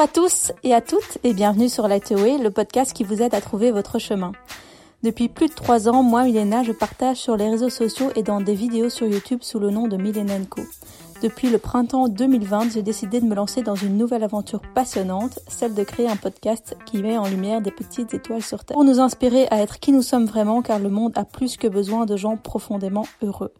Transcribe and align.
à 0.00 0.08
tous 0.08 0.52
et 0.64 0.72
à 0.72 0.80
toutes 0.80 1.18
et 1.24 1.34
bienvenue 1.34 1.68
sur 1.68 1.86
Lightway, 1.86 2.38
le 2.38 2.50
podcast 2.50 2.94
qui 2.94 3.04
vous 3.04 3.20
aide 3.20 3.34
à 3.34 3.42
trouver 3.42 3.70
votre 3.70 3.98
chemin. 3.98 4.32
Depuis 5.02 5.28
plus 5.28 5.48
de 5.48 5.52
trois 5.52 5.90
ans, 5.90 6.02
moi, 6.02 6.24
Milena, 6.24 6.62
je 6.62 6.72
partage 6.72 7.18
sur 7.18 7.36
les 7.36 7.50
réseaux 7.50 7.68
sociaux 7.68 8.10
et 8.16 8.22
dans 8.22 8.40
des 8.40 8.54
vidéos 8.54 8.88
sur 8.88 9.06
YouTube 9.06 9.40
sous 9.42 9.58
le 9.58 9.68
nom 9.68 9.88
de 9.88 9.98
Milenenko. 9.98 10.62
Depuis 11.22 11.50
le 11.50 11.58
printemps 11.58 12.08
2020, 12.08 12.72
j'ai 12.72 12.80
décidé 12.80 13.20
de 13.20 13.26
me 13.26 13.34
lancer 13.34 13.60
dans 13.60 13.74
une 13.74 13.98
nouvelle 13.98 14.24
aventure 14.24 14.62
passionnante, 14.74 15.38
celle 15.48 15.74
de 15.74 15.84
créer 15.84 16.08
un 16.08 16.16
podcast 16.16 16.78
qui 16.86 17.02
met 17.02 17.18
en 17.18 17.28
lumière 17.28 17.60
des 17.60 17.70
petites 17.70 18.14
étoiles 18.14 18.40
sur 18.40 18.64
Terre, 18.64 18.76
pour 18.76 18.84
nous 18.84 19.00
inspirer 19.00 19.48
à 19.50 19.58
être 19.58 19.80
qui 19.80 19.92
nous 19.92 20.00
sommes 20.00 20.24
vraiment 20.24 20.62
car 20.62 20.78
le 20.78 20.88
monde 20.88 21.12
a 21.14 21.26
plus 21.26 21.58
que 21.58 21.68
besoin 21.68 22.06
de 22.06 22.16
gens 22.16 22.38
profondément 22.38 23.04
heureux. 23.22 23.52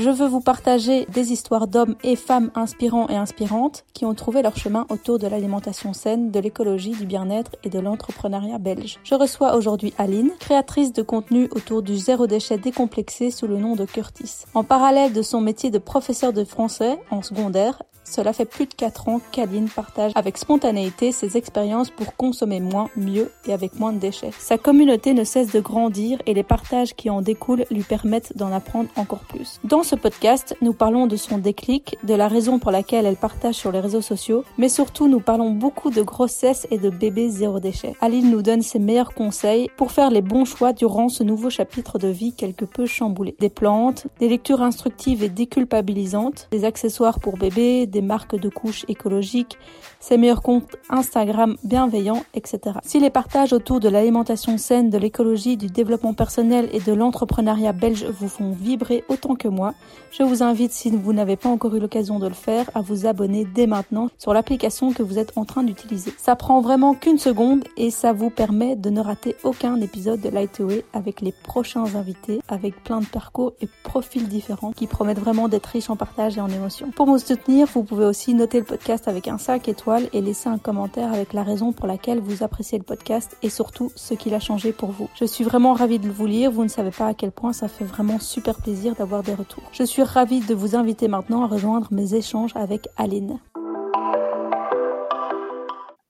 Je 0.00 0.10
veux 0.10 0.28
vous 0.28 0.40
partager 0.40 1.06
des 1.12 1.32
histoires 1.32 1.66
d'hommes 1.66 1.96
et 2.04 2.14
femmes 2.14 2.52
inspirants 2.54 3.08
et 3.08 3.16
inspirantes 3.16 3.84
qui 3.94 4.04
ont 4.04 4.14
trouvé 4.14 4.42
leur 4.42 4.56
chemin 4.56 4.86
autour 4.90 5.18
de 5.18 5.26
l'alimentation 5.26 5.92
saine, 5.92 6.30
de 6.30 6.38
l'écologie, 6.38 6.92
du 6.92 7.04
bien-être 7.04 7.56
et 7.64 7.68
de 7.68 7.80
l'entrepreneuriat 7.80 8.58
belge. 8.58 9.00
Je 9.02 9.16
reçois 9.16 9.56
aujourd'hui 9.56 9.92
Aline, 9.98 10.30
créatrice 10.38 10.92
de 10.92 11.02
contenu 11.02 11.48
autour 11.50 11.82
du 11.82 11.96
zéro 11.96 12.28
déchet 12.28 12.58
décomplexé 12.58 13.32
sous 13.32 13.48
le 13.48 13.56
nom 13.56 13.74
de 13.74 13.86
Curtis. 13.86 14.44
En 14.54 14.62
parallèle 14.62 15.12
de 15.12 15.22
son 15.22 15.40
métier 15.40 15.72
de 15.72 15.78
professeur 15.78 16.32
de 16.32 16.44
français 16.44 16.96
en 17.10 17.20
secondaire, 17.20 17.82
cela 18.10 18.32
fait 18.32 18.46
plus 18.46 18.66
de 18.66 18.74
4 18.74 19.08
ans 19.08 19.20
qu'Aline 19.32 19.68
partage 19.68 20.12
avec 20.14 20.38
spontanéité 20.38 21.12
ses 21.12 21.36
expériences 21.36 21.90
pour 21.90 22.16
consommer 22.16 22.60
moins, 22.60 22.88
mieux 22.96 23.30
et 23.46 23.52
avec 23.52 23.78
moins 23.78 23.92
de 23.92 23.98
déchets. 23.98 24.30
Sa 24.38 24.56
communauté 24.56 25.12
ne 25.12 25.24
cesse 25.24 25.52
de 25.52 25.60
grandir 25.60 26.20
et 26.26 26.32
les 26.32 26.42
partages 26.42 26.94
qui 26.94 27.10
en 27.10 27.20
découlent 27.20 27.66
lui 27.70 27.82
permettent 27.82 28.36
d'en 28.36 28.50
apprendre 28.50 28.88
encore 28.96 29.20
plus. 29.20 29.60
Ce 29.88 29.96
podcast, 29.96 30.54
nous 30.60 30.74
parlons 30.74 31.06
de 31.06 31.16
son 31.16 31.38
déclic, 31.38 31.96
de 32.04 32.12
la 32.12 32.28
raison 32.28 32.58
pour 32.58 32.70
laquelle 32.70 33.06
elle 33.06 33.16
partage 33.16 33.54
sur 33.54 33.72
les 33.72 33.80
réseaux 33.80 34.02
sociaux, 34.02 34.44
mais 34.58 34.68
surtout 34.68 35.08
nous 35.08 35.20
parlons 35.20 35.48
beaucoup 35.48 35.88
de 35.88 36.02
grossesse 36.02 36.66
et 36.70 36.76
de 36.76 36.90
bébés 36.90 37.30
zéro 37.30 37.58
déchet. 37.58 37.94
Aline 38.02 38.30
nous 38.30 38.42
donne 38.42 38.60
ses 38.60 38.80
meilleurs 38.80 39.14
conseils 39.14 39.70
pour 39.78 39.90
faire 39.90 40.10
les 40.10 40.20
bons 40.20 40.44
choix 40.44 40.74
durant 40.74 41.08
ce 41.08 41.22
nouveau 41.22 41.48
chapitre 41.48 41.98
de 41.98 42.08
vie 42.08 42.34
quelque 42.34 42.66
peu 42.66 42.84
chamboulé. 42.84 43.34
Des 43.40 43.48
plantes, 43.48 44.08
des 44.20 44.28
lectures 44.28 44.60
instructives 44.60 45.22
et 45.22 45.30
déculpabilisantes, 45.30 46.48
des 46.50 46.66
accessoires 46.66 47.18
pour 47.18 47.38
bébés, 47.38 47.86
des 47.86 48.02
marques 48.02 48.38
de 48.38 48.50
couches 48.50 48.84
écologiques, 48.88 49.56
ses 50.00 50.18
meilleurs 50.18 50.42
comptes 50.42 50.76
Instagram 50.90 51.56
bienveillants, 51.64 52.24
etc. 52.34 52.76
Si 52.84 53.00
les 53.00 53.10
partages 53.10 53.54
autour 53.54 53.80
de 53.80 53.88
l'alimentation 53.88 54.58
saine, 54.58 54.90
de 54.90 54.98
l'écologie, 54.98 55.56
du 55.56 55.68
développement 55.68 56.12
personnel 56.12 56.68
et 56.74 56.80
de 56.80 56.92
l'entrepreneuriat 56.92 57.72
belge 57.72 58.04
vous 58.04 58.28
font 58.28 58.52
vibrer 58.52 59.02
autant 59.08 59.34
que 59.34 59.48
moi, 59.48 59.72
je 60.10 60.22
vous 60.22 60.42
invite, 60.42 60.72
si 60.72 60.90
vous 60.90 61.12
n'avez 61.12 61.36
pas 61.36 61.48
encore 61.48 61.74
eu 61.74 61.80
l'occasion 61.80 62.18
de 62.18 62.26
le 62.26 62.34
faire, 62.34 62.70
à 62.74 62.80
vous 62.80 63.06
abonner 63.06 63.44
dès 63.44 63.66
maintenant 63.66 64.08
sur 64.18 64.32
l'application 64.32 64.92
que 64.92 65.02
vous 65.02 65.18
êtes 65.18 65.36
en 65.36 65.44
train 65.44 65.62
d'utiliser. 65.62 66.12
Ça 66.18 66.34
prend 66.34 66.60
vraiment 66.60 66.94
qu'une 66.94 67.18
seconde 67.18 67.64
et 67.76 67.90
ça 67.90 68.12
vous 68.12 68.30
permet 68.30 68.74
de 68.74 68.90
ne 68.90 69.00
rater 69.00 69.36
aucun 69.44 69.80
épisode 69.80 70.20
de 70.20 70.28
Lightway 70.28 70.84
avec 70.92 71.20
les 71.20 71.32
prochains 71.32 71.94
invités, 71.94 72.40
avec 72.48 72.82
plein 72.82 73.00
de 73.00 73.06
parcours 73.06 73.52
et 73.60 73.68
profils 73.84 74.26
différents 74.26 74.72
qui 74.72 74.86
promettent 74.86 75.20
vraiment 75.20 75.46
d'être 75.48 75.66
riches 75.66 75.90
en 75.90 75.96
partage 75.96 76.38
et 76.38 76.40
en 76.40 76.48
émotions. 76.48 76.90
Pour 76.90 77.06
me 77.06 77.18
soutenir, 77.18 77.68
vous 77.72 77.84
pouvez 77.84 78.06
aussi 78.06 78.34
noter 78.34 78.58
le 78.58 78.64
podcast 78.64 79.08
avec 79.08 79.28
un 79.28 79.38
5 79.38 79.68
étoiles 79.68 80.08
et 80.12 80.20
laisser 80.20 80.48
un 80.48 80.58
commentaire 80.58 81.12
avec 81.12 81.32
la 81.32 81.42
raison 81.42 81.72
pour 81.72 81.86
laquelle 81.86 82.18
vous 82.18 82.42
appréciez 82.42 82.78
le 82.78 82.84
podcast 82.84 83.36
et 83.42 83.50
surtout 83.50 83.92
ce 83.94 84.14
qu'il 84.14 84.34
a 84.34 84.40
changé 84.40 84.72
pour 84.72 84.90
vous. 84.90 85.08
Je 85.14 85.26
suis 85.26 85.44
vraiment 85.44 85.74
ravie 85.74 85.98
de 85.98 86.08
vous 86.08 86.26
lire, 86.26 86.50
vous 86.50 86.64
ne 86.64 86.68
savez 86.68 86.90
pas 86.90 87.06
à 87.06 87.14
quel 87.14 87.30
point 87.30 87.52
ça 87.52 87.68
fait 87.68 87.84
vraiment 87.84 88.18
super 88.18 88.56
plaisir 88.56 88.94
d'avoir 88.94 89.22
des 89.22 89.34
retours. 89.34 89.67
Je 89.72 89.84
suis 89.84 90.02
ravie 90.02 90.40
de 90.40 90.54
vous 90.54 90.76
inviter 90.76 91.08
maintenant 91.08 91.42
à 91.42 91.46
rejoindre 91.46 91.92
mes 91.92 92.14
échanges 92.14 92.56
avec 92.56 92.88
Aline. 92.96 93.38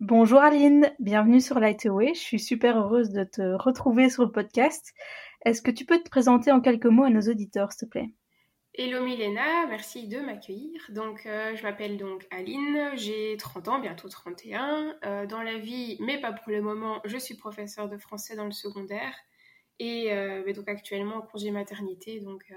Bonjour 0.00 0.38
Aline, 0.38 0.90
bienvenue 1.00 1.40
sur 1.40 1.60
Lightway. 1.60 2.14
Je 2.14 2.20
suis 2.20 2.40
super 2.40 2.78
heureuse 2.78 3.10
de 3.10 3.24
te 3.24 3.42
retrouver 3.42 4.08
sur 4.08 4.24
le 4.24 4.32
podcast. 4.32 4.94
Est-ce 5.44 5.60
que 5.60 5.70
tu 5.70 5.84
peux 5.84 5.98
te 5.98 6.08
présenter 6.08 6.50
en 6.50 6.60
quelques 6.60 6.86
mots 6.86 7.04
à 7.04 7.10
nos 7.10 7.20
auditeurs, 7.20 7.72
s'il 7.72 7.88
te 7.88 7.90
plaît? 7.90 8.10
Hello 8.74 9.04
Milena, 9.04 9.66
merci 9.68 10.06
de 10.06 10.20
m'accueillir. 10.20 10.80
Donc, 10.90 11.26
euh, 11.26 11.56
je 11.56 11.62
m'appelle 11.64 11.98
donc 11.98 12.26
Aline, 12.30 12.92
j'ai 12.94 13.36
30 13.36 13.68
ans, 13.68 13.80
bientôt 13.80 14.08
31. 14.08 14.96
Euh, 15.04 15.26
dans 15.26 15.42
la 15.42 15.58
vie, 15.58 15.96
mais 16.00 16.20
pas 16.20 16.32
pour 16.32 16.52
le 16.52 16.62
moment, 16.62 17.00
je 17.04 17.18
suis 17.18 17.34
professeure 17.34 17.88
de 17.88 17.98
français 17.98 18.36
dans 18.36 18.44
le 18.44 18.52
secondaire 18.52 19.14
et 19.80 20.12
euh, 20.12 20.52
donc 20.52 20.68
actuellement 20.68 21.16
en 21.16 21.22
congé 21.22 21.50
maternité, 21.50 22.20
donc 22.20 22.52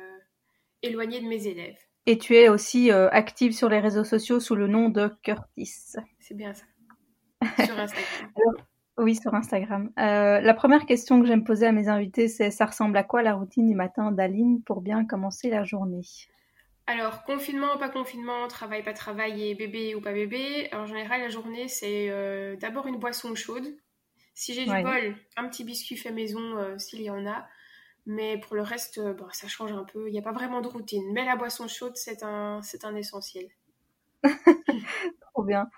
éloignée 0.84 1.22
de 1.22 1.28
mes 1.28 1.48
élèves. 1.48 1.78
Et 2.06 2.18
tu 2.18 2.36
es 2.36 2.50
aussi 2.50 2.92
active 2.92 3.54
sur 3.54 3.70
les 3.70 3.80
réseaux 3.80 4.04
sociaux 4.04 4.40
sous 4.40 4.56
le 4.56 4.68
nom 4.68 4.90
de 4.90 5.12
Curtis. 5.22 5.94
C'est 6.20 6.36
bien 6.36 6.54
ça. 6.54 6.66
Sur 7.66 7.80
Instagram. 7.80 8.56
Oui, 8.98 9.16
sur 9.16 9.34
Instagram. 9.34 9.92
Euh, 9.98 10.42
la 10.42 10.54
première 10.54 10.86
question 10.86 11.22
que 11.22 11.28
j'aime 11.28 11.44
poser 11.44 11.66
à 11.66 11.72
mes 11.72 11.88
invités, 11.88 12.28
c'est 12.28 12.52
ça 12.52 12.66
ressemble 12.66 12.98
à 12.98 13.04
quoi 13.04 13.24
la 13.24 13.34
routine 13.34 13.68
du 13.68 13.74
matin 13.74 14.12
d'Aline 14.12 14.62
pour 14.64 14.82
bien 14.82 15.06
commencer 15.06 15.50
la 15.50 15.64
journée? 15.64 16.04
Alors, 16.88 17.24
confinement, 17.24 17.78
pas 17.78 17.90
confinement, 17.90 18.48
travail, 18.48 18.84
pas 18.84 18.94
travail, 18.94 19.50
et 19.50 19.56
bébé 19.56 19.96
ou 19.96 20.02
pas 20.02 20.12
bébé. 20.12 20.70
En 20.74 20.86
général, 20.86 21.22
la 21.22 21.30
journée, 21.30 21.68
c'est 21.68 22.10
euh, 22.10 22.56
d'abord 22.58 22.86
une 22.86 22.98
boisson 22.98 23.34
chaude. 23.34 23.76
Si 24.36 24.54
j'ai 24.54 24.66
du 24.66 24.84
bol, 24.84 25.16
un 25.38 25.48
petit 25.48 25.64
biscuit 25.64 25.98
fait 25.98 26.12
maison, 26.12 26.58
euh, 26.58 26.78
s'il 26.78 27.02
y 27.02 27.10
en 27.10 27.26
a. 27.26 27.48
Mais 28.06 28.40
pour 28.40 28.56
le 28.56 28.64
reste, 28.64 29.00
bon, 29.00 29.28
ça 29.32 29.48
change 29.48 29.72
un 29.72 29.84
peu. 29.84 30.08
Il 30.08 30.12
n'y 30.12 30.20
a 30.20 30.24
pas 30.24 30.32
vraiment 30.32 30.62
de 30.62 30.68
routine. 30.68 31.04
Mais 31.14 31.26
la 31.26 31.36
boisson 31.36 31.68
chaude, 31.68 31.96
c'est 31.96 32.24
un, 32.24 32.62
c'est 32.64 32.84
un 32.86 32.96
essentiel. 32.96 33.48
Trop 35.34 35.44
bien. 35.44 35.70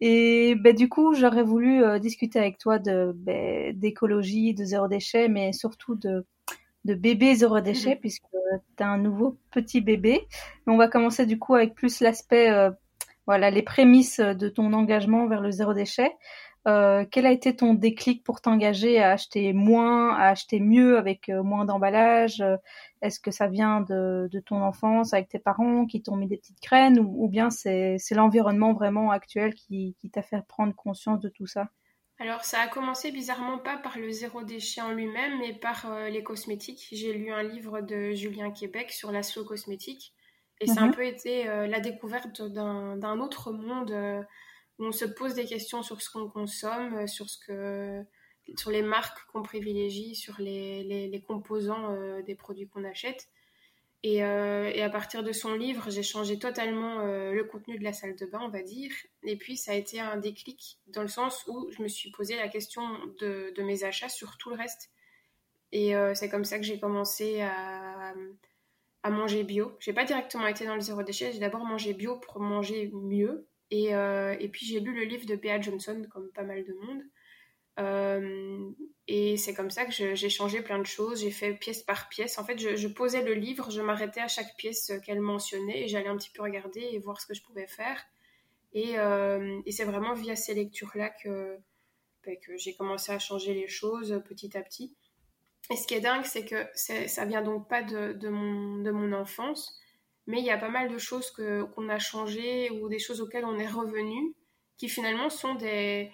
Et 0.00 0.54
ben, 0.56 0.74
du 0.74 0.88
coup, 0.88 1.14
j'aurais 1.14 1.42
voulu 1.42 1.82
euh, 1.82 1.98
discuter 1.98 2.38
avec 2.38 2.58
toi 2.58 2.78
de 2.78 3.12
ben, 3.14 3.78
d'écologie, 3.78 4.54
de 4.54 4.64
zéro 4.64 4.88
déchet, 4.88 5.28
mais 5.28 5.52
surtout 5.52 5.94
de, 5.94 6.26
de 6.84 6.94
bébé 6.94 7.34
zéro 7.34 7.60
déchet, 7.60 7.94
mhm. 7.94 8.00
puisque 8.00 8.24
tu 8.76 8.82
as 8.82 8.88
un 8.88 8.98
nouveau 8.98 9.38
petit 9.50 9.80
bébé. 9.80 10.26
on 10.66 10.76
va 10.76 10.88
commencer 10.88 11.26
du 11.26 11.38
coup 11.38 11.54
avec 11.54 11.74
plus 11.74 12.00
l'aspect, 12.00 12.50
euh, 12.50 12.70
voilà, 13.26 13.50
les 13.50 13.62
prémices 13.62 14.20
de 14.20 14.48
ton 14.48 14.72
engagement 14.72 15.26
vers 15.26 15.40
le 15.40 15.50
zéro 15.50 15.74
déchet. 15.74 16.12
Euh, 16.66 17.04
quel 17.08 17.26
a 17.26 17.30
été 17.30 17.54
ton 17.54 17.74
déclic 17.74 18.24
pour 18.24 18.40
t'engager 18.40 18.98
à 19.00 19.12
acheter 19.12 19.52
moins, 19.52 20.16
à 20.16 20.30
acheter 20.30 20.58
mieux 20.58 20.98
avec 20.98 21.28
euh, 21.28 21.44
moins 21.44 21.64
d'emballage 21.64 22.42
Est-ce 23.02 23.20
que 23.20 23.30
ça 23.30 23.46
vient 23.46 23.82
de, 23.82 24.28
ton 24.46 24.60
enfance 24.62 25.14
avec 25.14 25.28
tes 25.28 25.38
parents 25.38 25.86
qui 25.86 26.02
t'ont 26.02 26.16
mis 26.16 26.26
des 26.26 26.36
petites 26.36 26.60
graines 26.60 26.98
ou, 26.98 27.28
bien 27.28 27.50
c'est 27.50 27.98
l'environnement 28.10 28.72
vraiment 28.72 29.12
actuel 29.12 29.54
qui, 29.54 29.94
t'a 30.12 30.22
fait 30.22 30.44
prendre 30.48 30.74
conscience 30.74 31.20
de 31.20 31.28
tout 31.28 31.46
ça? 31.46 31.68
Alors 32.18 32.44
ça 32.44 32.60
a 32.60 32.66
commencé 32.66 33.12
bizarrement 33.12 33.58
pas 33.58 33.76
par 33.76 33.98
le 33.98 34.10
zéro 34.10 34.42
déchet 34.42 34.80
en 34.80 34.90
lui-même, 34.90 35.38
mais 35.38 35.52
par 35.52 35.92
euh, 35.92 36.08
les 36.08 36.22
cosmétiques. 36.22 36.88
J'ai 36.90 37.12
lu 37.12 37.30
un 37.30 37.42
livre 37.42 37.82
de 37.82 38.12
Julien 38.12 38.50
Québec 38.50 38.90
sur 38.90 39.12
la 39.12 39.22
slow 39.22 39.44
cosmétique 39.44 40.14
et 40.60 40.66
ça 40.66 40.80
a 40.80 40.84
un 40.84 40.86
mhm. 40.88 40.94
peu 40.94 41.04
été 41.04 41.44
la 41.44 41.80
découverte 41.80 42.42
d'un 42.42 43.20
autre 43.20 43.52
monde 43.52 44.26
on 44.78 44.92
se 44.92 45.04
pose 45.04 45.34
des 45.34 45.46
questions 45.46 45.82
sur 45.82 46.02
ce 46.02 46.10
qu'on 46.10 46.28
consomme, 46.28 46.94
euh, 46.94 47.06
sur, 47.06 47.28
ce 47.28 47.38
que, 47.38 48.04
sur 48.56 48.70
les 48.70 48.82
marques 48.82 49.18
qu'on 49.32 49.42
privilégie, 49.42 50.14
sur 50.14 50.34
les, 50.38 50.82
les, 50.84 51.22
composants 51.22 51.92
euh, 51.92 52.22
des 52.22 52.34
produits 52.34 52.68
qu'on 52.68 52.84
achète. 52.84 53.28
Et, 54.02 54.22
euh, 54.22 54.70
et, 54.72 54.82
à 54.82 54.90
partir 54.90 55.24
de 55.24 55.32
son 55.32 55.54
livre, 55.54 55.90
j'ai 55.90 56.02
changé 56.02 56.38
totalement 56.38 57.02
le 57.02 57.42
contenu 57.44 57.78
de 57.78 57.82
la 57.82 57.92
salle 57.92 58.14
de 58.14 58.26
bain, 58.26 58.40
on 58.42 58.50
va 58.50 58.62
dire. 58.62 58.92
Et 59.24 59.36
puis, 59.36 59.56
ça 59.56 59.72
a 59.72 59.74
été 59.74 59.98
un 59.98 60.16
déclic 60.16 60.78
dans 60.86 61.02
le 61.02 61.08
sens 61.08 61.44
où 61.48 61.68
je 61.70 61.82
me 61.82 61.88
suis 61.88 62.10
posé 62.10 62.36
la 62.36 62.48
question 62.48 62.82
de, 63.20 63.52
de 63.56 63.62
mes 63.62 63.84
achats 63.84 64.10
sur 64.10 64.36
tout 64.36 64.50
le 64.50 64.56
reste. 64.56 64.90
Et 65.72 65.94
c'est 66.14 66.28
comme 66.28 66.44
ça 66.44 66.58
que 66.58 66.64
j'ai 66.64 66.78
commencé 66.78 67.40
à, 67.40 68.10
à 68.10 68.14
manger 69.10 69.44
bio. 69.44 69.76
J'ai 69.80 69.92
pas 69.92 70.04
directement 70.04 70.46
été 70.46 70.64
dans 70.64 70.74
le 70.74 70.80
zéro 70.80 71.02
déchet, 71.02 71.32
j'ai 71.32 71.38
d'abord 71.38 71.64
mangé 71.64 71.94
bio 71.94 72.16
pour 72.16 72.40
manger 72.40 72.90
mieux, 72.92 73.46
et, 73.70 73.94
euh, 73.94 74.36
et, 74.38 74.48
puis 74.48 74.64
j'ai 74.66 74.80
lu 74.80 74.94
le 74.94 75.04
livre 75.04 75.26
de 75.26 75.36
Bea 75.36 75.60
Johnson, 75.60 76.06
comme 76.10 76.30
pas 76.32 76.44
mal 76.44 76.64
de 76.64 76.72
monde. 76.74 77.02
Euh, 77.78 78.70
et 79.06 79.36
c'est 79.36 79.54
comme 79.54 79.70
ça 79.70 79.84
que 79.84 79.92
j'ai 79.92 80.30
changé 80.30 80.62
plein 80.62 80.78
de 80.78 80.86
choses. 80.86 81.20
J'ai 81.22 81.30
fait 81.30 81.54
pièce 81.54 81.82
par 81.82 82.08
pièce. 82.08 82.38
En 82.38 82.44
fait, 82.44 82.58
je, 82.58 82.88
posais 82.88 83.22
le 83.22 83.34
livre, 83.34 83.70
je 83.70 83.80
m'arrêtais 83.80 84.20
à 84.20 84.28
chaque 84.28 84.56
pièce 84.56 84.92
qu'elle 85.04 85.20
mentionnait 85.20 85.84
et 85.84 85.88
j'allais 85.88 86.08
un 86.08 86.16
petit 86.16 86.30
peu 86.30 86.42
regarder 86.42 86.80
et 86.80 86.98
voir 86.98 87.20
ce 87.20 87.26
que 87.26 87.34
je 87.34 87.42
pouvais 87.42 87.66
faire. 87.66 88.02
Et, 88.72 88.98
euh, 88.98 89.60
et 89.66 89.72
c'est 89.72 89.84
vraiment 89.84 90.14
via 90.14 90.36
ces 90.36 90.54
lectures-là 90.54 91.10
que, 91.10 91.58
ben, 92.24 92.36
que 92.40 92.56
j'ai 92.56 92.74
commencé 92.74 93.12
à 93.12 93.18
changer 93.18 93.54
les 93.54 93.68
choses 93.68 94.22
petit 94.28 94.56
à 94.56 94.62
petit. 94.62 94.94
Et 95.70 95.76
ce 95.76 95.86
qui 95.86 95.94
est 95.94 96.00
dingue, 96.00 96.24
c'est 96.24 96.44
que 96.44 96.66
ça 96.74 97.24
vient 97.24 97.42
donc 97.42 97.68
pas 97.68 97.82
de, 97.82 98.28
mon, 98.28 99.12
enfance, 99.12 99.80
mais 100.26 100.38
il 100.38 100.44
y 100.44 100.50
a 100.50 100.58
pas 100.58 100.68
mal 100.68 100.88
de 100.90 100.98
choses 100.98 101.30
qu'on 101.30 101.88
a 101.88 101.98
changées 101.98 102.70
ou 102.70 102.88
des 102.88 102.98
choses 102.98 103.20
auxquelles 103.20 103.44
on 103.44 103.58
est 103.58 103.68
revenu 103.68 104.34
qui 104.76 104.88
finalement 104.88 105.30
sont 105.30 105.54
des, 105.54 106.12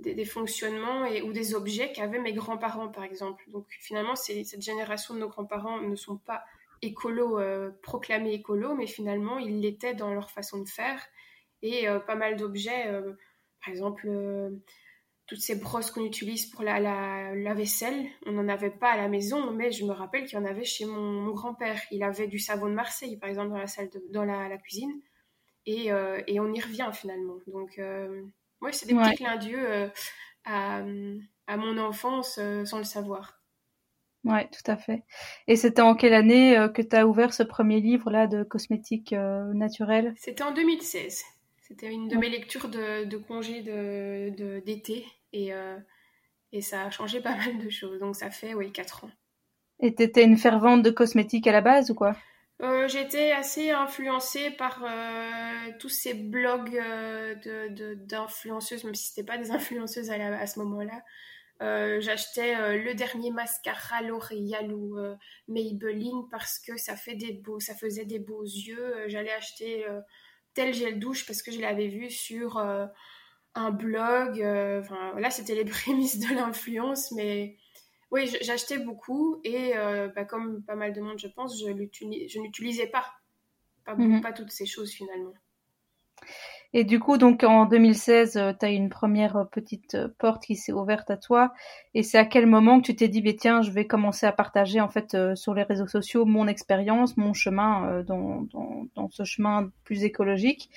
des, 0.00 0.24
fonctionnements 0.24 1.04
et, 1.04 1.22
ou 1.22 1.32
des 1.32 1.54
objets 1.54 1.92
qu'avaient 1.92 2.18
mes 2.18 2.32
grands-parents, 2.32 2.88
par 2.88 3.04
exemple. 3.04 3.44
Donc 3.48 3.66
finalement, 3.80 4.16
cette 4.16 4.62
génération 4.62 5.14
de 5.14 5.20
nos 5.20 5.28
grands-parents 5.28 5.80
ne 5.80 5.94
sont 5.94 6.16
pas 6.16 6.42
écolos, 6.82 7.38
euh, 7.38 7.70
proclamés 7.82 8.32
écolos, 8.32 8.74
mais 8.74 8.86
finalement, 8.86 9.38
ils 9.38 9.60
l'étaient 9.60 9.94
dans 9.94 10.14
leur 10.14 10.30
façon 10.30 10.60
de 10.62 10.68
faire. 10.68 11.04
Et 11.62 11.88
euh, 11.88 11.98
pas 11.98 12.14
mal 12.14 12.36
d'objets, 12.36 12.86
euh, 12.88 13.12
par 13.62 13.72
exemple, 13.72 14.08
toutes 15.28 15.40
ces 15.40 15.56
brosses 15.56 15.90
qu'on 15.90 16.04
utilise 16.04 16.46
pour 16.46 16.62
la, 16.64 16.80
la, 16.80 17.54
vaisselle, 17.54 18.06
on 18.26 18.32
n'en 18.32 18.48
avait 18.48 18.70
pas 18.70 18.92
à 18.92 18.96
la 18.96 19.08
maison, 19.08 19.52
mais 19.52 19.70
je 19.70 19.84
me 19.84 19.92
rappelle 19.92 20.24
qu'il 20.24 20.38
y 20.38 20.42
en 20.42 20.44
avait 20.44 20.64
chez 20.64 20.86
mon, 20.86 21.30
grand-père. 21.32 21.80
Il 21.90 22.02
avait 22.02 22.26
du 22.26 22.38
savon 22.38 22.66
de 22.66 22.74
Marseille, 22.74 23.16
par 23.18 23.28
exemple, 23.28 23.50
dans 23.50 23.58
la 23.58 23.66
salle, 23.66 23.90
dans 24.10 24.24
la, 24.24 24.56
cuisine, 24.58 24.92
et, 25.66 25.88
et, 26.26 26.40
on 26.40 26.52
y 26.52 26.60
revient 26.60 26.90
finalement. 26.94 27.36
Donc, 27.46 27.78
ouais, 27.78 28.72
c'est 28.72 28.86
des 28.86 28.94
petits 28.94 29.16
clins 29.16 29.36
d'yeux 29.36 29.90
à, 30.44 30.82
à, 31.46 31.56
mon 31.56 31.76
enfance 31.78 32.40
sans 32.64 32.78
le 32.78 32.84
savoir. 32.84 33.38
Ouais, 34.24 34.48
tout 34.48 34.70
à 34.70 34.76
fait. 34.76 35.04
Et 35.46 35.56
c'était 35.56 35.82
en 35.82 35.94
quelle 35.94 36.14
année 36.14 36.58
euh, 36.58 36.68
que 36.68 36.82
tu 36.82 36.94
as 36.96 37.06
ouvert 37.06 37.32
ce 37.32 37.42
premier 37.42 37.80
livre-là 37.80 38.26
de 38.26 38.42
cosmétiques 38.42 39.12
euh, 39.12 39.52
naturels? 39.54 40.14
C'était 40.16 40.42
en 40.42 40.52
2016. 40.52 41.22
C'était 41.68 41.92
une 41.92 42.08
de 42.08 42.16
mes 42.16 42.30
lectures 42.30 42.68
de, 42.68 43.04
de 43.04 43.16
congé 43.18 43.62
d'été 44.64 45.06
et, 45.32 45.52
euh, 45.52 45.76
et 46.52 46.62
ça 46.62 46.84
a 46.84 46.90
changé 46.90 47.20
pas 47.20 47.36
mal 47.36 47.58
de 47.58 47.68
choses. 47.68 48.00
Donc 48.00 48.16
ça 48.16 48.30
fait, 48.30 48.54
oui, 48.54 48.72
4 48.72 49.04
ans. 49.04 49.10
Et 49.80 49.94
tu 49.94 50.02
étais 50.02 50.24
une 50.24 50.38
fervente 50.38 50.82
de 50.82 50.90
cosmétiques 50.90 51.46
à 51.46 51.52
la 51.52 51.60
base 51.60 51.90
ou 51.90 51.94
quoi? 51.94 52.16
J'étais 52.88 53.30
assez 53.30 53.70
influencée 53.70 54.50
par 54.50 54.84
tous 55.78 55.90
ces 55.90 56.14
blogs 56.14 56.82
d'influenceuses, 58.06 58.82
même 58.82 58.96
si 58.96 59.12
ce 59.12 59.20
pas 59.20 59.38
des 59.38 59.50
influenceuses 59.52 60.10
à, 60.10 60.14
à 60.14 60.46
ce 60.46 60.58
moment-là. 60.60 61.02
Euh, 61.60 62.00
j'achetais 62.00 62.54
euh, 62.54 62.76
le 62.76 62.94
dernier 62.94 63.32
mascara 63.32 64.02
L'Oréal 64.02 64.72
ou 64.72 64.96
euh, 64.96 65.16
Maybelline 65.48 66.28
parce 66.30 66.60
que 66.60 66.76
ça 66.76 66.94
fait 66.94 67.16
des 67.16 67.32
beaux, 67.32 67.58
ça 67.58 67.74
faisait 67.74 68.04
des 68.04 68.20
beaux 68.20 68.44
yeux. 68.44 69.08
J'allais 69.08 69.32
acheter 69.32 69.84
tel 70.58 70.74
gel 70.74 70.98
douche 70.98 71.24
parce 71.24 71.42
que 71.42 71.52
je 71.52 71.60
l'avais 71.60 71.86
vu 71.86 72.10
sur 72.10 72.58
un 72.58 73.70
blog. 73.70 74.40
Enfin, 74.80 75.18
là, 75.20 75.30
c'était 75.30 75.54
les 75.54 75.64
prémices 75.76 76.18
de 76.18 76.34
l'influence, 76.34 77.12
mais 77.12 77.56
oui, 78.10 78.28
j'achetais 78.40 78.78
beaucoup 78.78 79.40
et 79.44 79.74
bah, 80.16 80.24
comme 80.24 80.64
pas 80.64 80.74
mal 80.74 80.92
de 80.92 81.00
monde, 81.00 81.18
je 81.18 81.28
pense, 81.28 81.60
je 81.60 81.70
n'utilisais 82.40 82.88
pas, 82.88 83.06
pas, 83.84 83.94
mhm. 83.94 84.20
pas 84.20 84.32
toutes 84.32 84.50
ces 84.50 84.66
choses 84.66 84.90
finalement. 84.90 85.34
Et 86.74 86.84
du 86.84 87.00
coup, 87.00 87.16
donc 87.16 87.44
en 87.44 87.64
2016, 87.64 88.32
tu 88.60 88.66
as 88.66 88.68
une 88.68 88.90
première 88.90 89.36
euh, 89.36 89.44
petite 89.44 89.94
euh, 89.94 90.08
porte 90.18 90.44
qui 90.44 90.54
s'est 90.54 90.72
ouverte 90.72 91.10
à 91.10 91.16
toi. 91.16 91.52
Et 91.94 92.02
c'est 92.02 92.18
à 92.18 92.26
quel 92.26 92.46
moment 92.46 92.78
que 92.80 92.86
tu 92.86 92.96
t'es 92.96 93.08
dit, 93.08 93.22
bah, 93.22 93.30
tiens, 93.38 93.62
je 93.62 93.70
vais 93.70 93.86
commencer 93.86 94.26
à 94.26 94.32
partager 94.32 94.78
en 94.80 94.88
fait 94.88 95.14
euh, 95.14 95.34
sur 95.34 95.54
les 95.54 95.62
réseaux 95.62 95.86
sociaux 95.86 96.26
mon 96.26 96.46
expérience, 96.46 97.16
mon 97.16 97.32
chemin 97.32 98.02
dans, 98.06 98.46
dans, 98.94 99.08
ce 99.08 99.24
chemin 99.24 99.70
plus 99.84 100.04
écologique? 100.04 100.68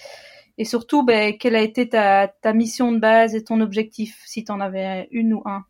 Et 0.57 0.63
surtout, 0.65 1.03
ben, 1.03 1.37
quelle 1.37 1.55
a 1.55 1.61
été 1.61 1.89
ta, 1.89 2.27
ta 2.27 2.53
mission 2.53 2.91
de 2.93 2.99
base 2.99 3.35
et 3.35 3.43
ton 3.43 3.59
objectif, 3.59 4.21
si 4.25 4.43
tu 4.45 4.51
en 4.51 4.61
avais 4.61 5.09
une 5.11 5.33
ou 5.33 5.41
un? 5.45 5.65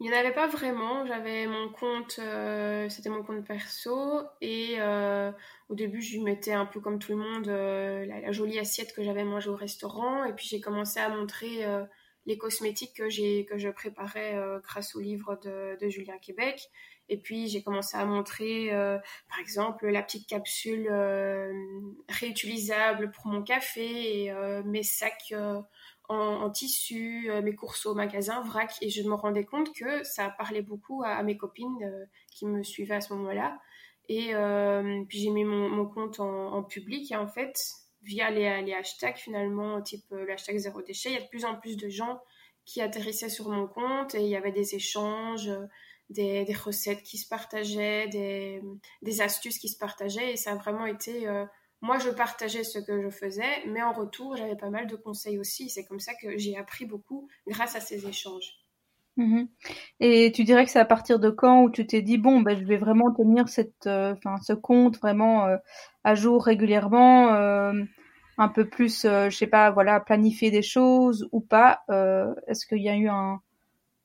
Il 0.00 0.08
n'y 0.08 0.14
en 0.14 0.18
avait 0.18 0.32
pas 0.32 0.46
vraiment. 0.46 1.04
J'avais 1.06 1.46
mon 1.46 1.68
compte, 1.70 2.20
euh, 2.20 2.88
c'était 2.88 3.08
mon 3.08 3.24
compte 3.24 3.44
perso. 3.44 4.22
Et 4.40 4.76
euh, 4.78 5.32
au 5.68 5.74
début, 5.74 6.00
je 6.00 6.12
lui 6.12 6.22
mettais 6.22 6.52
un 6.52 6.66
peu 6.66 6.80
comme 6.80 7.00
tout 7.00 7.12
le 7.12 7.18
monde 7.18 7.48
euh, 7.48 8.06
la, 8.06 8.30
jolie 8.30 8.58
assiette 8.60 8.94
que 8.94 9.02
j'avais 9.02 9.24
mangée 9.24 9.50
au 9.50 9.56
restaurant. 9.56 10.24
Et 10.24 10.32
puis 10.32 10.46
j'ai 10.46 10.60
commencé 10.60 11.00
à 11.00 11.08
montrer 11.08 11.66
les 12.26 12.38
cosmétiques 12.38 12.94
que, 12.94 13.08
j'ai, 13.08 13.44
que 13.46 13.58
je 13.58 13.68
préparais 13.70 14.38
grâce 14.62 14.94
au 14.94 15.00
livre 15.00 15.38
de, 15.42 15.76
de 15.80 15.88
Julien 15.88 16.18
Québec. 16.18 16.70
Et 17.08 17.16
puis 17.16 17.48
j'ai 17.48 17.62
commencé 17.62 17.96
à 17.96 18.04
montrer, 18.04 18.70
par 19.28 19.40
exemple, 19.40 19.88
la 19.88 20.02
petite 20.02 20.28
capsule 20.28 20.88
réutilisable 22.08 23.10
pour 23.10 23.26
mon 23.26 23.42
café 23.42 24.26
et 24.26 24.32
mes 24.64 24.84
sacs 24.84 25.34
en, 26.08 26.50
tissu, 26.50 27.30
euh, 27.30 27.42
mes 27.42 27.54
courses 27.54 27.86
au 27.86 27.94
magasin, 27.94 28.40
vrac, 28.40 28.74
et 28.80 28.88
je 28.88 29.02
me 29.02 29.14
rendais 29.14 29.44
compte 29.44 29.72
que 29.74 30.02
ça 30.04 30.30
parlait 30.30 30.62
beaucoup 30.62 31.02
à, 31.04 31.22
mes 31.22 31.36
copines 31.36 31.82
euh, 31.82 32.06
qui 32.30 32.46
me 32.46 32.62
suivaient 32.62 32.96
à 32.96 33.00
ce 33.00 33.12
moment-là. 33.14 33.58
Et 34.08 34.34
euh, 34.34 35.04
puis 35.06 35.18
j'ai 35.18 35.30
mis 35.30 35.44
mon, 35.44 35.86
compte 35.86 36.18
en, 36.20 36.62
public 36.62 37.12
et 37.12 37.16
en 37.16 37.28
fait, 37.28 37.54
via 38.02 38.30
les, 38.30 38.72
hashtags 38.72 39.18
finalement, 39.18 39.82
type 39.82 40.06
le 40.10 40.30
hashtag 40.32 40.56
zéro 40.56 40.80
déchet, 40.80 41.10
il 41.10 41.14
y 41.14 41.18
a 41.18 41.20
de 41.20 41.28
plus 41.28 41.44
en 41.44 41.56
plus 41.56 41.76
de 41.76 41.90
gens 41.90 42.18
qui 42.64 42.80
atterrissaient 42.80 43.28
sur 43.28 43.50
mon 43.50 43.66
compte 43.66 44.14
et 44.14 44.22
il 44.22 44.28
y 44.28 44.36
avait 44.36 44.52
des 44.52 44.74
échanges, 44.74 45.50
des, 46.08 46.46
recettes 46.54 47.02
qui 47.02 47.18
se 47.18 47.28
partageaient, 47.28 48.08
des, 48.08 49.20
astuces 49.20 49.58
qui 49.58 49.68
se 49.68 49.76
partageaient 49.76 50.32
et 50.32 50.36
ça 50.36 50.52
a 50.52 50.56
vraiment 50.56 50.86
été 50.86 51.28
moi, 51.80 51.98
je 51.98 52.10
partageais 52.10 52.64
ce 52.64 52.78
que 52.78 53.02
je 53.02 53.10
faisais, 53.10 53.64
mais 53.66 53.82
en 53.82 53.92
retour, 53.92 54.36
j'avais 54.36 54.56
pas 54.56 54.70
mal 54.70 54.86
de 54.86 54.96
conseils 54.96 55.38
aussi. 55.38 55.70
C'est 55.70 55.84
comme 55.84 56.00
ça 56.00 56.12
que 56.20 56.36
j'ai 56.36 56.56
appris 56.56 56.86
beaucoup 56.86 57.28
grâce 57.46 57.76
à 57.76 57.80
ces 57.80 58.06
échanges. 58.06 58.58
Mhm. 59.16 59.48
Et 59.98 60.32
tu 60.32 60.44
dirais 60.44 60.64
que 60.64 60.70
c'est 60.70 60.78
à 60.78 60.84
partir 60.84 61.18
de 61.18 61.28
quand 61.28 61.62
où 61.62 61.70
tu 61.70 61.84
t'es 61.86 62.02
dit 62.02 62.18
bon 62.18 62.40
ben 62.40 62.56
je 62.56 62.64
vais 62.64 62.76
vraiment 62.76 63.12
tenir 63.12 63.48
cette 63.48 63.88
euh, 63.88 64.14
ce 64.42 64.52
compte 64.52 64.96
vraiment 65.00 65.46
euh, 65.46 65.56
à 66.04 66.14
jour 66.14 66.44
régulièrement 66.44 67.34
euh, 67.34 67.72
un 68.38 68.48
peu 68.48 68.68
plus 68.68 69.02
je 69.02 69.36
sais 69.36 69.48
pas 69.48 69.72
voilà 69.72 69.98
planifier 69.98 70.52
des 70.52 70.62
choses 70.62 71.28
ou 71.32 71.40
pas 71.40 71.82
est-ce 72.46 72.64
qu'il 72.64 72.80
y 72.80 72.88
a 72.88 72.94
eu 72.94 73.08
un, 73.08 73.40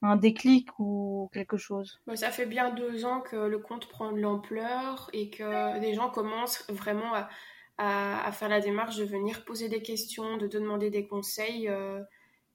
un 0.01 0.15
déclic 0.15 0.69
ou 0.79 1.29
quelque 1.31 1.57
chose? 1.57 2.01
Ça 2.15 2.31
fait 2.31 2.47
bien 2.47 2.71
deux 2.71 3.05
ans 3.05 3.21
que 3.21 3.35
le 3.35 3.59
compte 3.59 3.87
prend 3.89 4.11
de 4.13 4.19
l'ampleur 4.19 5.11
et 5.13 5.29
que 5.29 5.79
les 5.79 5.93
gens 5.93 6.09
commencent 6.09 6.65
vraiment 6.71 7.13
à, 7.13 7.29
à, 7.77 8.31
faire 8.31 8.49
la 8.49 8.59
démarche 8.59 8.97
de 8.97 9.03
venir 9.03 9.43
poser 9.45 9.69
des 9.69 9.81
questions, 9.81 10.37
de 10.37 10.47
demander 10.47 10.89
des 10.89 11.07
conseils. 11.07 11.67
Euh, 11.67 12.01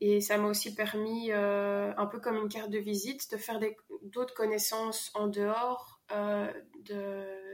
et 0.01 0.21
ça 0.21 0.39
m'a 0.39 0.49
aussi 0.49 0.75
permis, 0.75 1.33
euh, 1.33 1.93
un 1.97 2.07
peu 2.07 2.21
comme 2.21 2.37
une 2.37 2.49
carte 2.49 2.71
de 2.71 2.79
visite, 2.79 3.31
de 3.33 3.37
faire 3.37 3.59
d'autres 4.03 4.35
connaissances 4.35 5.11
en 5.15 5.27
dehors 5.27 6.01
euh, 6.13 6.53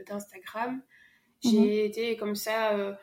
d'Instagram. 0.07 0.81
J'ai 1.43 1.59
mhm. 1.59 1.85
été 1.85 2.17
comme 2.17 2.35
ça 2.35 2.97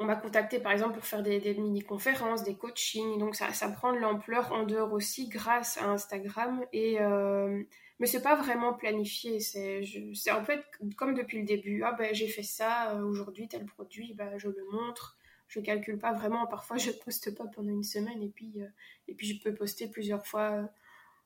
on 0.00 0.04
m'a 0.04 0.16
contacté 0.16 0.58
par 0.58 0.72
exemple 0.72 0.94
pour 0.94 1.04
faire 1.04 1.22
des, 1.22 1.54
mini-conférences, 1.54 2.42
des 2.42 2.56
coachings, 2.56 3.18
donc 3.18 3.36
ça, 3.36 3.52
ça 3.52 3.68
prend 3.68 3.92
de 3.92 3.98
l'ampleur 3.98 4.52
en 4.52 4.64
dehors 4.64 4.92
aussi 4.92 5.28
grâce 5.28 5.78
à 5.78 5.88
Instagram. 5.90 6.64
Et, 6.72 7.00
euh, 7.00 7.62
mais 7.98 8.06
c'est 8.06 8.22
pas 8.22 8.34
vraiment 8.34 8.74
planifié, 8.74 9.40
c'est 9.40 9.82
en 10.30 10.44
fait 10.44 10.64
comme 10.96 11.14
depuis 11.14 11.38
le 11.38 11.44
début. 11.44 11.82
Ah 11.84 11.92
ben 11.92 12.14
j'ai 12.14 12.28
fait 12.28 12.42
ça, 12.42 12.92
euh, 12.96 13.04
aujourd'hui 13.04 13.48
tel 13.48 13.64
produit, 13.66 14.14
ben, 14.14 14.36
je 14.38 14.48
le 14.48 14.64
montre. 14.72 15.16
Je 15.46 15.60
calcule 15.60 15.98
pas 15.98 16.12
vraiment, 16.12 16.46
parfois 16.46 16.76
je 16.78 16.90
poste 16.90 17.36
pas 17.36 17.46
pendant 17.46 17.70
une 17.70 17.84
semaine 17.84 18.22
et 18.22 18.30
puis, 18.30 18.52
euh, 18.56 18.66
et 19.08 19.14
puis 19.14 19.26
je 19.26 19.42
peux 19.42 19.54
poster 19.54 19.88
plusieurs 19.88 20.26
fois 20.26 20.68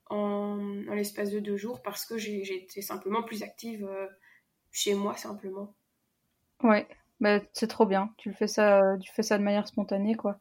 en, 0.09 0.85
en 0.87 0.93
l'espace 0.93 1.31
de 1.31 1.39
deux 1.39 1.57
jours 1.57 1.81
parce 1.81 2.05
que 2.05 2.17
j'ai 2.17 2.55
été 2.55 2.81
simplement 2.81 3.23
plus 3.23 3.43
active 3.43 3.85
euh, 3.85 4.07
chez 4.71 4.93
moi 4.93 5.15
simplement. 5.15 5.73
Ouais, 6.63 6.87
bah, 7.19 7.39
c'est 7.53 7.67
trop 7.67 7.85
bien. 7.85 8.13
Tu 8.17 8.33
fais 8.33 8.47
ça, 8.47 8.97
tu 9.01 9.11
fais 9.13 9.23
ça 9.23 9.37
de 9.37 9.43
manière 9.43 9.67
spontanée, 9.67 10.15
quoi. 10.15 10.39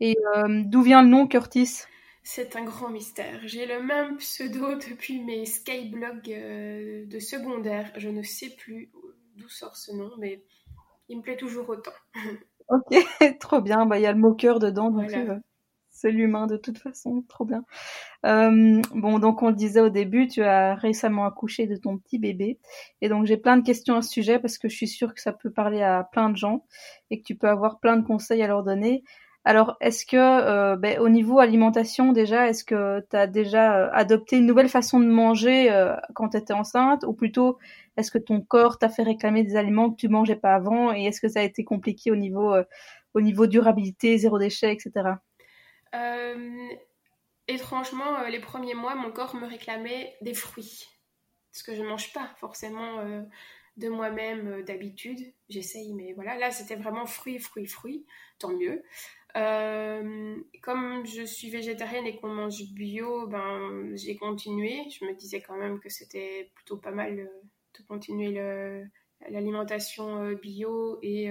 Et 0.00 0.16
euh, 0.36 0.62
d'où 0.64 0.82
vient 0.82 1.02
le 1.02 1.08
nom 1.08 1.26
Curtis? 1.26 1.82
C'est 2.30 2.56
un 2.56 2.64
grand 2.64 2.90
mystère. 2.90 3.40
J'ai 3.46 3.64
le 3.64 3.82
même 3.82 4.18
pseudo 4.18 4.74
depuis 4.74 5.24
mes 5.24 5.46
skyblogs 5.46 6.30
euh, 6.30 7.06
de 7.06 7.18
secondaire. 7.20 7.90
Je 7.96 8.10
ne 8.10 8.22
sais 8.22 8.50
plus 8.50 8.92
d'où 9.36 9.48
sort 9.48 9.78
ce 9.78 9.92
nom, 9.92 10.10
mais 10.18 10.44
il 11.08 11.16
me 11.16 11.22
plaît 11.22 11.38
toujours 11.38 11.70
autant. 11.70 11.90
ok, 12.68 12.98
trop 13.40 13.62
bien. 13.62 13.86
Bah, 13.86 13.98
il 13.98 14.02
y 14.02 14.06
a 14.06 14.12
le 14.12 14.18
mot 14.18 14.34
cœur 14.34 14.58
dedans, 14.58 14.90
donc 14.90 15.10
euh, 15.14 15.38
c'est 15.90 16.10
l'humain 16.10 16.46
de 16.46 16.58
toute 16.58 16.76
façon, 16.76 17.24
trop 17.30 17.46
bien. 17.46 17.64
Euh, 18.26 18.82
bon, 18.94 19.18
donc 19.18 19.42
on 19.42 19.48
le 19.48 19.56
disait 19.56 19.80
au 19.80 19.88
début, 19.88 20.28
tu 20.28 20.42
as 20.42 20.74
récemment 20.74 21.24
accouché 21.24 21.66
de 21.66 21.76
ton 21.76 21.96
petit 21.96 22.18
bébé, 22.18 22.58
et 23.00 23.08
donc 23.08 23.24
j'ai 23.24 23.38
plein 23.38 23.56
de 23.56 23.64
questions 23.64 23.96
à 23.96 24.02
ce 24.02 24.10
sujet 24.10 24.38
parce 24.38 24.58
que 24.58 24.68
je 24.68 24.76
suis 24.76 24.88
sûre 24.88 25.14
que 25.14 25.22
ça 25.22 25.32
peut 25.32 25.50
parler 25.50 25.80
à 25.80 26.06
plein 26.12 26.28
de 26.28 26.36
gens 26.36 26.66
et 27.08 27.18
que 27.20 27.24
tu 27.24 27.36
peux 27.36 27.48
avoir 27.48 27.80
plein 27.80 27.96
de 27.96 28.06
conseils 28.06 28.42
à 28.42 28.48
leur 28.48 28.64
donner. 28.64 29.02
Alors, 29.44 29.76
est-ce 29.80 30.04
que, 30.04 30.16
euh, 30.16 30.76
ben, 30.76 30.98
au 30.98 31.08
niveau 31.08 31.38
alimentation 31.38 32.12
déjà, 32.12 32.48
est-ce 32.48 32.64
que 32.64 33.00
tu 33.10 33.16
as 33.16 33.26
déjà 33.26 33.78
euh, 33.78 33.88
adopté 33.92 34.36
une 34.36 34.46
nouvelle 34.46 34.68
façon 34.68 35.00
de 35.00 35.06
manger 35.06 35.70
quand 36.14 36.30
tu 36.30 36.36
étais 36.36 36.52
enceinte, 36.52 37.04
ou 37.04 37.14
plutôt, 37.14 37.58
est-ce 37.96 38.10
que 38.10 38.18
ton 38.18 38.40
corps 38.40 38.78
t'a 38.78 38.88
fait 38.88 39.02
réclamer 39.02 39.44
des 39.44 39.56
aliments 39.56 39.90
que 39.90 39.96
tu 39.96 40.08
mangeais 40.08 40.36
pas 40.36 40.54
avant, 40.54 40.92
et 40.92 41.04
est-ce 41.04 41.20
que 41.20 41.28
ça 41.28 41.40
a 41.40 41.44
été 41.44 41.64
compliqué 41.64 42.10
au 42.10 42.16
niveau, 42.16 42.54
au 43.14 43.20
niveau 43.20 43.46
durabilité, 43.46 44.18
zéro 44.18 44.38
déchet, 44.38 44.72
etc. 44.72 45.14
Euh, 45.94 46.68
étrangement, 47.46 48.20
euh, 48.20 48.28
les 48.28 48.40
premiers 48.40 48.74
mois, 48.74 48.94
mon 48.94 49.10
corps 49.10 49.34
me 49.34 49.46
réclamait 49.46 50.16
des 50.20 50.34
fruits. 50.34 50.88
Parce 51.52 51.62
que 51.62 51.74
je 51.74 51.82
ne 51.82 51.88
mange 51.88 52.12
pas 52.12 52.30
forcément 52.36 53.00
euh, 53.00 53.22
de 53.76 53.88
moi-même 53.88 54.62
d'habitude. 54.64 55.32
J'essaye, 55.48 55.94
mais 55.94 56.12
voilà. 56.12 56.36
Là, 56.36 56.50
c'était 56.50 56.76
vraiment 56.76 57.06
fruits, 57.06 57.38
fruits, 57.38 57.66
fruits. 57.66 58.04
Tant 58.38 58.50
mieux. 58.50 58.82
Comme 59.34 61.06
je 61.06 61.22
suis 61.24 61.50
végétarienne 61.50 62.06
et 62.06 62.16
qu'on 62.16 62.28
mange 62.28 62.62
bio, 62.72 63.26
ben, 63.26 63.92
j'ai 63.94 64.16
continué. 64.16 64.88
Je 64.90 65.04
me 65.04 65.14
disais 65.14 65.40
quand 65.40 65.56
même 65.56 65.80
que 65.80 65.88
c'était 65.88 66.50
plutôt 66.54 66.76
pas 66.76 66.90
mal 66.90 67.16
de 67.16 67.82
continuer 67.86 68.40
l'alimentation 69.28 70.32
bio 70.32 70.98
et 71.02 71.28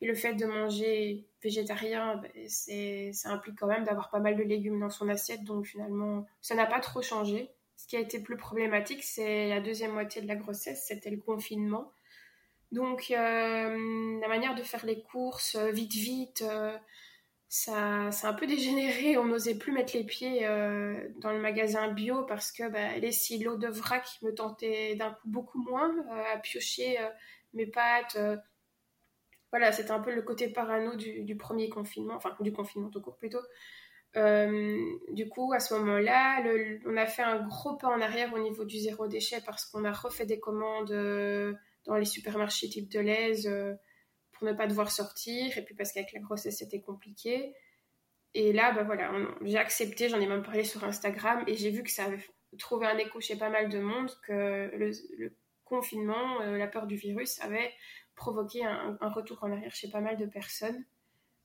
le 0.00 0.14
fait 0.14 0.34
de 0.34 0.46
manger 0.46 1.26
végétarien, 1.42 2.16
ben, 2.16 3.12
ça 3.12 3.30
implique 3.30 3.58
quand 3.58 3.66
même 3.66 3.84
d'avoir 3.84 4.10
pas 4.10 4.20
mal 4.20 4.36
de 4.36 4.42
légumes 4.42 4.80
dans 4.80 4.90
son 4.90 5.08
assiette. 5.08 5.44
Donc 5.44 5.66
finalement, 5.66 6.26
ça 6.40 6.54
n'a 6.54 6.66
pas 6.66 6.80
trop 6.80 7.02
changé. 7.02 7.50
Ce 7.76 7.86
qui 7.86 7.96
a 7.96 8.00
été 8.00 8.20
plus 8.20 8.38
problématique, 8.38 9.02
c'est 9.04 9.48
la 9.48 9.60
deuxième 9.60 9.92
moitié 9.92 10.22
de 10.22 10.26
la 10.26 10.36
grossesse, 10.36 10.86
c'était 10.86 11.10
le 11.10 11.18
confinement. 11.18 11.92
Donc 12.72 13.10
euh, 13.10 14.20
la 14.20 14.28
manière 14.28 14.54
de 14.54 14.62
faire 14.62 14.84
les 14.84 15.02
courses 15.02 15.54
euh, 15.54 15.70
vite 15.70 15.92
vite, 15.92 16.42
euh, 16.42 16.76
ça, 17.48 18.08
a 18.08 18.28
un 18.28 18.32
peu 18.34 18.46
dégénéré. 18.46 19.16
On 19.16 19.26
n'osait 19.26 19.56
plus 19.56 19.72
mettre 19.72 19.96
les 19.96 20.04
pieds 20.04 20.42
dans 21.18 21.30
le 21.30 21.40
magasin 21.40 21.88
bio 21.92 22.24
parce 22.24 22.52
que 22.52 22.68
bah, 22.68 22.96
les 22.98 23.12
silos 23.12 23.56
de 23.56 23.68
vrac 23.68 24.06
me 24.22 24.34
tentaient 24.34 24.96
d'un 24.96 25.12
coup 25.12 25.28
beaucoup 25.28 25.62
moins 25.62 25.94
à 26.32 26.38
piocher 26.38 26.98
mes 27.54 27.66
pâtes 27.66 28.18
voilà, 29.52 29.72
c'était 29.72 29.92
un 29.92 30.00
peu 30.00 30.12
le 30.12 30.22
côté 30.22 30.48
parano 30.48 30.96
du, 30.96 31.36
premier 31.36 31.70
confinement, 31.70 32.14
enfin 32.16 32.36
du 32.40 32.52
confinement 32.52 32.90
tout 32.90 33.00
court 33.00 33.16
plutôt. 33.16 33.40
Du 34.14 35.28
coup, 35.30 35.52
à 35.54 35.60
ce 35.60 35.72
moment-là, 35.74 36.42
on 36.84 36.96
a 36.96 37.06
fait 37.06 37.22
un 37.22 37.46
gros 37.46 37.76
pas 37.76 37.88
en 37.88 38.00
arrière 38.00 38.34
au 38.34 38.38
niveau 38.38 38.64
du 38.64 38.78
zéro 38.78 39.06
déchet 39.06 39.40
parce 39.46 39.64
qu'on 39.64 39.84
a 39.84 39.92
refait 39.92 40.26
des 40.26 40.40
commandes 40.40 40.92
dans 41.86 41.96
les 41.96 42.04
supermarchés 42.04 42.68
type 42.68 42.90
de 42.90 43.00
l'aise 43.00 43.46
euh, 43.46 43.74
pour 44.32 44.46
ne 44.46 44.52
pas 44.52 44.66
devoir 44.66 44.90
sortir 44.90 45.56
et 45.56 45.64
puis 45.64 45.74
parce 45.74 45.92
qu'avec 45.92 46.12
la 46.12 46.20
grossesse 46.20 46.58
c'était 46.58 46.80
compliqué. 46.80 47.54
Et 48.34 48.52
là, 48.52 48.72
bah 48.72 48.82
voilà, 48.82 49.10
j'ai 49.42 49.56
accepté, 49.56 50.10
j'en 50.10 50.20
ai 50.20 50.26
même 50.26 50.42
parlé 50.42 50.62
sur 50.62 50.84
Instagram 50.84 51.42
et 51.46 51.56
j'ai 51.56 51.70
vu 51.70 51.82
que 51.82 51.90
ça 51.90 52.04
avait 52.04 52.20
trouvé 52.58 52.86
un 52.86 52.98
écho 52.98 53.18
chez 53.18 53.36
pas 53.36 53.48
mal 53.48 53.70
de 53.70 53.78
monde 53.78 54.10
que 54.26 54.70
le, 54.74 55.32
confinement, 55.64 56.40
la 56.40 56.66
peur 56.66 56.86
du 56.86 56.96
virus 56.96 57.40
avait 57.40 57.72
provoquer 58.16 58.64
un, 58.64 58.96
retour 59.08 59.38
en 59.42 59.52
arrière 59.52 59.74
chez 59.74 59.88
pas 59.88 60.00
mal 60.00 60.16
de 60.16 60.26
personnes 60.26 60.84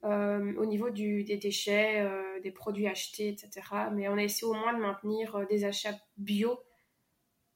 euh, 0.03 0.55
au 0.55 0.65
niveau 0.65 0.89
du, 0.89 1.23
des 1.23 1.37
déchets, 1.37 2.01
euh, 2.01 2.39
des 2.39 2.51
produits 2.51 2.87
achetés, 2.87 3.27
etc. 3.27 3.51
Mais 3.93 4.07
on 4.07 4.17
a 4.17 4.23
essayé 4.23 4.47
au 4.47 4.53
moins 4.53 4.73
de 4.73 4.79
maintenir 4.79 5.35
euh, 5.35 5.45
des 5.45 5.63
achats 5.63 5.95
bio 6.17 6.59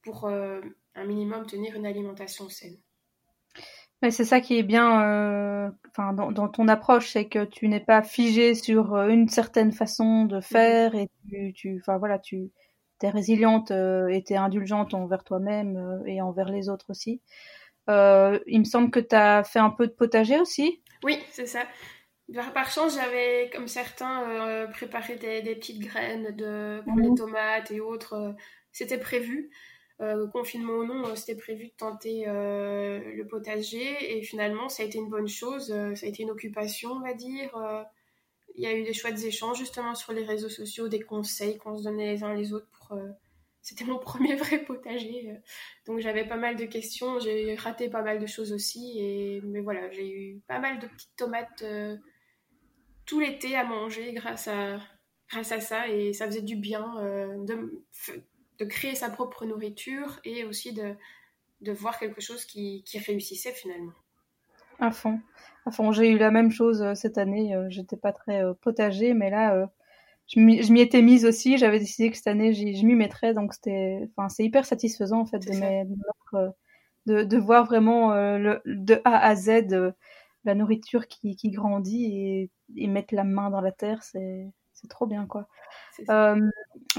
pour 0.02 0.30
un 0.96 1.04
minimum 1.04 1.46
tenir 1.46 1.76
une 1.76 1.86
alimentation 1.86 2.48
saine. 2.48 2.76
c'est 4.02 4.24
ça 4.24 4.40
qui 4.40 4.58
est 4.58 4.62
bien 4.62 5.72
enfin, 5.90 6.12
dans, 6.12 6.48
ton 6.48 6.68
approche, 6.68 7.10
c'est 7.10 7.26
que 7.26 7.44
tu 7.44 7.68
n'es 7.68 7.80
pas 7.80 8.02
figé 8.02 8.54
sur 8.54 8.96
une 8.96 9.28
certaine 9.28 9.72
façon 9.72 10.24
de 10.24 10.40
faire 10.40 10.94
et 10.94 11.08
tu, 11.28 11.52
tu 11.54 11.78
enfin, 11.80 11.98
voilà, 11.98 12.18
tu 12.18 12.50
es 13.02 13.10
résiliente 13.10 13.70
et 13.70 14.24
tu 14.26 14.32
es 14.32 14.36
indulgente 14.36 14.94
envers 14.94 15.22
toi-même 15.22 16.02
et 16.06 16.20
envers 16.20 16.48
les 16.48 16.68
autres 16.68 16.90
aussi. 16.90 17.20
Euh, 17.88 18.38
il 18.46 18.60
me 18.60 18.64
semble 18.64 18.90
que 18.90 19.00
tu 19.00 19.14
as 19.14 19.44
fait 19.44 19.58
un 19.58 19.70
peu 19.70 19.86
de 19.86 19.92
potager 19.92 20.38
aussi. 20.38 20.82
Oui, 21.04 21.18
c'est 21.30 21.46
ça. 21.46 21.62
Par, 22.54 22.70
chance, 22.70 22.96
j'avais, 22.96 23.50
comme 23.52 23.68
certains, 23.68 24.28
euh, 24.28 24.66
préparé 24.66 25.16
des, 25.16 25.54
petites 25.54 25.80
graines 25.80 26.34
de, 26.34 26.82
pour 26.84 26.98
les 26.98 27.10
mhm. 27.10 27.16
tomates 27.16 27.70
et 27.70 27.80
autres. 27.80 28.14
Euh, 28.14 28.32
c'était 28.72 28.98
prévu. 28.98 29.50
Confinement 30.32 30.74
ou 30.74 30.84
non, 30.84 31.14
c'était 31.16 31.36
prévu 31.36 31.68
de 31.68 31.72
tenter 31.76 32.24
le 32.26 33.24
potager. 33.24 34.16
Et 34.18 34.22
finalement, 34.22 34.68
ça 34.68 34.82
a 34.82 34.86
été 34.86 34.98
une 34.98 35.08
bonne 35.08 35.28
chose. 35.28 35.68
ça 35.68 36.06
a 36.06 36.08
été 36.08 36.22
une 36.22 36.30
occupation, 36.30 36.92
on 36.92 37.00
va 37.00 37.14
dire. 37.14 37.50
Il 38.54 38.62
y 38.62 38.66
a 38.66 38.74
eu 38.74 38.82
des 38.82 38.92
chouettes 38.92 39.22
échanges, 39.24 39.58
justement, 39.58 39.94
sur 39.94 40.12
les 40.12 40.24
réseaux 40.24 40.48
sociaux, 40.48 40.88
des 40.88 41.00
conseils 41.00 41.58
qu'on 41.58 41.76
se 41.76 41.84
donnait 41.84 42.12
les 42.12 42.24
uns 42.24 42.34
les 42.34 42.52
autres 42.52 42.68
pour 42.70 42.96
c'était 43.66 43.84
mon 43.84 43.98
premier 43.98 44.36
vrai 44.36 44.64
potager. 44.64 45.30
Euh. 45.30 45.36
Donc 45.86 45.98
j'avais 45.98 46.24
pas 46.24 46.36
mal 46.36 46.54
de 46.54 46.64
questions, 46.64 47.18
j'ai 47.18 47.56
raté 47.56 47.88
pas 47.90 48.02
mal 48.02 48.20
de 48.20 48.26
choses 48.26 48.52
aussi. 48.52 48.98
Et, 48.98 49.40
mais 49.42 49.60
voilà, 49.60 49.90
j'ai 49.90 50.08
eu 50.08 50.40
pas 50.46 50.60
mal 50.60 50.78
de 50.78 50.86
petites 50.86 51.16
tomates 51.16 51.62
euh, 51.62 51.96
tout 53.06 53.18
l'été 53.18 53.56
à 53.56 53.64
manger 53.64 54.12
grâce 54.12 54.46
à, 54.46 54.78
grâce 55.28 55.50
à 55.50 55.60
ça. 55.60 55.88
Et 55.88 56.12
ça 56.12 56.26
faisait 56.26 56.42
du 56.42 56.54
bien 56.54 56.96
euh, 57.00 57.44
de, 57.44 57.82
de 58.58 58.64
créer 58.64 58.94
sa 58.94 59.10
propre 59.10 59.44
nourriture 59.44 60.20
et 60.24 60.44
aussi 60.44 60.72
de, 60.72 60.94
de 61.60 61.72
voir 61.72 61.98
quelque 61.98 62.20
chose 62.20 62.44
qui, 62.44 62.82
qui 62.84 62.98
réussissait 62.98 63.52
finalement. 63.52 63.92
À 64.78 64.90
fond. 64.90 65.20
À 65.64 65.70
fond. 65.70 65.92
J'ai 65.92 66.10
eu 66.10 66.18
la 66.18 66.30
même 66.30 66.50
chose 66.50 66.84
cette 66.94 67.18
année. 67.18 67.56
J'étais 67.68 67.96
pas 67.96 68.12
très 68.12 68.42
potager, 68.62 69.14
mais 69.14 69.30
là 69.30 69.68
je 70.28 70.40
m'y 70.40 70.80
étais 70.80 71.02
mise 71.02 71.24
aussi. 71.24 71.56
J'avais 71.56 71.78
décidé 71.78 72.10
que 72.10 72.16
cette 72.16 72.26
année, 72.26 72.52
je 72.52 72.84
m'y 72.84 72.94
mettrais. 72.94 73.34
Donc, 73.34 73.54
c'était, 73.54 74.08
enfin, 74.16 74.28
c'est 74.28 74.44
hyper 74.44 74.64
satisfaisant, 74.64 75.20
en 75.20 75.26
fait, 75.26 75.38
de, 75.38 75.52
euh, 76.34 76.50
de, 77.06 77.22
de, 77.22 77.38
voir 77.38 77.64
vraiment 77.64 78.12
euh, 78.12 78.38
le, 78.38 78.62
de 78.64 79.00
A 79.04 79.18
à 79.18 79.36
Z 79.36 79.72
euh, 79.72 79.92
la 80.44 80.54
nourriture 80.54 81.06
qui, 81.06 81.36
qui 81.36 81.50
grandit 81.50 82.04
et, 82.06 82.50
et, 82.76 82.88
mettre 82.88 83.14
la 83.14 83.24
main 83.24 83.50
dans 83.50 83.60
la 83.60 83.72
terre. 83.72 84.02
C'est, 84.02 84.50
c'est 84.72 84.88
trop 84.88 85.06
bien, 85.06 85.26
quoi. 85.26 85.48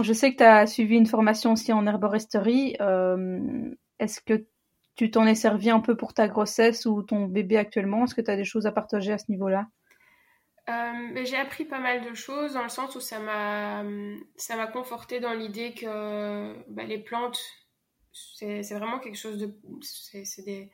Je 0.03 0.13
sais 0.13 0.31
que 0.31 0.37
tu 0.37 0.43
as 0.43 0.67
suivi 0.67 0.95
une 0.95 1.05
formation 1.05 1.53
aussi 1.53 1.73
en 1.73 1.85
herboristerie. 1.85 2.75
Est-ce 3.99 4.21
que 4.21 4.45
tu 4.95 5.11
t'en 5.11 5.25
es 5.25 5.35
servi 5.35 5.69
un 5.69 5.79
peu 5.79 5.95
pour 5.95 6.13
ta 6.13 6.27
grossesse 6.27 6.85
ou 6.85 7.03
ton 7.03 7.25
bébé 7.25 7.57
actuellement? 7.57 8.03
Est-ce 8.03 8.15
que 8.15 8.21
tu 8.21 8.31
as 8.31 8.35
des 8.35 8.45
choses 8.45 8.65
à 8.65 8.71
partager 8.71 9.13
à 9.13 9.17
ce 9.17 9.25
niveau-là? 9.29 9.67
Euh, 10.69 11.23
j'ai 11.23 11.37
appris 11.37 11.63
pas 11.63 11.79
mal 11.79 12.03
de 12.03 12.13
choses 12.13 12.55
dans 12.55 12.63
le 12.63 12.69
sens 12.69 12.95
où 12.95 12.99
ça 12.99 13.19
m'a 13.19 14.67
conforté 14.73 15.21
dans 15.21 15.33
l'idée 15.33 15.73
que 15.73 16.53
bah, 16.69 16.83
les 16.83 16.97
plantes 16.97 17.39
c'est 18.11 18.73
vraiment 18.73 18.99
quelque 18.99 19.17
chose 19.17 19.37
de 19.37 19.55
c'est 19.81 20.69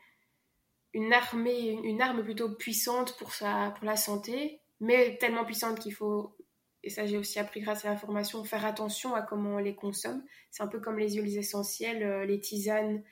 une 0.93 1.13
armée 1.13 1.77
une 1.83 2.01
arme 2.01 2.23
plutôt 2.23 2.49
puissante 2.49 3.17
pour 3.17 3.33
sa 3.33 3.71
pour 3.77 3.85
la 3.85 3.95
santé 3.95 4.61
mais 4.79 5.17
tellement 5.17 5.45
puissante 5.45 5.79
qu'il 5.79 5.93
faut 5.93 6.35
et 6.83 6.89
ça 6.89 7.05
j'ai 7.05 7.17
aussi 7.17 7.39
appris 7.39 7.61
grâce 7.61 7.85
à 7.85 7.89
la 7.89 7.97
formation 7.97 8.43
faire 8.43 8.65
attention 8.65 9.15
à 9.15 9.21
comment 9.21 9.55
on 9.55 9.57
les 9.57 9.75
consomme 9.75 10.23
c'est 10.51 10.63
un 10.63 10.67
peu 10.67 10.79
comme 10.79 10.99
les 10.99 11.13
huiles 11.13 11.37
essentielles 11.37 12.03
euh, 12.03 12.25
les 12.25 12.39
tisanes 12.39 13.03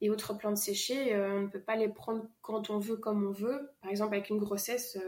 et 0.00 0.10
autres 0.10 0.34
plantes 0.34 0.56
séchées 0.56 1.14
euh, 1.14 1.36
on 1.36 1.40
ne 1.42 1.48
peut 1.48 1.60
pas 1.60 1.76
les 1.76 1.88
prendre 1.88 2.26
quand 2.42 2.70
on 2.70 2.78
veut 2.78 2.96
comme 2.96 3.26
on 3.26 3.32
veut 3.32 3.70
par 3.82 3.90
exemple 3.90 4.14
avec 4.14 4.30
une 4.30 4.38
grossesse 4.38 4.98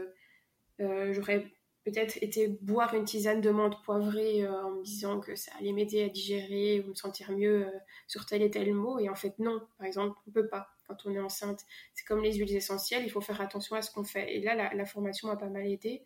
euh, 0.81 1.13
j'aurais 1.13 1.45
peut-être 1.85 2.17
été 2.21 2.47
boire 2.47 2.93
une 2.93 3.03
tisane 3.03 3.41
de 3.41 3.49
menthe 3.49 3.83
poivrée 3.83 4.47
en 4.47 4.71
me 4.71 4.83
disant 4.83 5.19
que 5.19 5.35
ça 5.35 5.51
allait 5.59 5.73
m'aider 5.73 6.03
à 6.03 6.07
digérer 6.07 6.79
ou 6.79 6.91
me 6.91 6.95
sentir 6.95 7.29
mieux 7.31 7.67
sur 8.07 8.25
tel 8.25 8.41
et 8.41 8.49
tel 8.49 8.73
mot. 8.73 8.99
Et 8.99 9.09
en 9.09 9.15
fait, 9.15 9.37
non. 9.37 9.61
Par 9.77 9.85
exemple, 9.85 10.17
on 10.25 10.31
peut 10.31 10.47
pas 10.47 10.73
quand 10.87 11.05
on 11.05 11.13
est 11.13 11.19
enceinte. 11.19 11.61
C'est 11.93 12.05
comme 12.05 12.21
les 12.21 12.33
huiles 12.33 12.55
essentielles, 12.55 13.03
il 13.03 13.11
faut 13.11 13.21
faire 13.21 13.41
attention 13.41 13.75
à 13.75 13.81
ce 13.81 13.91
qu'on 13.91 14.03
fait. 14.03 14.35
Et 14.35 14.41
là, 14.41 14.73
la, 14.73 14.85
formation 14.85 15.27
m'a 15.27 15.35
pas 15.35 15.49
mal 15.49 15.65
aidé, 15.65 16.03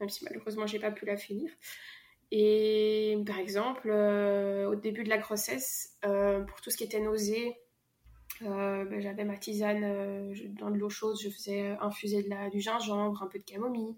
même 0.00 0.08
si 0.08 0.24
malheureusement, 0.24 0.66
j'ai 0.66 0.78
pas 0.78 0.90
pu 0.90 1.06
la 1.06 1.16
finir. 1.16 1.50
Et 2.30 3.16
par 3.26 3.38
exemple, 3.38 3.90
au 3.90 4.74
début 4.74 5.04
de 5.04 5.08
la 5.08 5.18
grossesse, 5.18 5.98
pour 6.02 6.60
tout 6.62 6.70
ce 6.70 6.76
qui 6.76 6.84
était 6.84 7.00
nausée, 7.00 7.56
euh, 8.42 8.84
ben, 8.84 9.00
j'avais 9.00 9.24
ma 9.24 9.36
tisane 9.36 9.84
euh, 9.84 10.34
dans 10.58 10.70
de 10.70 10.76
l'eau 10.76 10.90
chaude, 10.90 11.16
je 11.20 11.28
faisais 11.28 11.76
infuser 11.80 12.22
de 12.22 12.30
la, 12.30 12.50
du 12.50 12.60
gingembre, 12.60 13.22
un 13.22 13.26
peu 13.26 13.38
de 13.38 13.44
camomille. 13.44 13.96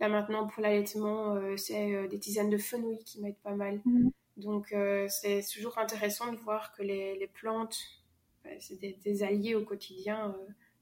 Là 0.00 0.08
maintenant, 0.08 0.46
pour 0.46 0.62
l'allaitement, 0.62 1.34
euh, 1.34 1.56
c'est 1.56 2.08
des 2.08 2.18
tisanes 2.18 2.50
de 2.50 2.58
fenouil 2.58 3.02
qui 3.04 3.20
m'aident 3.20 3.42
pas 3.42 3.54
mal. 3.54 3.80
Mhm. 3.84 4.10
Donc 4.36 4.74
c'est 5.08 5.42
toujours 5.52 5.78
intéressant 5.78 6.32
de 6.32 6.38
voir 6.38 6.72
que 6.72 6.82
les, 6.82 7.18
les 7.18 7.26
plantes, 7.26 7.78
ben, 8.44 8.56
c'est 8.60 8.80
des, 8.80 9.22
alliés 9.22 9.54
au 9.54 9.64
quotidien 9.64 10.34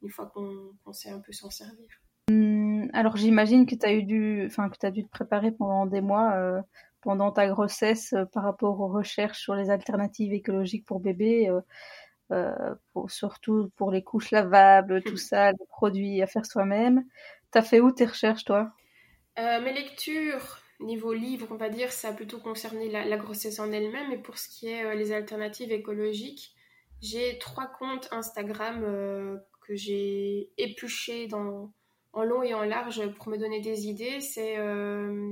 une 0.02 0.10
fois 0.10 0.26
qu'on 0.26 0.92
sait 0.92 1.10
un 1.10 1.20
peu 1.20 1.32
s'en 1.32 1.50
servir. 1.50 1.88
Hum, 2.30 2.88
alors 2.92 3.16
j'imagine 3.16 3.66
que 3.66 3.74
tu 3.74 3.86
as, 3.86 3.92
eu 3.92 4.04
dû, 4.04 4.48
que 4.48 4.86
as 4.86 4.90
dû 4.90 5.04
te 5.04 5.10
préparer 5.10 5.50
pendant 5.52 5.86
des 5.86 6.00
mois 6.00 6.62
pendant 7.00 7.32
ta 7.32 7.48
grossesse 7.48 8.14
par 8.32 8.44
rapport 8.44 8.78
aux 8.80 8.88
recherches 8.88 9.40
sur 9.40 9.54
les 9.54 9.70
alternatives 9.70 10.32
écologiques 10.32 10.84
pour 10.84 11.00
bébés. 11.00 11.50
Euh, 12.32 12.74
pour, 12.92 13.10
surtout 13.10 13.70
pour 13.76 13.90
les 13.90 14.04
couches 14.04 14.30
lavables, 14.30 15.02
tout 15.02 15.16
ça, 15.16 15.50
les 15.50 15.66
produits 15.68 16.22
à 16.22 16.28
faire 16.28 16.46
soi-même. 16.46 17.04
T'as 17.50 17.62
fait 17.62 17.80
où 17.80 17.90
tes 17.90 18.06
recherches, 18.06 18.44
toi? 18.44 18.72
Euh, 19.38 19.60
Mes 19.60 19.72
lectures, 19.72 20.60
niveau 20.78 21.12
livre, 21.12 21.48
on 21.50 21.56
va 21.56 21.68
dire, 21.68 21.90
ça 21.90 22.08
a 22.08 22.12
plutôt 22.12 22.38
concerné 22.38 22.88
la, 22.88 23.16
grossesse 23.16 23.58
en 23.58 23.72
elle-même. 23.72 24.12
Et 24.12 24.18
pour 24.18 24.38
ce 24.38 24.48
qui 24.48 24.68
est 24.68 24.84
euh, 24.84 24.94
les 24.94 25.10
alternatives 25.10 25.72
écologiques, 25.72 26.54
j'ai 27.02 27.36
trois 27.38 27.66
comptes 27.66 28.08
Instagram 28.12 28.82
que 29.66 29.74
j'ai 29.74 30.50
épluchés 30.56 31.26
dans, 31.26 31.72
en 32.12 32.24
long 32.24 32.42
et 32.42 32.54
en 32.54 32.62
large 32.62 33.06
pour 33.14 33.28
me 33.28 33.36
donner 33.36 33.60
des 33.60 33.86
idées. 33.86 34.20
C'est 34.20 34.56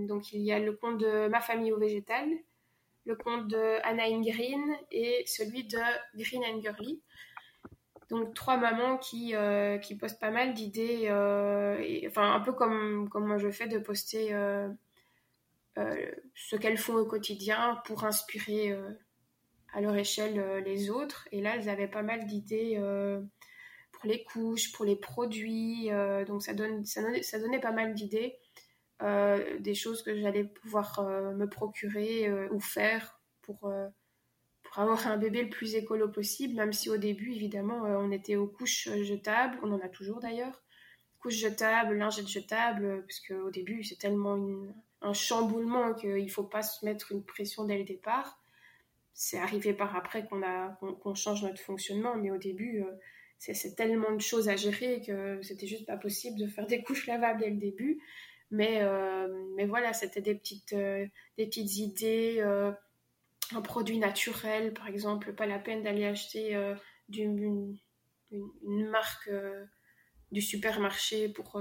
donc 0.07 0.33
il 0.33 0.43
y 0.43 0.53
a 0.53 0.59
le 0.59 0.73
compte 0.73 0.99
de 0.99 1.29
ma 1.29 1.41
famille 1.41 1.73
au 1.73 1.79
végétal, 1.79 2.29
le 3.05 3.17
compte 3.17 3.49
de 3.49 3.79
Anna 3.85 4.09
Green 4.21 4.77
et 4.91 5.25
celui 5.27 5.65
de 5.65 5.79
Green 6.15 6.43
and 6.45 6.61
Girly. 6.61 7.03
Donc 8.11 8.35
trois 8.35 8.57
mamans 8.57 8.97
qui, 8.97 9.35
euh, 9.35 9.77
qui 9.79 9.95
postent 9.95 10.21
pas 10.21 10.31
mal 10.31 10.55
d'idées, 10.55 11.09
euh, 11.09 11.79
enfin 12.07 12.33
un 12.33 12.41
peu 12.41 12.53
comme, 12.53 13.09
comme 13.11 13.27
moi 13.27 13.37
je 13.37 13.51
fais, 13.51 13.69
de 13.69 13.79
poster 13.79 14.33
euh, 14.33 14.69
ce 16.35 16.57
qu'elles 16.57 16.79
font 16.79 16.97
au 16.97 17.05
quotidien 17.05 17.81
pour 17.85 18.05
inspirer 18.05 18.75
à 19.75 19.81
leur 19.81 19.95
échelle 19.95 20.63
les 20.65 20.91
autres. 20.91 21.29
Et 21.33 21.43
là, 21.43 21.55
elles 21.55 21.69
avaient 21.69 21.87
pas 21.87 22.03
mal 22.03 22.27
d'idées 22.27 22.81
pour 23.99 24.09
les 24.09 24.25
couches, 24.25 24.73
pour 24.73 24.85
les 24.85 24.97
produits. 24.97 25.91
Euh, 25.91 26.25
donc 26.25 26.43
ça, 26.43 26.55
donne, 26.55 26.85
ça, 26.85 27.03
donnait, 27.39 27.61
pas 27.61 27.73
mal 27.73 27.95
d'idées, 27.95 28.37
euh, 29.03 29.59
des 29.59 29.75
choses 29.75 30.03
que 30.03 30.19
j'allais 30.19 30.45
pouvoir 30.45 31.03
me 31.03 31.47
procurer 31.47 32.31
ou 32.51 32.61
faire 32.61 33.21
pour, 33.43 33.59
pour 33.61 34.79
avoir 34.79 35.07
un 35.07 35.17
bébé 35.17 35.43
le 35.43 35.51
plus 35.51 35.75
écolo 35.75 36.09
possible, 36.09 36.55
même 36.55 36.73
si 36.73 36.91
au 36.91 36.97
début, 36.97 37.33
évidemment, 37.33 37.83
on 37.83 38.11
était 38.11 38.37
aux 38.37 38.47
couches 38.47 38.89
jetables, 39.03 39.59
on 39.63 39.73
en 39.73 39.81
a 39.81 39.89
toujours 39.89 40.21
d'ailleurs, 40.21 40.63
couches 41.21 41.37
jetables, 41.37 41.97
lingettes 41.97 42.29
jetables, 42.29 43.05
parce 43.07 43.21
qu'au 43.21 43.51
début, 43.51 43.83
c'est 43.85 43.99
tellement 43.99 44.39
un 45.01 45.13
chamboulement 45.13 45.95
qu'il 45.95 46.25
ne 46.25 46.29
faut 46.29 46.45
pas 46.45 46.63
se 46.63 46.85
mettre 46.85 47.13
une 47.13 47.25
pression 47.25 47.65
dès 47.65 47.79
le 47.79 47.85
départ 47.85 48.39
c'est 49.19 49.39
arrivé 49.39 49.75
par 49.75 49.97
après 49.97 50.25
qu'on 50.25 50.45
a 50.45 50.79
qu'on 51.03 51.15
change 51.17 51.43
notre 51.43 51.61
fonctionnement, 51.61 52.15
mais 52.15 52.31
au 52.31 52.37
début, 52.37 52.85
euh, 52.85 52.93
c'est 53.39 53.75
tellement 53.77 54.13
de 54.13 54.21
choses 54.21 54.49
à 54.49 54.57
gérer 54.57 55.01
que 55.01 55.41
c'était 55.43 55.67
juste 55.67 55.87
pas 55.87 55.97
possible 55.97 56.39
de 56.39 56.47
faire 56.47 56.67
des 56.67 56.83
couches 56.83 57.07
lavables 57.07 57.41
dès 57.41 57.51
le 57.51 57.57
début. 57.57 58.01
Mais, 58.51 58.81
euh, 58.83 59.29
mais 59.57 59.67
voilà, 59.67 59.93
c'était 59.93 60.23
des 60.23 60.35
petites, 60.35 60.73
euh, 60.73 61.07
des 61.37 61.47
petites 61.47 61.77
idées, 61.77 62.41
un 63.53 63.63
produit 63.63 63.99
naturel, 63.99 64.75
par 64.75 64.89
exemple, 64.89 65.33
pas 65.35 65.47
la 65.47 65.59
peine 65.59 65.83
d'aller 65.83 66.05
acheter 66.05 66.55
une, 67.11 67.79
marque 68.63 69.31
du 70.33 70.43
supermarché 70.43 71.29
pour, 71.29 71.61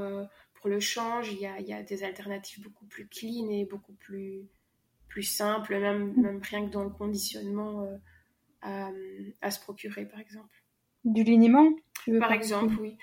pour 0.56 0.70
le 0.70 0.80
change. 0.80 1.32
Il 1.32 1.40
y, 1.40 1.46
a, 1.46 1.60
il 1.60 1.68
y 1.68 1.74
a 1.74 1.84
des 1.84 2.04
alternatives 2.04 2.64
beaucoup 2.64 2.86
plus 2.86 3.08
clean 3.08 3.50
et 3.50 3.66
beaucoup 3.66 3.94
plus 3.94 4.50
plus 5.08 5.24
simple, 5.24 5.80
même, 5.80 6.14
même 6.22 6.42
rien 6.44 6.68
que 6.68 6.72
dans 6.72 6.84
le 6.84 6.90
conditionnement 6.90 7.84
euh, 8.66 9.32
à, 9.42 9.52
se 9.52 9.60
procurer, 9.60 10.06
par 10.06 10.20
exemple. 10.20 10.64
Du 11.06 11.24
liniment 11.24 11.70
Par 12.20 12.32
exemple, 12.32 12.76
oui. 12.82 12.98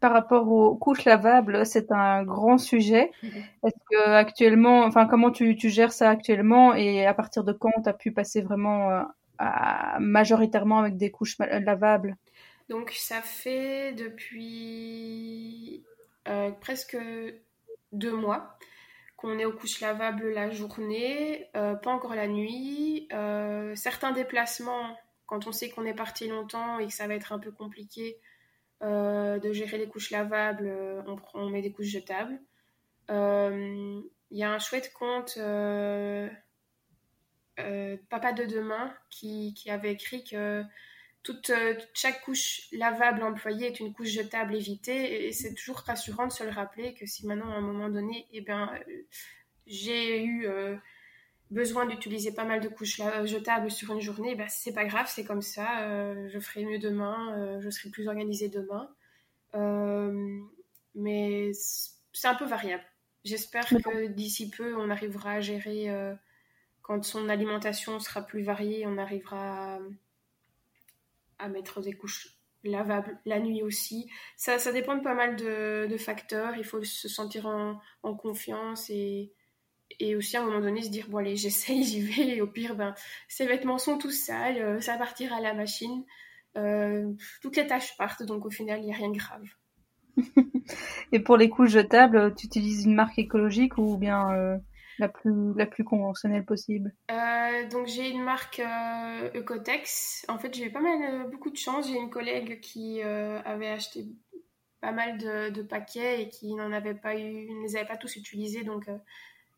Par 0.00 0.12
rapport 0.12 0.50
aux 0.52 0.76
couches 0.76 1.06
lavables, 1.06 1.64
c'est 1.64 1.90
un 1.90 2.24
grand 2.24 2.58
sujet. 2.58 3.10
Mhm. 3.22 3.42
Est-ce 3.64 3.78
que 3.90 4.10
actuellement, 4.10 4.84
enfin, 4.84 5.06
comment 5.06 5.30
tu, 5.30 5.56
tu, 5.56 5.70
gères 5.70 5.92
ça 5.92 6.10
actuellement 6.10 6.74
et 6.74 7.06
à 7.06 7.14
partir 7.14 7.42
de 7.42 7.52
quand 7.52 7.70
tu 7.82 7.88
as 7.88 7.94
pu 7.94 8.12
passer 8.12 8.42
vraiment 8.42 8.90
euh, 8.90 9.02
à, 9.38 9.98
majoritairement 10.00 10.78
avec 10.78 10.98
des 10.98 11.10
couches 11.10 11.38
lavables? 11.38 12.16
Donc, 12.68 12.90
ça 12.90 13.22
fait 13.22 13.92
depuis 13.92 15.82
euh, 16.28 16.50
presque 16.60 16.98
deux 17.92 18.14
mois 18.14 18.58
on 19.24 19.38
est 19.38 19.44
aux 19.44 19.52
couches 19.52 19.80
lavables 19.80 20.28
la 20.32 20.50
journée, 20.50 21.48
euh, 21.56 21.74
pas 21.74 21.90
encore 21.90 22.14
la 22.14 22.28
nuit. 22.28 23.08
Certains 23.74 24.12
déplacements, 24.12 24.96
quand 25.26 25.46
on 25.46 25.52
sait 25.52 25.70
qu'on 25.70 25.84
est 25.86 25.94
parti 25.94 26.28
longtemps 26.28 26.78
et 26.78 26.86
que 26.86 26.92
ça 26.92 27.06
va 27.06 27.14
être 27.14 27.32
un 27.32 27.38
peu 27.38 27.50
compliqué 27.50 28.18
euh, 28.82 29.38
de 29.38 29.52
gérer 29.52 29.78
les 29.78 29.88
couches 29.88 30.10
lavables, 30.10 30.72
on, 31.34 31.48
met 31.48 31.62
des 31.62 31.72
couches 31.72 31.86
jetables. 31.88 32.38
Il 33.08 34.38
y 34.38 34.42
a 34.42 34.52
un 34.52 34.58
chouette 34.58 34.92
compte, 34.92 35.38
Papa 37.56 38.32
de 38.32 38.44
demain, 38.44 38.92
qui, 39.10 39.54
avait 39.68 39.92
écrit 39.92 40.24
que 40.24 40.36
euh, 40.36 40.62
toute, 41.22 41.52
chaque 41.94 42.22
couche 42.22 42.68
lavable 42.72 43.22
employée 43.22 43.68
est 43.68 43.80
une 43.80 43.92
couche 43.92 44.08
jetable 44.08 44.54
évitée 44.54 45.26
et, 45.26 45.32
c'est 45.32 45.54
toujours 45.54 45.78
rassurant 45.78 46.26
de 46.26 46.32
se 46.32 46.44
le 46.44 46.50
rappeler 46.50 46.94
que 46.94 47.06
si 47.06 47.26
maintenant 47.26 47.50
à 47.50 47.56
un 47.56 47.60
moment 47.60 47.88
donné 47.88 48.26
eh 48.32 48.40
ben, 48.40 48.70
euh, 48.88 49.02
j'ai 49.66 50.22
eu 50.22 50.46
euh, 50.46 50.76
besoin 51.50 51.86
d'utiliser 51.86 52.32
pas 52.32 52.44
mal 52.44 52.60
de 52.60 52.68
couches 52.68 53.00
jetables 53.24 53.70
sur 53.70 53.92
une 53.92 54.00
journée, 54.00 54.34
ben, 54.34 54.48
c'est 54.48 54.72
pas 54.72 54.84
grave, 54.84 55.06
c'est 55.08 55.24
comme 55.24 55.42
ça, 55.42 56.28
je 56.28 56.38
ferai 56.40 56.64
mieux 56.64 56.78
demain, 56.78 57.58
je 57.60 57.70
serai 57.70 57.90
plus 57.90 58.08
organisée 58.08 58.48
demain. 58.48 58.88
mais 60.94 61.52
c'est 62.12 62.28
un 62.28 62.34
peu 62.34 62.44
variable. 62.44 62.84
J'espère 63.24 63.66
que 63.66 64.06
d'ici 64.08 64.50
peu, 64.50 64.76
on 64.76 64.90
arrivera 64.90 65.32
à 65.32 65.40
gérer, 65.40 65.88
quand 66.82 67.04
son 67.04 67.28
alimentation 67.28 68.00
sera 68.00 68.22
plus 68.22 68.42
variée, 68.42 68.84
on 68.86 68.98
arrivera 68.98 69.76
à 69.76 69.78
à 71.38 71.48
mettre 71.48 71.80
des 71.80 71.92
couches 71.92 72.36
lavables 72.62 73.18
la 73.26 73.40
nuit 73.40 73.62
aussi. 73.62 74.10
Ça, 74.36 74.58
ça 74.58 74.72
dépend 74.72 74.96
de 74.96 75.02
pas 75.02 75.14
mal 75.14 75.36
de, 75.36 75.96
facteurs. 75.98 76.56
Il 76.56 76.64
faut 76.64 76.82
se 76.82 77.08
sentir 77.08 77.46
en, 77.46 78.14
confiance 78.14 78.88
et, 78.90 79.32
et 80.00 80.16
aussi 80.16 80.36
à 80.36 80.42
un 80.42 80.44
moment 80.44 80.60
donné 80.60 80.82
se 80.82 80.90
dire 80.90 81.06
bon 81.08 81.18
allez 81.18 81.36
j'essaye, 81.36 81.84
j'y 81.84 82.00
vais 82.00 82.36
et 82.36 82.40
au 82.40 82.46
pire 82.46 82.74
ben 82.74 82.94
ces 83.28 83.46
vêtements 83.46 83.78
sont 83.78 83.98
tous 83.98 84.10
sales, 84.10 84.58
euh, 84.58 84.80
ça 84.80 84.96
partira 84.96 85.36
à 85.36 85.40
la 85.40 85.54
machine. 85.54 86.04
Euh, 86.56 87.12
toutes 87.42 87.56
les 87.56 87.66
tâches 87.66 87.96
partent 87.96 88.22
donc 88.22 88.46
au 88.46 88.50
final 88.50 88.80
il 88.80 88.86
n'y 88.86 88.92
a 88.92 88.96
rien 88.96 89.10
de 89.10 89.18
grave. 89.18 89.44
et 91.12 91.18
pour 91.18 91.36
les 91.36 91.50
couches 91.50 91.70
jetables, 91.70 92.34
tu 92.36 92.46
utilises 92.46 92.84
une 92.84 92.94
marque 92.94 93.18
écologique 93.18 93.76
ou 93.78 93.96
bien 93.96 94.30
euh, 94.32 94.56
la 95.00 95.08
plus, 95.08 95.52
la 95.56 95.66
plus 95.66 95.82
conventionnelle 95.82 96.44
possible? 96.44 96.94
Donc 97.70 97.88
j'ai 97.88 98.10
une 98.10 98.22
marque 98.22 98.62
Ecotex. 99.34 100.24
En 100.28 100.38
fait, 100.38 100.54
j'ai 100.54 100.70
pas 100.70 100.80
mal, 100.80 101.28
beaucoup 101.30 101.50
de 101.50 101.56
chance. 101.56 101.88
J'ai 101.88 101.96
une 101.96 102.10
collègue 102.10 102.60
qui 102.60 103.00
avait 103.02 103.70
acheté 103.70 104.06
pas 104.84 104.92
mal 104.92 105.16
de, 105.16 105.62
paquets 105.62 106.22
et 106.22 106.28
qui 106.28 106.54
n'en 106.54 106.70
avait 106.70 106.94
pas 106.94 107.16
eu, 107.16 107.48
ne 107.50 107.62
les 107.62 107.76
avait 107.76 107.86
pas 107.86 107.96
tous 107.96 108.16
utilisés, 108.16 108.64
donc 108.64 108.86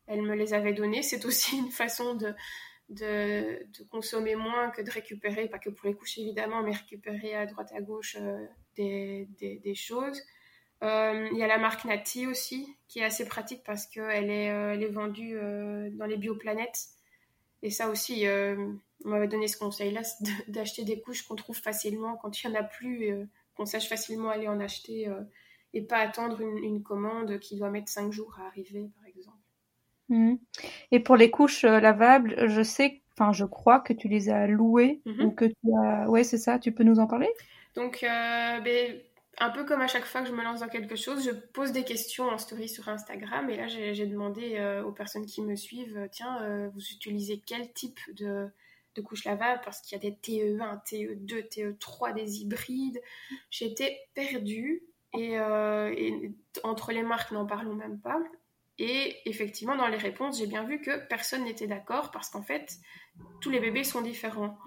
elle 0.07 0.21
me 0.21 0.35
les 0.35 0.53
avait 0.53 0.73
donnés. 0.73 1.03
C'est 1.03 1.25
aussi 1.25 1.57
une 1.57 1.71
façon 1.71 2.15
de, 2.15 2.33
consommer 3.89 4.35
moins 4.35 4.69
que 4.71 4.81
de 4.81 4.89
récupérer, 4.89 5.47
pas 5.47 5.59
que 5.59 5.69
pour 5.69 5.87
les 5.87 5.93
couches 5.93 6.17
évidemment, 6.17 6.63
mais 6.63 6.71
récupérer 6.71 7.35
à 7.35 7.45
droite 7.45 7.71
à 7.75 7.81
gauche 7.81 8.17
des, 8.75 9.27
des, 9.39 9.75
choses. 9.75 10.21
Euh, 10.83 11.27
il 11.31 11.37
y 11.37 11.43
a 11.43 11.47
la 11.47 11.57
marque 11.57 11.85
Nati 11.85 12.27
aussi, 12.27 12.75
qui 12.87 12.99
est 12.99 13.03
assez 13.03 13.25
pratique 13.25 13.63
parce 13.65 13.87
qu'elle 13.87 14.29
est, 14.29 14.51
euh, 14.51 14.73
elle 14.73 14.83
est 14.83 14.89
vendue 14.89 15.35
euh, 15.37 15.89
dans 15.91 16.05
les 16.05 16.17
bioplanètes. 16.17 16.89
Et 17.63 17.71
ça 17.71 17.89
aussi, 17.89 18.25
on 18.27 19.09
m'avait 19.09 19.27
donné 19.27 19.47
ce 19.47 19.57
conseil-là, 19.57 20.01
d'acheter 20.47 20.83
des 20.83 21.01
couches 21.01 21.23
qu'on 21.23 21.35
trouve 21.35 21.57
facilement 21.57 22.15
quand 22.17 22.43
il 22.43 22.49
n'y 22.49 22.55
en 22.55 22.59
a 22.59 22.63
plus, 22.63 23.27
qu'on 23.55 23.65
sache 23.65 23.89
facilement 23.89 24.29
aller 24.29 24.47
en 24.47 24.59
acheter 24.59 25.11
et 25.73 25.81
pas 25.81 25.97
attendre 25.97 26.39
une, 26.39 26.83
commande 26.83 27.39
qui 27.39 27.55
doit 27.55 27.71
mettre 27.71 27.89
5 27.89 28.11
jours 28.11 28.37
à 28.39 28.45
arriver, 28.45 28.91
par 28.95 29.07
exemple. 29.07 29.46
Mmh. 30.09 30.35
Et 30.91 30.99
pour 30.99 31.15
les 31.15 31.31
couches 31.31 31.63
lavables, 31.63 32.47
je 32.47 32.61
sais, 32.61 33.01
enfin 33.13 33.33
je 33.33 33.45
crois 33.45 33.79
que 33.79 33.93
tu 33.93 34.07
les 34.07 34.29
as 34.29 34.47
louées 34.47 35.01
mmh 35.05 35.25
ou 35.25 35.31
que 35.31 35.45
tu 35.45 35.73
as... 35.83 36.09
Ouais, 36.09 36.23
c'est 36.23 36.37
ça, 36.37 36.59
tu 36.59 36.71
peux 36.71 36.83
nous 36.83 36.99
en 36.99 37.07
parler? 37.07 37.29
Donc, 37.75 37.99
ben, 38.01 38.99
un 39.39 39.49
peu 39.49 39.65
comme 39.65 39.81
à 39.81 39.87
chaque 39.87 40.05
fois 40.05 40.21
que 40.21 40.27
je 40.27 40.33
me 40.33 40.43
lance 40.43 40.61
dans 40.61 40.67
quelque 40.67 40.95
chose, 40.95 41.23
je 41.23 41.31
pose 41.31 41.71
des 41.71 41.83
questions 41.83 42.27
en 42.27 42.37
story 42.37 42.67
sur 42.67 42.89
Instagram. 42.89 43.49
Et 43.49 43.57
là, 43.57 43.67
j'ai 43.67 44.05
demandé 44.07 44.55
euh, 44.57 44.83
aux 44.83 44.91
personnes 44.91 45.25
qui 45.25 45.41
me 45.41 45.55
suivent, 45.55 45.97
euh, 45.97 46.07
tiens, 46.11 46.41
euh, 46.41 46.69
vous 46.73 46.81
utilisez 46.81 47.41
quel 47.45 47.71
type 47.73 47.99
de, 48.15 48.49
de 48.95 49.01
couche 49.01 49.25
lavable 49.25 49.61
Parce 49.63 49.81
qu'il 49.81 49.95
y 49.95 50.05
a 50.05 50.09
des 50.09 50.15
TE1, 50.15 50.81
TE2, 50.85 51.47
TE3, 51.49 52.15
des 52.15 52.41
hybrides. 52.41 52.99
J'étais 53.51 53.99
perdue. 54.15 54.83
Et, 55.13 55.35
et, 55.35 56.31
entre 56.63 56.91
les 56.91 57.01
marques, 57.01 57.31
n'en 57.31 57.45
parlons 57.45 57.73
même 57.73 57.99
pas. 57.99 58.19
Et 58.79 59.17
effectivement, 59.25 59.75
dans 59.75 59.87
les 59.87 59.97
réponses, 59.97 60.37
j'ai 60.37 60.45
bien 60.45 60.63
vu 60.63 60.81
que 60.81 61.07
personne 61.07 61.43
n'était 61.43 61.67
d'accord 61.67 62.11
parce 62.11 62.29
qu'en 62.29 62.43
fait, 62.43 62.77
tous 63.41 63.49
les 63.49 63.59
bébés 63.59 63.83
sont 63.83 64.01
différents. 64.01 64.57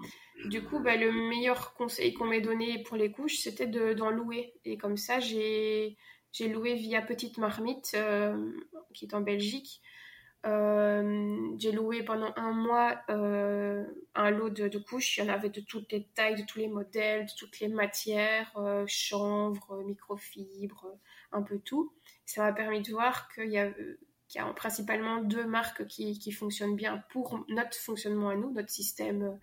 Du 0.45 0.63
coup, 0.63 0.79
bah, 0.79 0.97
le 0.97 1.11
meilleur 1.11 1.73
conseil 1.75 2.13
qu'on 2.13 2.25
m'ait 2.25 2.41
donné 2.41 2.83
pour 2.83 2.97
les 2.97 3.11
couches, 3.11 3.37
c'était 3.37 3.67
d'en 3.67 4.09
louer. 4.09 4.53
Et 4.65 4.77
comme 4.77 4.97
ça, 4.97 5.19
j'ai 5.19 5.97
loué 6.39 6.75
via 6.75 7.01
Petite 7.01 7.37
Marmite, 7.37 7.91
euh, 7.95 8.51
qui 8.93 9.05
est 9.05 9.13
en 9.13 9.21
Belgique. 9.21 9.81
Euh, 10.47 11.37
j'ai 11.59 11.71
loué 11.71 12.01
pendant 12.01 12.33
un 12.35 12.51
mois 12.51 12.99
euh, 13.11 13.85
un 14.15 14.31
lot 14.31 14.49
de, 14.49 14.77
couches. 14.79 15.17
Il 15.17 15.25
y 15.25 15.29
en 15.29 15.33
avait 15.33 15.49
de 15.49 15.61
toutes 15.61 15.91
les 15.91 16.03
tailles, 16.15 16.35
de 16.35 16.45
tous 16.45 16.59
les 16.59 16.67
modèles, 16.67 17.27
de 17.27 17.31
toutes 17.37 17.59
les 17.59 17.67
matières, 17.67 18.51
chanvre, 18.87 19.83
microfibre, 19.83 20.87
un 21.31 21.43
peu 21.43 21.59
tout. 21.59 21.93
Ça 22.31 22.43
m'a 22.43 22.53
permis 22.53 22.81
de 22.81 22.91
voir 22.91 23.29
qu'il 23.33 23.51
y 23.51 23.57
a, 23.57 23.69
y 24.35 24.39
a 24.39 24.45
principalement 24.53 25.21
deux 25.21 25.45
marques 25.45 25.85
qui, 25.87 26.17
qui, 26.17 26.31
fonctionnent 26.31 26.75
bien 26.75 27.03
pour 27.09 27.45
notre 27.49 27.77
fonctionnement 27.77 28.29
à 28.29 28.35
nous, 28.35 28.51
notre 28.51 28.69
système 28.69 29.37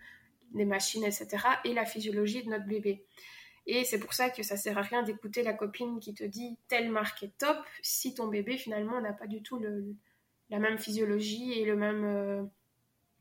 des 0.53 0.64
machines, 0.64 1.05
etc., 1.05 1.29
et 1.64 1.74
la 1.74 1.85
physiologie 1.85 2.42
de 2.44 2.51
notre 2.51 2.66
bébé. 2.66 3.05
Et 3.66 3.85
c'est 3.85 3.98
pour 3.98 4.14
ça 4.14 4.31
que 4.31 4.42
ça 4.42 4.57
sert 4.57 4.79
à 4.79 4.83
rien 4.83 5.03
d'écouter 5.03 5.42
la 5.42 5.53
copine 5.53 6.01
qui 6.01 6.14
te 6.14 6.24
dit 6.24 6.57
telle 6.68 6.90
marque 6.90 7.22
est 7.22 7.37
top 7.37 7.59
si 7.83 8.14
ton 8.14 8.27
bébé 8.27 8.57
finalement 8.57 8.98
n'a 9.03 9.12
pas 9.12 9.27
du 9.27 9.42
tout 9.42 9.59
le, 9.59 9.94
la 10.48 10.59
même 10.59 10.79
physiologie 10.79 11.53
et 11.53 11.66
le 11.66 11.77
même, 11.77 12.05
euh, 12.05 12.42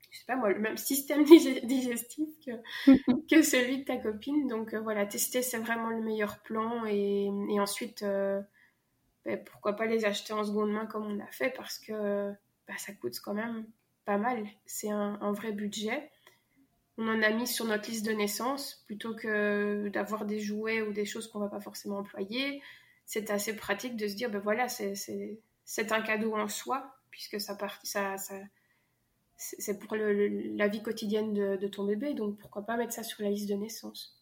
je 0.09 0.19
sais 0.19 0.25
pas 0.25 0.37
moi, 0.37 0.53
le 0.53 0.59
même 0.59 0.77
système 0.77 1.23
digestif 1.63 2.29
que, 2.45 2.51
que 3.29 3.41
celui 3.41 3.79
de 3.79 3.83
ta 3.83 3.97
copine. 3.97 4.47
Donc 4.47 4.73
euh, 4.73 4.79
voilà, 4.79 5.05
tester 5.05 5.41
c'est 5.41 5.57
vraiment 5.57 5.89
le 5.89 6.01
meilleur 6.01 6.39
plan 6.39 6.85
et, 6.85 7.25
et 7.49 7.59
ensuite 7.59 8.03
euh, 8.03 8.39
pourquoi 9.35 9.73
pas 9.73 9.85
les 9.85 10.05
acheter 10.05 10.31
en 10.31 10.45
seconde 10.45 10.71
main 10.71 10.85
comme 10.85 11.05
on 11.05 11.19
a 11.19 11.27
fait 11.31 11.49
parce 11.49 11.79
que 11.79 12.31
ben, 12.67 12.77
ça 12.77 12.93
coûte 12.93 13.19
quand 13.19 13.33
même 13.33 13.65
pas 14.05 14.17
mal. 14.17 14.47
C'est 14.65 14.89
un, 14.89 15.31
vrai 15.33 15.51
budget. 15.51 16.09
on 16.97 17.09
en 17.09 17.21
a 17.21 17.29
mis 17.31 17.45
sur 17.45 17.65
notre 17.65 17.89
liste 17.89 18.05
de 18.05 18.13
naissance 18.13 18.85
plutôt 18.87 19.15
que 19.15 19.89
d'avoir 19.89 20.25
des 20.25 20.39
jouets 20.39 20.81
ou 20.81 20.93
des 20.93 21.05
choses 21.05 21.27
qu'on 21.27 21.39
va 21.39 21.49
pas 21.49 21.59
forcément 21.59 21.97
employer. 21.97 22.61
C'est 23.05 23.29
assez 23.29 23.55
pratique 23.55 23.97
de 23.97 24.07
se 24.07 24.15
dire, 24.15 24.29
ben 24.29 24.39
voilà, 24.39 24.69
c'est 24.69 25.91
un 25.91 26.01
cadeau 26.01 26.35
en 26.35 26.47
soi, 26.47 26.95
puisque 27.11 27.41
ça, 27.41 27.57
ça 27.83 28.15
c'est 29.37 29.79
pour 29.79 29.95
la 29.95 30.67
vie 30.67 30.81
quotidienne 30.81 31.33
de, 31.33 31.67
ton 31.67 31.85
bébé, 31.85 32.13
donc 32.13 32.37
pourquoi 32.37 32.63
pas 32.63 32.75
mettre 32.75 32.93
ça 32.93 33.03
sur 33.03 33.23
la 33.23 33.29
liste 33.29 33.49
de 33.49 33.55
naissance. 33.55 34.19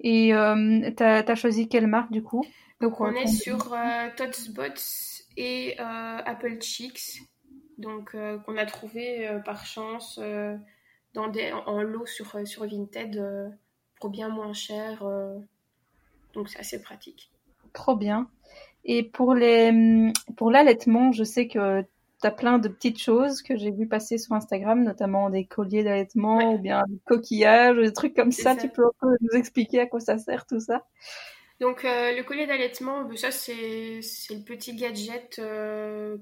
Et 0.00 0.32
euh, 0.34 0.90
tu 0.96 1.02
as, 1.02 1.34
choisi 1.34 1.68
quelle 1.68 1.86
marque 1.86 2.10
du 2.10 2.22
coup? 2.22 2.44
Donc 2.80 3.00
on 3.00 3.12
est 3.12 3.26
sur 3.26 3.72
euh, 3.72 4.08
Totsbots 4.16 5.24
et 5.36 5.74
euh, 5.80 5.82
Apple 6.24 6.60
Cheeks, 6.60 7.22
donc 7.76 8.16
qu'on 8.44 8.56
a 8.56 8.66
trouvé 8.66 9.28
par 9.44 9.66
chance 9.66 10.20
dans 11.14 11.28
des, 11.28 11.52
en 11.52 11.82
lot 11.82 12.06
sur, 12.06 12.46
sur 12.46 12.66
Vinted 12.66 13.52
pour 14.00 14.10
bien 14.10 14.28
moins 14.28 14.52
cher. 14.52 15.04
donc 16.34 16.48
c'est 16.48 16.58
assez 16.58 16.82
pratique. 16.82 17.30
Trop 17.72 17.96
bien. 17.96 18.28
Et 18.84 19.02
pour 19.02 19.34
les 19.34 20.12
pour 20.36 20.50
l'allaitement, 20.50 21.12
je 21.12 21.24
sais 21.24 21.46
que 21.46 21.82
tu 22.20 22.26
as 22.26 22.30
plein 22.30 22.58
de 22.58 22.68
petites 22.68 23.00
choses 23.00 23.42
que 23.42 23.56
j'ai 23.56 23.70
vu 23.70 23.86
passer 23.86 24.18
sur 24.18 24.34
Instagram, 24.34 24.82
notamment 24.82 25.30
des 25.30 25.44
colliers 25.44 25.84
d'allaitement 25.84 26.54
ou 26.54 26.58
bien 26.58 26.84
des 26.88 26.98
coquillages, 27.06 27.76
des 27.76 27.92
trucs 27.92 28.14
comme 28.14 28.32
ça. 28.32 28.56
Tu 28.56 28.68
peux 28.68 28.82
nous 29.02 29.38
expliquer 29.38 29.80
à 29.80 29.86
quoi 29.86 30.00
ça 30.00 30.18
sert 30.18 30.46
tout 30.46 30.60
ça? 30.60 30.84
Donc 31.60 31.84
euh, 31.84 32.14
le 32.14 32.22
collier 32.22 32.46
d'allaitement, 32.46 33.04
ben, 33.04 33.16
ça 33.16 33.30
c'est 33.30 34.00
le 34.30 34.44
petit 34.44 34.76
gadget 34.76 35.38
euh, 35.38 36.16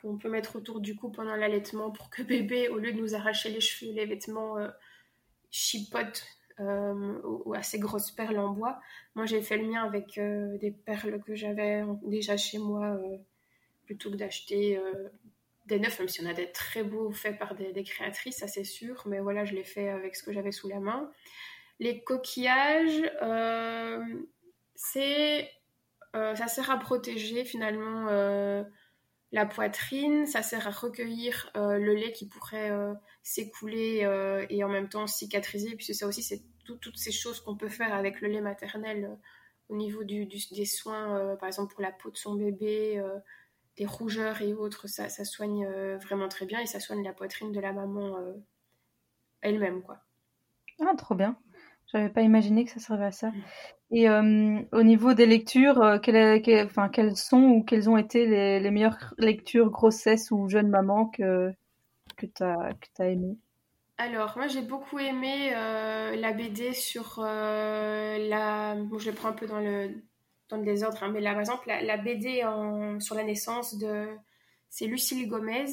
qu'on 0.00 0.18
peut 0.18 0.28
mettre 0.28 0.56
autour 0.56 0.80
du 0.80 0.96
cou 0.96 1.10
pendant 1.10 1.36
l'allaitement 1.36 1.90
pour 1.90 2.10
que 2.10 2.22
bébé, 2.24 2.68
au 2.68 2.78
lieu 2.78 2.92
de 2.92 2.98
nous 2.98 3.14
arracher 3.14 3.50
les 3.50 3.60
cheveux, 3.60 3.92
les 3.92 4.06
vêtements, 4.06 4.58
euh, 4.58 4.68
chipote 5.50 6.26
ou, 6.58 7.52
à 7.52 7.64
ces 7.64 7.80
grosses 7.80 8.12
perles 8.12 8.38
en 8.38 8.50
bois. 8.50 8.80
Moi 9.16 9.26
j'ai 9.26 9.42
fait 9.42 9.56
le 9.56 9.66
mien 9.66 9.84
avec 9.84 10.20
des 10.60 10.70
perles 10.70 11.20
que 11.24 11.34
j'avais 11.34 11.82
déjà 12.04 12.36
chez 12.36 12.58
moi 12.58 12.96
plutôt 13.86 14.08
que 14.12 14.16
d'acheter 14.16 14.78
des 15.66 15.78
neufs, 15.78 15.98
même 15.98 16.08
si 16.08 16.22
on 16.22 16.26
a 16.26 16.34
des 16.34 16.50
très 16.52 16.82
beaux 16.82 17.10
faits 17.10 17.38
par 17.38 17.54
des, 17.54 17.82
créatrices, 17.84 18.38
ça 18.38 18.48
c'est 18.48 18.64
sûr, 18.64 19.02
mais 19.06 19.20
voilà, 19.20 19.44
je 19.44 19.54
l'ai 19.54 19.64
fait 19.64 19.88
avec 19.88 20.16
ce 20.16 20.22
que 20.22 20.32
j'avais 20.32 20.52
sous 20.52 20.68
la 20.68 20.80
main. 20.80 21.10
Les 21.80 22.02
coquillages, 22.02 23.10
euh, 23.22 24.04
c'est, 24.74 25.50
euh, 26.16 26.34
ça 26.34 26.48
sert 26.48 26.70
à 26.70 26.78
protéger 26.78 27.44
finalement 27.44 28.08
euh, 28.08 28.64
la 29.32 29.46
poitrine, 29.46 30.26
ça 30.26 30.42
sert 30.42 30.66
à 30.66 30.70
recueillir 30.70 31.50
le 31.54 31.94
lait 31.94 32.12
qui 32.12 32.28
pourrait 32.28 32.70
s'écouler 33.24 34.06
et 34.48 34.62
en 34.62 34.68
même 34.68 34.88
temps 34.88 35.08
cicatriser, 35.08 35.74
puisque 35.74 35.94
ça 35.94 36.06
aussi 36.06 36.22
c'est 36.22 36.44
toutes 36.64 36.96
ces 36.96 37.10
choses 37.10 37.40
qu'on 37.40 37.56
peut 37.56 37.68
faire 37.68 37.92
avec 37.92 38.20
le 38.20 38.28
lait 38.28 38.40
maternel 38.40 39.18
au 39.68 39.76
niveau 39.76 40.04
du, 40.04 40.26
des 40.26 40.64
soins, 40.66 41.34
par 41.40 41.48
exemple 41.48 41.74
pour 41.74 41.82
la 41.82 41.90
peau 41.90 42.12
de 42.12 42.16
son 42.16 42.34
bébé 42.34 43.02
des 43.76 43.86
rougeurs 43.86 44.40
et 44.42 44.52
autres, 44.52 44.86
ça, 44.86 45.08
ça 45.08 45.24
soigne 45.24 45.66
euh, 45.66 45.98
vraiment 45.98 46.28
très 46.28 46.46
bien 46.46 46.60
et 46.60 46.66
ça 46.66 46.80
soigne 46.80 47.02
la 47.02 47.12
poitrine 47.12 47.52
de 47.52 47.60
la 47.60 47.72
maman 47.72 48.18
euh, 48.18 48.34
elle-même, 49.40 49.82
quoi. 49.82 49.98
Ah, 50.80 50.94
trop 50.96 51.14
bien. 51.14 51.38
J'avais 51.94 52.08
pas 52.08 52.22
imaginé 52.22 52.64
que 52.64 52.72
ça 52.72 52.80
servait 52.80 53.04
à 53.04 53.12
ça. 53.12 53.30
Mm. 53.30 53.42
Et 53.92 54.08
euh, 54.08 54.58
au 54.72 54.82
niveau 54.82 55.14
des 55.14 55.26
lectures, 55.26 56.00
quelles, 56.02 56.42
enfin, 56.64 56.88
quelles 56.88 57.16
sont 57.16 57.42
ou 57.42 57.62
quelles 57.62 57.88
ont 57.88 57.96
été 57.96 58.26
les, 58.26 58.58
les 58.58 58.70
meilleures 58.72 59.14
lectures 59.16 59.70
grossesse 59.70 60.32
ou 60.32 60.48
jeune 60.48 60.68
maman 60.68 61.06
que, 61.06 61.52
que 62.16 62.26
tu 62.26 62.42
as, 62.42 62.72
que 62.74 63.02
as 63.02 63.08
aimées 63.10 63.36
alors, 63.96 64.32
moi 64.36 64.48
j'ai 64.48 64.62
beaucoup 64.62 64.98
aimé 64.98 65.50
la 65.52 66.32
BD 66.32 66.72
sur 66.72 67.20
la. 67.20 68.74
Bon, 68.74 68.98
je 68.98 69.08
le 69.08 69.14
prends 69.14 69.28
un 69.28 69.34
peu 69.34 69.46
dans 69.46 69.60
le, 69.60 70.02
dans 70.48 70.56
le 70.56 70.64
désordre, 70.64 71.00
hein, 71.00 71.12
mais 71.12 71.20
là, 71.20 71.30
par 71.30 71.38
exemple, 71.38 71.68
la, 71.68 71.96
BD 71.96 72.44
sur 72.98 73.14
la 73.14 73.22
naissance 73.22 73.78
de. 73.78 74.08
C'est 74.68 74.86
Lucille 74.86 75.28
Gomez. 75.28 75.66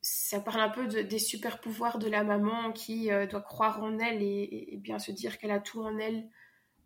Euh, 0.00 0.06
ça 0.10 0.40
parle 0.40 0.60
un 0.60 0.68
peu 0.68 0.86
des 0.86 1.18
super 1.18 1.60
pouvoirs 1.60 1.98
de 1.98 2.08
la 2.08 2.24
maman 2.24 2.72
qui 2.72 3.10
euh, 3.10 3.26
doit 3.26 3.42
croire 3.42 3.82
en 3.82 3.98
elle 3.98 4.22
et, 4.22 4.78
bien 4.78 4.98
se 4.98 5.12
dire 5.12 5.38
qu'elle 5.38 5.50
a 5.50 5.60
tout 5.60 5.82
en 5.82 5.98
elle 5.98 6.28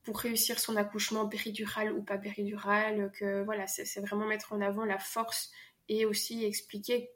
pour 0.03 0.19
réussir 0.19 0.59
son 0.59 0.77
accouchement 0.77 1.29
péridural 1.29 1.93
ou 1.93 2.03
pas 2.03 2.19
péridural. 2.19 3.13
Que 3.13 3.43
voilà, 3.45 3.67
c'est 3.67 4.01
vraiment 4.01 4.27
mettre 4.27 4.53
en 4.53 4.61
avant 4.61 4.85
la 4.85 4.99
force 4.99 5.53
et 5.89 6.07
aussi 6.07 6.45
expliquer 6.45 7.11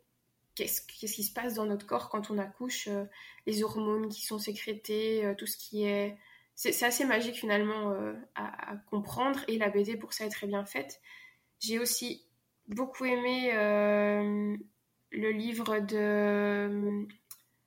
qu'est-ce 0.55 0.83
qui 0.83 1.23
se 1.23 1.33
passe 1.33 1.55
dans 1.55 1.67
notre 1.67 1.87
corps 1.87 2.09
quand 2.09 2.31
on 2.31 2.39
accouche, 2.39 2.89
euh, 2.89 3.05
les 3.47 3.63
hormones 3.63 4.09
qui 4.09 4.25
sont 4.25 4.39
sécrétées, 4.39 5.35
tout 5.39 5.47
ce 5.47 5.57
qui 5.57 5.85
est 5.85 6.17
c'est 6.59 6.83
assez 6.85 7.05
magique 7.05 7.37
finalement 7.37 7.93
euh, 7.93 8.15
à, 8.35 8.75
comprendre 8.91 9.39
et 9.47 9.59
la 9.59 9.69
BD 9.69 9.97
pour 9.97 10.13
ça 10.13 10.27
est 10.27 10.29
très 10.29 10.49
bien 10.49 10.65
faite. 10.65 11.01
J'ai 11.61 11.79
aussi 11.79 12.27
beaucoup 12.67 13.05
aimé 13.05 13.53
euh, 13.55 14.57
le 15.11 15.31
livre 15.31 15.81
de 15.81 15.97
euh, 15.97 17.07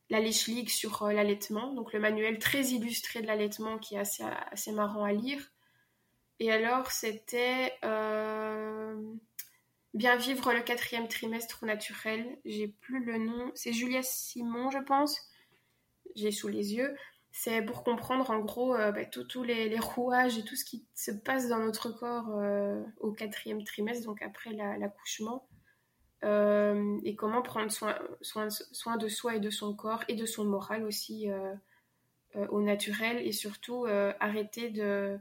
la 0.10 0.20
League 0.20 0.70
sur 0.70 1.08
l'allaitement, 1.08 1.74
donc 1.74 1.94
le 1.94 2.00
manuel 2.00 2.40
très 2.40 2.64
illustré 2.70 3.22
de 3.22 3.28
l'allaitement 3.28 3.78
qui 3.78 3.96
est 3.96 4.00
assez, 4.00 4.24
assez 4.52 4.72
marrant 4.72 5.04
à 5.04 5.14
lire. 5.14 5.52
Et 6.40 6.52
alors 6.52 6.92
c'était 6.92 7.74
Bien 9.94 10.16
vivre 10.16 10.54
le 10.54 10.62
quatrième 10.62 11.10
trimestre 11.10 11.66
naturel, 11.66 12.40
j'ai 12.46 12.70
plus 12.70 13.04
le 13.04 13.18
nom, 13.18 13.52
c'est 13.56 13.74
Julia 13.74 14.02
Simon 14.02 14.70
je 14.72 14.78
pense, 14.78 15.30
j'ai 16.16 16.32
sous 16.32 16.48
les 16.48 16.76
yeux. 16.76 16.96
C'est 17.34 17.62
pour 17.62 17.84
comprendre 17.84 18.30
en 18.30 18.40
gros 18.40 18.76
euh, 18.76 18.92
bah, 18.92 19.06
tous 19.06 19.44
les, 19.44 19.78
rouages 19.80 20.38
et 20.38 20.44
tout 20.44 20.56
ce 20.56 20.66
qui 20.66 20.86
se 20.96 21.12
passe 21.12 21.50
dans 21.50 21.60
notre 21.60 21.90
corps 21.90 22.38
euh, 22.38 22.82
au 23.00 23.12
quatrième 23.12 23.64
trimestre, 23.64 24.06
donc 24.06 24.22
après 24.22 24.52
l'accouchement, 24.52 25.46
euh, 26.24 27.00
et 27.04 27.16
comment 27.16 27.42
prendre 27.42 27.72
soin, 27.72 28.98
de 28.98 29.08
soi 29.08 29.36
et 29.36 29.40
de 29.40 29.50
son 29.50 29.76
corps 29.76 30.04
et 30.08 30.16
de 30.16 30.26
son 30.26 30.46
moral 30.46 30.84
aussi 30.86 31.28
au 32.50 32.62
naturel, 32.62 33.26
et 33.26 33.32
surtout 33.32 33.86
arrêter 34.20 34.70
de, 34.70 35.20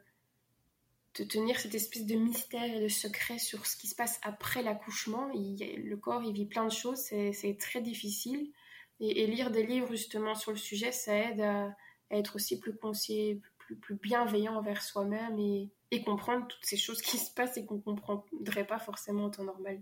tenir 1.15 1.59
cette 1.59 1.75
espèce 1.75 2.07
de 2.07 2.15
mystère 2.15 2.77
et 2.77 2.81
de 2.81 2.89
secret 2.89 3.39
sur 3.39 3.67
ce 3.67 3.77
qui 3.77 3.89
se 3.89 3.95
passe 3.95 4.21
après 4.23 4.63
l'accouchement. 4.63 5.31
Le 5.35 5.95
corps, 5.97 6.23
il 6.23 6.33
vit 6.33 6.47
plein 6.47 6.65
de 6.65 6.73
choses, 6.73 6.99
c'est 6.99 7.57
très 7.59 7.81
difficile. 7.81 8.53
et, 9.01 9.27
lire 9.27 9.51
des 9.51 9.67
livres 9.67 9.91
justement 9.91 10.35
sur 10.35 10.53
le 10.53 10.59
sujet, 10.59 10.93
ça 10.93 11.15
aide 11.15 11.41
à, 11.41 11.75
être 12.11 12.37
aussi 12.37 12.59
plus 12.59 12.77
conscient, 12.77 13.37
plus, 13.59 13.77
plus 13.77 13.95
bienveillant 13.95 14.57
envers 14.57 14.83
soi-même 14.83 15.39
et, 15.39 15.71
et, 15.91 16.03
comprendre 16.03 16.47
toutes 16.49 16.65
ces 16.65 16.77
choses 16.77 17.01
qui 17.03 17.19
se 17.19 17.33
passent 17.33 17.57
et 17.57 17.65
qu'on 17.65 17.77
ne 17.77 17.81
comprendrait 17.81 18.67
pas 18.67 18.79
forcément 18.79 19.27
en 19.27 19.31
temps 19.31 19.45
normal. 19.45 19.81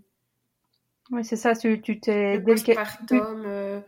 Oui, 1.11 1.25
c'est 1.25 1.35
ça, 1.35 1.55
tu 1.55 1.99
t'es... 1.99 2.37
Le 2.37 2.43
postpartum, 2.43 3.43
euh, 3.45 3.81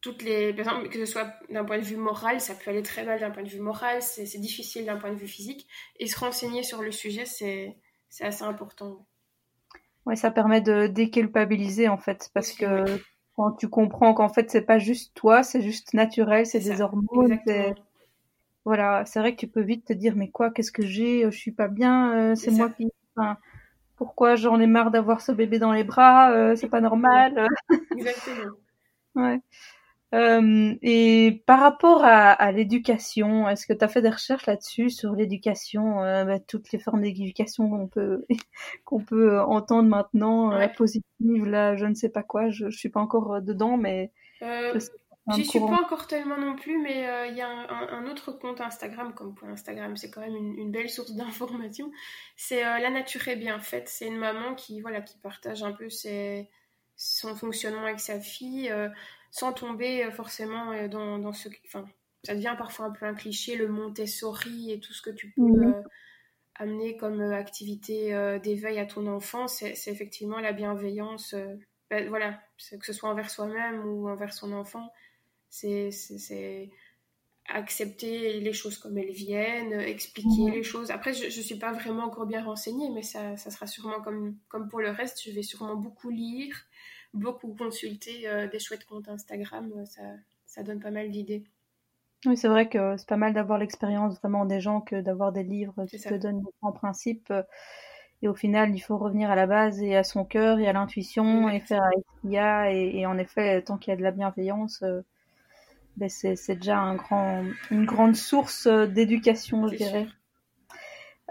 toutes 0.00 0.22
les... 0.22 0.52
Par 0.52 0.66
exemple, 0.66 0.88
que 0.88 0.98
ce 0.98 1.10
soit 1.10 1.32
d'un 1.48 1.64
point 1.64 1.78
de 1.78 1.84
vue 1.84 1.96
moral, 1.96 2.40
ça 2.40 2.54
peut 2.54 2.70
aller 2.70 2.82
très 2.82 3.04
mal 3.04 3.20
d'un 3.20 3.30
point 3.30 3.42
de 3.42 3.48
vue 3.48 3.60
moral, 3.60 4.02
c'est 4.02 4.38
difficile 4.38 4.84
d'un 4.84 4.96
point 4.96 5.10
de 5.10 5.16
vue 5.16 5.28
physique, 5.28 5.66
et 5.98 6.06
se 6.06 6.18
renseigner 6.18 6.62
sur 6.62 6.82
le 6.82 6.92
sujet, 6.92 7.24
c'est 7.24 7.76
assez 8.20 8.44
important. 8.44 9.06
Oui, 10.06 10.16
ça 10.16 10.30
permet 10.30 10.60
de 10.60 10.86
déculpabiliser 10.86 11.88
en 11.88 11.98
fait, 11.98 12.30
parce 12.34 12.52
que 12.52 12.84
quand 13.36 13.52
tu 13.52 13.68
comprends 13.68 14.14
qu'en 14.14 14.28
fait 14.28 14.50
c'est 14.50 14.62
pas 14.62 14.78
juste 14.78 15.14
toi, 15.14 15.42
c'est 15.42 15.62
juste 15.62 15.94
naturel, 15.94 16.46
c'est 16.46 16.60
des 16.60 16.80
hormones, 16.80 17.38
voilà, 18.64 19.04
c'est 19.06 19.20
vrai 19.20 19.34
que 19.34 19.40
tu 19.40 19.48
peux 19.48 19.62
vite 19.62 19.86
te 19.86 19.92
dire 19.92 20.16
mais 20.16 20.30
quoi, 20.30 20.50
qu'est-ce 20.50 20.72
que 20.72 20.84
j'ai, 20.84 21.22
je 21.24 21.36
suis 21.36 21.52
pas 21.52 21.68
bien, 21.68 22.12
euh, 22.14 22.34
c'est 22.34 22.50
moi 22.50 22.68
qui, 22.70 22.90
enfin, 23.16 23.36
pourquoi 24.00 24.34
j'en 24.34 24.58
ai 24.60 24.66
marre 24.66 24.90
d'avoir 24.90 25.20
ce 25.20 25.30
bébé 25.30 25.58
dans 25.58 25.72
les 25.72 25.84
bras, 25.84 26.32
euh, 26.32 26.56
c'est 26.56 26.70
pas 26.70 26.80
normal. 26.80 27.46
Exactement. 27.94 28.56
ouais. 29.14 29.40
Euh, 30.14 30.74
et 30.80 31.42
par 31.44 31.60
rapport 31.60 32.02
à, 32.02 32.50
l'éducation, 32.50 33.46
est-ce 33.46 33.66
que 33.66 33.74
tu 33.74 33.84
as 33.84 33.88
fait 33.88 34.00
des 34.00 34.08
recherches 34.08 34.46
là-dessus 34.46 34.88
sur 34.88 35.12
l'éducation, 35.12 36.02
euh, 36.02 36.24
bah, 36.24 36.38
toutes 36.40 36.72
les 36.72 36.78
formes 36.78 37.02
d'éducation 37.02 37.68
qu'on 37.68 37.88
peut 37.88 38.24
qu'on 38.86 39.00
peut 39.00 39.38
entendre 39.38 39.90
maintenant, 39.90 40.48
la 40.50 40.70
positive, 40.70 41.44
là, 41.44 41.76
je 41.76 41.84
ne 41.84 41.94
sais 41.94 42.08
pas 42.08 42.22
quoi, 42.22 42.48
je, 42.48 42.70
je 42.70 42.78
suis 42.78 42.88
pas 42.88 43.00
encore 43.00 43.34
euh, 43.34 43.40
dedans, 43.40 43.76
mais 43.76 44.12
euh, 44.40 44.80
j'y 45.34 45.44
suis 45.44 45.60
pas 45.60 45.82
encore 45.82 46.06
tellement 46.06 46.38
non 46.38 46.56
plus, 46.56 46.78
mais 46.78 47.28
il 47.28 47.36
y 47.36 47.40
a 47.40 47.48
un, 47.48 48.06
autre 48.06 48.32
compte 48.32 48.60
Instagram, 48.60 49.14
comme 49.14 49.34
pour 49.34 49.48
Instagram, 49.48 49.96
c'est 49.96 50.10
quand 50.10 50.20
même 50.20 50.34
une, 50.34 50.70
belle 50.70 50.90
source 50.90 51.12
d'information. 51.16 51.90
C'est 52.36 52.62
La 52.62 52.90
nature 52.90 53.28
est 53.28 53.36
bien 53.36 53.58
faite. 53.60 53.88
C'est 53.88 54.06
une 54.06 54.18
maman 54.18 54.54
qui 54.54 54.80
voilà 54.80 55.00
qui 55.00 55.18
partage 55.18 55.62
un 55.62 55.72
peu 55.72 55.88
ses, 55.88 56.48
son 56.96 57.36
fonctionnement 57.36 57.84
avec 57.84 58.00
sa 58.00 58.18
fille 58.20 58.72
sans 59.30 59.52
tomber 59.52 60.04
euh, 60.04 60.10
forcément 60.10 60.72
euh, 60.72 60.88
dans, 60.88 61.18
dans 61.18 61.32
ce... 61.32 61.48
Enfin, 61.66 61.84
ça 62.24 62.34
devient 62.34 62.54
parfois 62.58 62.86
un 62.86 62.90
peu 62.90 63.06
un 63.06 63.14
cliché, 63.14 63.56
le 63.56 63.68
Montessori 63.68 64.72
et 64.72 64.80
tout 64.80 64.92
ce 64.92 65.00
que 65.00 65.10
tu 65.10 65.30
peux 65.30 65.42
euh, 65.42 65.82
amener 66.56 66.96
comme 66.98 67.22
activité 67.22 68.38
d'éveil 68.42 68.78
à 68.78 68.84
ton 68.84 69.06
enfant, 69.06 69.48
c'est 69.48 69.72
effectivement 69.86 70.38
la 70.38 70.52
bienveillance, 70.52 71.34
ben, 71.88 72.06
voilà, 72.10 72.38
que 72.78 72.84
ce 72.84 72.92
soit 72.92 73.08
envers 73.08 73.30
soi-même 73.30 73.82
ou 73.86 74.10
envers 74.10 74.34
son 74.34 74.52
enfant. 74.52 74.92
C'est 75.50 76.70
accepter 77.52 78.40
les 78.40 78.52
choses 78.52 78.78
comme 78.78 78.96
elles 78.96 79.10
viennent, 79.10 79.72
expliquer 79.72 80.50
les 80.50 80.62
choses. 80.62 80.90
Après, 80.90 81.12
je 81.12 81.24
ne 81.24 81.30
suis 81.30 81.58
pas 81.58 81.72
vraiment 81.72 82.04
encore 82.04 82.26
bien 82.26 82.44
renseignée, 82.44 82.90
mais 82.90 83.02
ça, 83.02 83.36
ça, 83.36 83.50
sera 83.50 83.66
sûrement 83.66 84.00
comme, 84.00 84.36
comme 84.48 84.68
pour 84.68 84.80
le 84.80 84.90
reste. 84.90 85.22
Je 85.24 85.32
vais 85.32 85.42
sûrement 85.42 85.74
beaucoup 85.74 86.10
lire, 86.10 86.54
beaucoup 87.12 87.54
consulter 87.54 88.28
euh, 88.28 88.46
des 88.48 88.60
chouettes 88.60 88.84
comptes 88.84 89.08
Instagram. 89.08 89.84
Ça, 89.86 90.02
ça 90.46 90.62
donne 90.62 90.80
pas 90.80 90.92
mal 90.92 91.10
d'idées. 91.10 91.44
Oui, 92.26 92.36
c'est 92.36 92.48
vrai 92.48 92.68
que 92.68 92.96
c'est 92.98 93.08
pas 93.08 93.16
mal 93.16 93.32
d'avoir 93.32 93.58
l'expérience 93.58 94.18
vraiment 94.18 94.44
des 94.44 94.60
gens 94.60 94.80
que 94.80 95.00
d'avoir 95.00 95.32
des 95.32 95.42
livres 95.42 95.86
qui 95.86 95.98
te 95.98 96.14
donnent 96.14 96.44
en 96.60 96.72
principe. 96.72 97.32
Et 98.22 98.28
au 98.28 98.34
final, 98.34 98.74
il 98.74 98.80
faut 98.80 98.98
revenir 98.98 99.30
à 99.30 99.34
la 99.34 99.46
base 99.46 99.80
et 99.80 99.96
à 99.96 100.04
son 100.04 100.26
cœur 100.26 100.58
et 100.58 100.68
à 100.68 100.74
l'intuition 100.74 101.48
et 101.48 101.60
faire 101.60 101.82
avec 101.82 101.98
ce 101.98 102.20
qu'il 102.20 102.30
y 102.32 102.38
a. 102.38 102.70
Et, 102.70 103.06
en 103.06 103.16
effet, 103.16 103.62
tant 103.62 103.78
qu'il 103.78 103.92
y 103.92 103.94
a 103.94 103.96
de 103.96 104.02
la 104.02 104.10
bienveillance, 104.10 104.82
euh, 104.82 105.00
ben 105.96 106.08
c'est 106.08 106.54
déjà 106.56 106.78
un 106.78 106.96
grand, 106.96 107.44
une 107.70 107.84
grande 107.84 108.16
source 108.16 108.66
euh, 108.66 108.86
d'éducation, 108.86 109.68
je 109.68 109.76
dirais. 109.76 110.06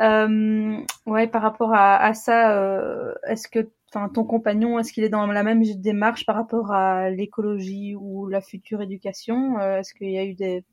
Euh, 0.01 0.77
ouais, 1.05 1.27
par 1.27 1.41
rapport 1.41 1.73
à, 1.73 1.97
à 1.97 2.13
ça, 2.13 2.57
euh, 2.57 3.13
est-ce 3.27 3.47
que 3.47 3.69
enfin, 3.93 4.09
ton 4.09 4.23
compagnon, 4.23 4.79
est-ce 4.79 4.93
qu'il 4.93 5.03
est 5.03 5.09
dans 5.09 5.25
la 5.27 5.43
même 5.43 5.61
démarche 5.75 6.25
par 6.25 6.35
rapport 6.35 6.71
à 6.71 7.09
l'écologie 7.09 7.95
ou 7.95 8.27
la 8.27 8.41
future 8.41 8.81
éducation? 8.81 9.59
Euh, 9.59 9.79
Est-ce 9.79 9.93
qu'il 9.93 10.11
y 10.11 10.17
a 10.17 10.25
eu 10.25 10.35
des, 10.35 10.63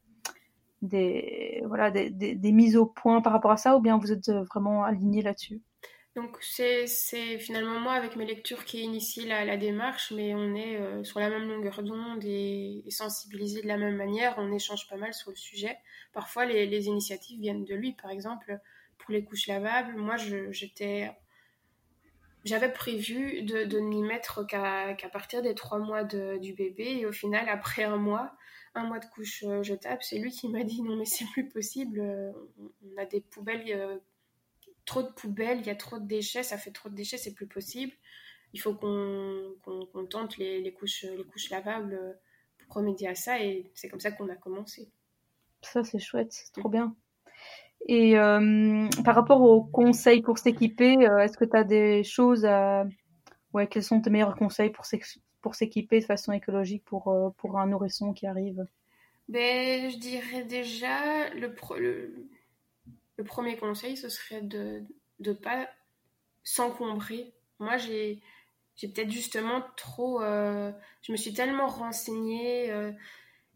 des, 0.83 1.62
voilà, 1.66 1.90
des, 1.90 2.11
des, 2.11 2.35
des, 2.35 2.53
mises 2.53 2.77
au 2.77 2.87
point 2.87 3.20
par 3.20 3.33
rapport 3.33 3.51
à 3.51 3.57
ça 3.57 3.77
ou 3.77 3.81
bien 3.81 3.99
vous 3.99 4.12
êtes 4.12 4.31
vraiment 4.31 4.85
aligné 4.85 5.22
là-dessus? 5.22 5.61
Donc 6.16 6.38
c'est 6.40 6.87
finalement 7.38 7.79
moi 7.79 7.92
avec 7.92 8.16
mes 8.16 8.24
lectures 8.24 8.64
qui 8.64 8.79
ai 8.79 8.81
initié 8.81 9.26
la, 9.26 9.57
démarche, 9.59 10.12
mais 10.12 10.35
on 10.35 10.55
est 10.55 10.79
euh, 10.79 11.05
sur 11.05 11.20
la 11.20 11.29
même 11.29 11.46
longueur 11.46 11.83
d'onde 11.83 12.24
et, 12.24 12.83
sensibilisé 12.88 13.61
de 13.61 13.68
la 13.68 13.76
même 13.76 13.96
manière. 13.96 14.35
On 14.38 14.50
échange 14.50 14.88
pas 14.88 14.96
mal 14.96 15.12
sur 15.12 15.29
le 15.29 15.37
sujet. 15.37 15.76
Parfois 16.14 16.46
les, 16.46 16.87
initiatives 16.87 17.38
viennent 17.38 17.66
de 17.66 17.74
lui, 17.74 17.92
par 17.92 18.11
exemple 18.11 18.59
pour 18.96 19.12
les 19.12 19.24
couches 19.24 19.46
lavables. 19.46 19.94
Moi 19.94 20.16
j'avais 22.44 22.72
prévu 22.72 23.42
de, 23.42 23.64
de 23.64 23.79
m'y 23.79 24.00
mettre 24.00 24.46
qu'à 24.46 24.96
partir 25.12 25.42
des 25.42 25.55
trois 25.55 25.79
mois 25.79 26.02
du 26.05 26.55
bébé 26.55 27.00
et 27.00 27.05
au 27.05 27.12
final 27.12 27.46
après 27.50 27.85
un 27.85 27.98
mois 27.98 28.33
un 28.74 28.85
mois 28.85 29.00
de 29.00 29.07
couche 29.07 29.42
euh, 29.44 29.62
jetable 29.62 30.02
c'est 30.02 30.18
lui 30.18 30.31
qui 30.31 30.48
m'a 30.48 30.62
dit 30.62 30.83
non 30.83 30.96
mais 30.96 31.07
c'est 31.07 31.24
plus 31.33 31.48
possible 31.48 32.00
on 32.59 32.96
a 33.00 33.05
des 33.05 33.20
poubelles 33.20 34.00
trop 34.87 35.03
de 35.03 35.09
poubelles, 35.09 35.59
il 35.61 35.66
y 35.66 35.70
a 35.70 35.75
trop 35.75 35.99
de 35.99 36.07
déchets, 36.07 36.42
ça 36.42 36.57
fait 36.57 36.70
trop 36.70 36.88
de 36.88 36.94
déchets, 36.94 37.18
c'est 37.18 37.35
plus 37.35 37.46
possible. 37.46 37.92
Il 38.55 38.61
faut 38.61 38.75
qu'on 38.75 40.07
tente 40.09 40.38
les, 40.38 40.72
couches, 40.72 41.05
les 41.05 41.25
couches 41.25 41.51
lavables 41.51 41.94
euh, 41.94 42.12
pour 42.59 42.77
remédier 42.77 43.09
à 43.09 43.14
ça 43.14 43.42
et 43.42 43.70
c'est 43.75 43.88
comme 43.88 44.01
ça 44.01 44.12
qu'on 44.12 44.29
a 44.31 44.37
commencé. 44.37 44.88
Ça, 45.62 45.85
c'est 45.85 45.99
chouette, 45.99 46.33
c'est 46.33 46.53
trop 46.53 46.68
bien. 46.68 46.94
Et 47.88 48.18
euh, 48.18 48.88
par 49.05 49.14
rapport 49.14 49.42
aux 49.42 49.64
conseils 49.64 50.22
pour 50.22 50.38
s'équiper, 50.38 51.07
euh, 51.07 51.18
est-ce 51.18 51.37
que 51.37 51.44
tu 51.44 51.57
as 51.57 51.64
des 51.64 52.03
choses 52.05 52.44
à... 52.46 52.87
Ouais, 53.53 53.66
quels 53.66 53.83
sont 53.83 54.01
tes 54.01 54.11
meilleurs 54.11 54.37
conseils 54.37 54.70
pour 54.70 55.55
s'équiper 55.55 56.01
de 56.01 56.05
façon 56.05 56.33
écologique 56.33 56.85
pour, 56.85 57.35
pour 57.37 57.59
un 57.59 57.66
nourrisson 57.66 58.12
qui 58.12 58.27
arrive? 58.27 58.64
Ben, 59.29 59.90
Je 59.90 59.99
dirais 59.99 60.44
déjà, 60.44 61.29
le, 61.31 61.55
le, 61.79 62.29
le 63.16 63.24
premier 63.24 63.57
conseil, 63.57 63.96
ce 63.96 64.09
serait 64.09 64.42
de 64.42 64.83
ne 65.20 65.33
pas 65.33 65.68
s'encombrer. 66.44 67.33
Moi, 67.59 67.76
j'ai 67.76 68.20
peut-être 68.81 69.11
justement 69.11 69.62
trop... 69.76 70.22
Euh, 70.22 70.70
je 71.02 71.12
me 71.12 71.16
suis 71.16 71.33
tellement 71.33 71.66
renseignée 71.66 72.70
euh, 72.70 72.92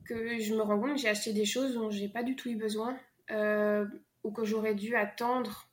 que 0.04 0.38
je 0.38 0.54
me 0.54 0.62
rends 0.62 0.78
compte 0.78 0.94
que 0.94 1.00
j'ai 1.00 1.08
acheté 1.08 1.32
des 1.32 1.44
choses 1.44 1.74
dont 1.74 1.90
j'ai 1.90 2.08
pas 2.08 2.22
du 2.22 2.36
tout 2.36 2.48
eu 2.48 2.56
besoin 2.56 2.98
euh, 3.30 3.86
ou 4.24 4.32
que 4.32 4.44
j'aurais 4.44 4.74
dû 4.74 4.96
attendre 4.96 5.68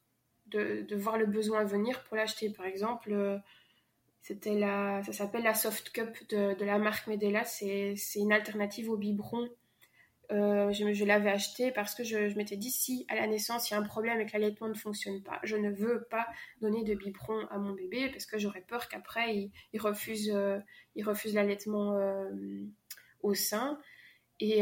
de, 0.48 0.86
de, 0.88 0.96
voir 0.96 1.18
le 1.18 1.26
besoin 1.26 1.64
venir 1.64 2.04
pour 2.04 2.18
l'acheter. 2.18 2.50
Par 2.50 2.66
exemple, 2.66 3.42
c'était 4.22 4.58
la, 4.58 5.02
ça 5.04 5.14
s'appelle 5.14 5.44
la 5.44 5.54
Soft 5.54 5.90
Cup 5.92 6.16
de, 6.30 6.54
de 6.54 6.66
la 6.66 6.78
marque 6.78 7.08
Medela. 7.08 7.44
C'est 7.46 7.96
une 8.16 8.32
alternative 8.32 8.90
au 8.90 8.98
biberon 8.98 9.50
euh, 10.30 10.74
je, 10.74 11.06
l'avais 11.06 11.30
acheté 11.30 11.72
parce 11.72 11.96
que 11.96 12.04
je, 12.04 12.18
m'étais 12.36 12.58
dit 12.58 12.70
si 12.70 13.06
à 13.08 13.16
la 13.16 13.28
naissance 13.28 13.70
il 13.70 13.74
y 13.74 13.78
a 13.78 13.80
un 13.80 13.84
problème 13.84 14.20
et 14.20 14.26
que 14.26 14.34
l'allaitement 14.34 14.68
ne 14.68 14.74
fonctionne 14.74 15.24
pas, 15.24 15.40
je 15.44 15.56
ne 15.56 15.72
veux 15.72 16.06
pas 16.10 16.28
donner 16.60 16.84
de 16.84 16.96
biberon 16.96 17.48
à 17.50 17.58
mon 17.58 17.72
bébé 17.72 18.10
parce 18.10 18.26
que 18.26 18.38
j'aurais 18.38 18.62
peur 18.62 18.90
qu'après 18.90 19.50
il, 19.72 19.80
refuse, 19.80 20.30
euh, 20.34 20.60
refuse 21.02 21.34
l'allaitement 21.34 21.94
euh, 21.94 22.30
au 23.22 23.34
sein. 23.34 23.80
Et, 24.40 24.62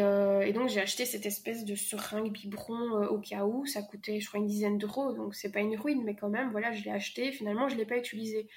donc 0.53 0.69
j'ai 0.69 0.79
acheté 0.79 1.03
cette 1.03 1.25
espèce 1.25 1.65
de 1.65 1.75
seringue 1.75 2.31
biberon 2.31 3.07
au 3.07 3.19
cas 3.19 3.43
où, 3.43 3.65
ça 3.65 3.81
coûtait 3.81 4.21
je 4.21 4.27
crois 4.27 4.39
une 4.39 4.47
dizaine 4.47 4.77
d'euros, 4.77 5.11
donc 5.11 5.35
c'est 5.35 5.51
pas 5.51 5.59
une 5.59 5.75
ruine, 5.75 6.03
mais 6.05 6.15
quand 6.15 6.29
même 6.29 6.51
voilà 6.51 6.71
je 6.71 6.83
l'ai 6.85 6.91
acheté, 6.91 7.33
finalement 7.33 7.67
je 7.67 7.75
l'ai 7.75 7.85
pas 7.85 7.97
utilisé. 7.97 8.47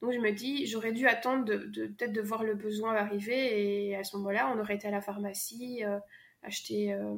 Donc 0.00 0.12
je 0.12 0.18
me 0.18 0.30
dis, 0.30 0.66
j'aurais 0.66 0.92
dû 0.92 1.08
attendre 1.08 1.44
peut-être 1.44 2.12
de 2.12 2.20
voir 2.20 2.44
le 2.44 2.54
besoin 2.54 2.94
arriver 2.94 3.88
et 3.88 3.96
à 3.96 4.04
ce 4.04 4.16
moment-là, 4.18 4.52
on 4.54 4.60
aurait 4.60 4.76
été 4.76 4.88
à 4.88 4.90
la 4.90 5.02
pharmacie, 5.02 5.82
acheter, 6.42 6.92
euh, 6.92 7.14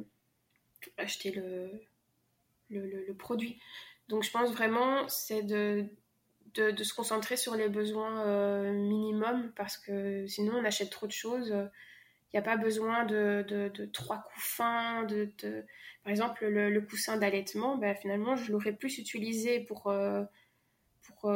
acheter 0.97 1.31
le, 1.31 1.69
le, 2.69 3.13
produit. 3.13 3.59
Donc 4.09 4.23
je 4.23 4.31
pense 4.31 4.51
vraiment 4.51 5.07
c'est 5.07 5.43
de, 5.43 5.85
de, 6.55 6.83
se 6.83 6.93
concentrer 6.93 7.37
sur 7.37 7.55
les 7.55 7.69
besoins 7.69 8.21
euh, 8.25 8.71
minimums 8.71 9.51
parce 9.55 9.77
que 9.77 10.27
sinon 10.27 10.53
on 10.57 10.65
achète 10.65 10.89
trop 10.89 11.07
de 11.07 11.11
choses. 11.11 11.53
Il 12.33 12.37
n'y 12.37 12.39
a 12.39 12.43
pas 12.43 12.57
besoin 12.57 13.05
de, 13.05 13.45
de, 13.47 13.85
trois 13.85 14.23
coussins. 14.33 15.03
De, 15.03 15.29
Par 16.03 16.09
exemple, 16.09 16.47
le, 16.47 16.81
coussin 16.81 17.17
d'allaitement, 17.17 17.77
ben, 17.77 17.95
finalement, 17.95 18.35
je 18.35 18.51
l'aurais 18.51 18.71
plus 18.71 18.97
utilisé 18.97 19.59
pour, 19.59 19.85
euh, 19.85 20.23
pour 21.03 21.31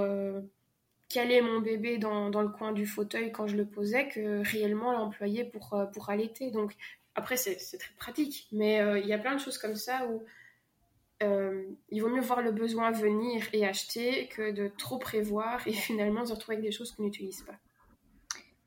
caler 1.07 1.41
mon 1.41 1.59
bébé 1.59 1.99
dans, 1.99 2.31
dans, 2.31 2.41
le 2.41 2.49
coin 2.49 2.71
du 2.71 2.87
fauteuil 2.87 3.31
quand 3.31 3.45
je 3.45 3.55
le 3.55 3.65
posais 3.67 4.07
que 4.07 4.41
réellement 4.43 4.91
l'employer 4.91 5.45
pour, 5.45 5.79
pour 5.93 6.09
allaiter. 6.09 6.49
Donc, 6.49 6.75
après, 7.17 7.35
c'est 7.35 7.57
très 7.79 7.93
pratique, 7.97 8.47
mais 8.51 8.79
euh, 8.79 8.99
il 8.99 9.07
y 9.07 9.13
a 9.13 9.17
plein 9.17 9.33
de 9.33 9.39
choses 9.39 9.57
comme 9.57 9.75
ça 9.75 10.05
où 10.07 10.23
euh, 11.23 11.63
il 11.89 12.03
vaut 12.03 12.09
mieux 12.09 12.21
voir 12.21 12.43
le 12.43 12.51
besoin 12.51 12.91
venir 12.91 13.43
et 13.53 13.65
acheter 13.65 14.27
que 14.27 14.51
de 14.51 14.71
trop 14.77 14.99
prévoir 14.99 15.67
et 15.67 15.71
finalement 15.73 16.25
se 16.25 16.33
retrouver 16.33 16.57
avec 16.57 16.69
des 16.69 16.71
choses 16.71 16.91
qu'on 16.91 17.03
n'utilise 17.03 17.41
pas. 17.41 17.55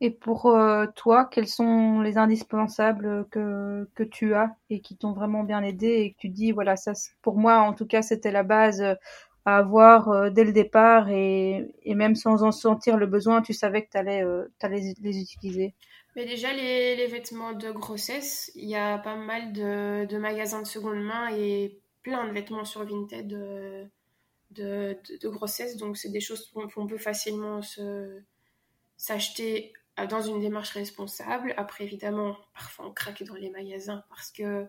Et 0.01 0.11
pour 0.11 0.47
euh, 0.47 0.87
toi, 0.97 1.27
quels 1.27 1.47
sont 1.47 2.01
les 2.01 2.19
indispensables 2.19 3.27
que, 3.31 3.87
tu 4.11 4.35
as 4.35 4.57
et 4.69 4.81
qui 4.81 4.97
t'ont 4.97 5.13
vraiment 5.13 5.45
bien 5.45 5.63
aidé 5.63 5.87
et 5.87 6.13
que 6.13 6.19
tu 6.19 6.29
dis, 6.29 6.51
voilà, 6.51 6.75
ça, 6.75 6.93
pour 7.23 7.37
moi, 7.37 7.61
en 7.61 7.73
tout 7.73 7.87
cas, 7.87 8.03
c'était 8.03 8.33
la 8.33 8.43
base 8.43 8.83
à 9.45 9.57
avoir 9.59 10.33
dès 10.33 10.45
le 10.45 10.53
départ 10.53 11.09
et, 11.09 11.71
même 11.87 12.17
sans 12.17 12.43
en 12.43 12.51
sentir 12.51 12.97
le 12.97 13.07
besoin, 13.07 13.43
tu 13.43 13.53
savais 13.53 13.85
que 13.85 13.91
tu 13.91 13.99
allais, 13.99 14.25
les 15.03 15.21
utiliser? 15.21 15.75
Mais 16.17 16.27
déjà, 16.27 16.53
les, 16.53 16.97
les, 16.97 17.07
vêtements 17.07 17.53
de 17.53 17.71
grossesse, 17.71 18.51
il 18.55 18.69
y 18.69 18.77
a 18.77 18.99
pas 18.99 19.17
mal 19.17 19.53
de, 19.53 20.07
de, 20.07 20.19
magasins 20.19 20.63
de 20.63 20.67
seconde 20.67 21.03
main 21.03 21.31
et 21.37 21.81
plein 22.03 22.27
de 22.27 22.33
vêtements 22.33 22.65
sur 22.65 22.85
Vinted 22.85 23.29
de, 23.29 23.87
de, 24.51 24.99
de 25.21 25.29
grossesse. 25.29 25.77
Donc, 25.77 25.97
c'est 25.97 26.11
des 26.11 26.21
choses 26.21 26.51
qu'on 26.53 26.87
peut 26.87 26.99
facilement 26.99 27.61
s'acheter 28.97 29.73
dans 30.07 30.23
une 30.23 30.41
démarche 30.41 30.71
responsable. 30.71 31.55
Après, 31.57 31.85
évidemment, 31.85 32.37
parfois 32.55 32.87
on 32.87 32.93
craque 32.93 33.23
dans 33.25 33.35
les 33.35 33.51
magasins 33.51 34.05
parce 34.09 34.31
que 34.31 34.67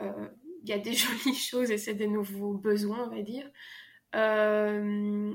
euh, 0.00 0.28
il 0.62 0.68
y 0.68 0.72
a 0.72 0.78
des 0.78 0.92
jolies 0.94 1.34
choses 1.34 1.70
et 1.70 1.78
c'est 1.78 1.94
des 1.94 2.08
nouveaux 2.08 2.54
besoins, 2.54 3.06
on 3.06 3.14
va 3.14 3.22
dire. 3.22 3.50
Euh, 4.14 5.34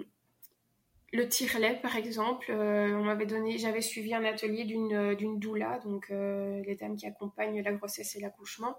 le 1.12 1.28
tire-lait, 1.28 1.80
par 1.82 1.96
exemple, 1.96 2.52
euh, 2.52 2.96
on 2.96 3.04
m'avait 3.04 3.26
donné, 3.26 3.58
j'avais 3.58 3.82
suivi 3.82 4.14
un 4.14 4.24
atelier 4.24 4.64
d'une 4.66 4.94
euh, 4.94 5.16
d'une 5.16 5.40
doula, 5.40 5.80
donc 5.80 6.08
euh, 6.12 6.62
les 6.66 6.76
dames 6.76 6.96
qui 6.96 7.08
accompagnent 7.08 7.62
la 7.62 7.72
grossesse 7.74 8.16
et 8.16 8.20
l'accouchement, 8.20 8.78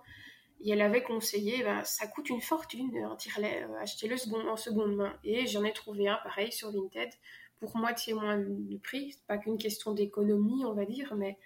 et 0.60 0.70
elle 0.70 0.82
avait 0.82 1.02
conseillé, 1.02 1.62
ben, 1.64 1.82
ça 1.84 2.06
coûte 2.06 2.30
une 2.30 2.40
fortune 2.40 2.96
un 2.98 3.16
tire-lait, 3.16 3.66
achetez-le 3.80 4.16
en 4.48 4.56
seconde 4.56 4.94
main. 4.94 5.18
Et 5.24 5.46
j'en 5.46 5.64
ai 5.64 5.72
trouvé 5.72 6.08
un 6.08 6.18
pareil 6.22 6.52
sur 6.52 6.70
Vinted 6.70 7.10
pour 7.58 7.76
moitié 7.76 8.14
moins 8.14 8.38
de 8.38 8.76
prix. 8.78 9.12
C'est 9.12 9.26
pas 9.26 9.38
qu'une 9.38 9.58
question 9.58 9.92
d'économie, 9.92 10.64
on 10.64 10.74
va 10.74 10.84
dire, 10.84 11.14
mais 11.16 11.38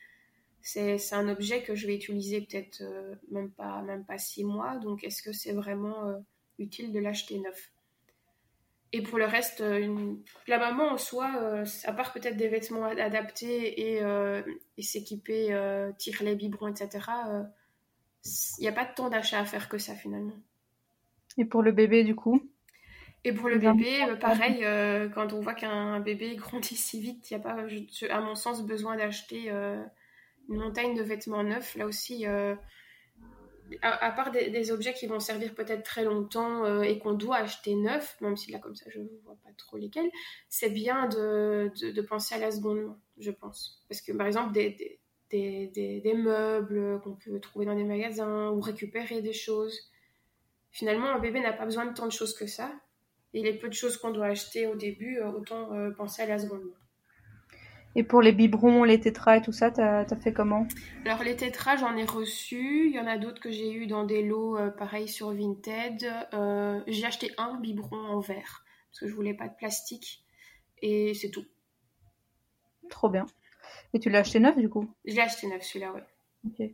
c'est 0.62 0.99
un 1.12 1.29
objet 1.29 1.62
que 1.62 1.75
je 1.75 1.87
vais 1.87 1.94
utiliser 1.97 2.40
peut-être 2.40 2.83
même 3.31 3.51
pas 3.51 3.83
même 3.83 4.05
pas 4.05 4.18
six 4.18 4.44
mois. 4.44 4.77
Donc 4.79 5.05
est-ce 5.05 5.23
que 5.23 5.33
c'est 5.33 5.53
vraiment 5.53 6.23
utile 6.59 6.92
de 6.92 6.99
l'acheter 6.99 7.38
neuf? 7.38 7.73
Et 8.94 9.02
pour 9.02 9.18
le 9.18 9.24
reste, 9.24 9.61
euh, 9.61 9.80
une... 9.80 10.22
la 10.46 10.57
maman 10.57 10.92
en 10.92 10.98
soi, 10.98 11.28
euh, 11.42 11.64
à 11.83 11.92
part 11.92 12.12
peut-être 12.12 12.37
des 12.37 12.46
vêtements 12.46 12.85
adaptés 12.85 13.90
et, 13.90 14.04
euh, 14.04 14.40
et 14.78 14.83
s'équiper, 14.83 15.48
tirer 15.98 16.24
les 16.24 16.37
biberons, 16.37 16.68
etc., 16.68 17.00
il 18.24 18.62
n'y 18.62 18.68
a 18.68 18.72
pas 18.72 18.85
de 18.85 18.94
temps 18.94 19.11
d'achat 19.11 19.40
à 19.40 19.44
faire 19.44 19.68
que 19.68 19.78
ça 19.78 19.96
finalement. 19.96 20.37
Et 21.37 21.44
pour 21.44 21.62
le 21.62 21.72
bébé, 21.72 22.04
du 22.04 22.14
coup? 22.14 22.40
Et 23.24 23.33
pour 23.33 23.48
le 23.48 23.59
bébé, 23.59 24.07
pareil, 24.20 24.64
quand 25.12 25.33
on 25.33 25.40
voit 25.40 25.54
qu'un 25.54 25.98
bébé 25.98 26.37
grandit 26.37 26.76
si 26.76 27.00
vite, 27.00 27.28
il 27.30 27.37
n'y 27.37 27.40
a 27.40 27.42
pas, 27.42 27.57
à 28.11 28.20
mon 28.20 28.37
sens, 28.37 28.64
besoin 28.64 28.96
d'acheter 28.96 29.50
une 29.50 30.57
montagne 30.57 30.94
de 30.94 31.02
vêtements 31.02 31.42
neufs. 31.42 31.74
Là 31.74 31.87
aussi, 31.87 32.26
à, 33.82 34.10
part 34.10 34.30
des, 34.30 34.70
objets 34.72 34.94
qui 34.94 35.06
vont 35.06 35.20
servir 35.20 35.54
peut-être 35.54 35.82
très 35.82 36.04
longtemps 36.04 36.82
et 36.82 36.98
qu'on 36.98 37.12
doit 37.12 37.37
acheter 37.37 37.74
neuf, 37.74 38.16
même 38.20 38.37
si 38.37 38.50
là 38.52 38.58
comme 38.58 38.74
ça 38.74 38.87
je 38.90 39.00
ne 39.00 39.08
vois 39.24 39.37
pas 39.42 39.50
trop 39.56 39.76
lesquels, 39.76 40.10
c'est 40.48 40.70
bien 40.70 41.08
de, 41.08 41.70
de, 41.92 42.02
penser 42.02 42.34
à 42.34 42.38
la 42.38 42.50
seconde 42.50 42.82
main, 42.82 42.98
je 43.18 43.30
pense. 43.30 43.84
Parce 43.88 44.00
que 44.00 44.12
par 44.12 44.26
exemple, 44.26 44.52
des, 44.52 44.98
des, 45.30 45.68
des, 45.68 46.00
des 46.00 46.14
meubles 46.14 47.00
qu'on 47.02 47.14
peut 47.14 47.40
trouver 47.40 47.66
dans 47.66 47.74
des 47.74 47.84
magasins 47.84 48.50
ou 48.50 48.60
récupérer 48.60 49.20
des 49.20 49.32
choses. 49.32 49.90
Finalement, 50.70 51.08
un 51.08 51.18
bébé 51.18 51.40
n'a 51.40 51.52
pas 51.52 51.64
besoin 51.64 51.87
de 51.87 51.94
tant 51.94 52.06
de 52.06 52.12
choses 52.12 52.34
que 52.34 52.46
ça. 52.46 52.72
Et 53.32 53.42
les 53.42 53.52
peu 53.52 53.68
de 53.68 53.74
choses 53.74 53.96
qu'on 53.96 54.12
doit 54.12 54.26
acheter 54.26 54.66
au 54.66 54.76
début, 54.76 55.18
euh, 55.18 55.30
autant 55.30 55.72
euh, 55.72 55.90
penser 55.90 56.22
à 56.22 56.26
la 56.26 56.38
seconde 56.38 56.62
main. 56.62 56.84
Et 57.96 58.02
pour 58.02 58.22
les 58.22 58.33
biberons, 58.33 58.85
les 58.85 58.98
tétras 58.98 59.37
et 59.37 59.42
tout 59.42 59.52
ça, 59.52 59.70
t'as 59.70 60.00
as 60.00 60.16
fait 60.16 60.33
comment? 60.33 60.66
Alors 61.04 61.22
les 61.22 61.37
tétras, 61.37 61.76
j'en 61.76 61.96
ai 61.96 62.04
reçu. 62.04 62.88
Il 62.88 62.94
y 62.94 62.98
en 62.98 63.07
a 63.07 63.18
d'autres 63.18 63.40
que 63.40 63.50
j'ai 63.50 63.72
eu 63.72 63.87
dans 63.87 64.04
des 64.04 64.22
lots 64.22 64.59
euh, 64.59 64.70
pareils 64.70 65.09
sur 65.09 65.30
Vinted. 65.33 66.04
j'ai 66.87 67.04
acheté 67.04 67.30
un 67.38 67.59
biberon 67.61 67.98
en 67.98 68.20
verre 68.20 68.64
parce 68.90 69.00
que 69.00 69.09
je 69.09 69.14
voulais 69.14 69.35
pas 69.35 69.48
de 69.48 69.54
plastique 69.54 70.24
et 70.83 71.14
c'est 71.14 71.30
tout. 71.30 71.44
Trop 72.90 73.09
bien. 73.09 73.26
Et 73.92 74.00
tu 74.00 74.11
l'as 74.11 74.20
acheté 74.20 74.40
neuf 74.40 74.57
du 74.57 74.68
coup? 74.68 74.88
Je 75.04 75.14
l'ai 75.14 75.20
acheté 75.20 75.46
neuf 75.46 75.62
celui-là, 75.62 75.92
ouais. 75.92 76.04
Ok. 76.46 76.70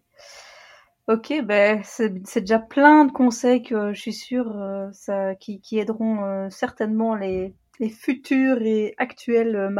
Ok, 1.09 1.42
ben 1.44 1.83
c'est 1.83 2.40
déjà 2.40 2.59
plein 2.59 3.04
de 3.04 3.12
conseils 3.12 3.62
que 3.62 3.92
je 3.92 4.00
suis 4.00 4.12
sûre 4.12 4.56
euh, 4.56 4.88
ça, 4.92 5.35
qui, 5.35 5.61
qui 5.61 5.78
aideront 5.78 6.24
euh, 6.24 6.48
certainement 6.50 7.14
les, 7.14 7.54
les 7.80 7.90
futures 7.90 8.62
et 8.62 8.94
actuelles 8.98 9.70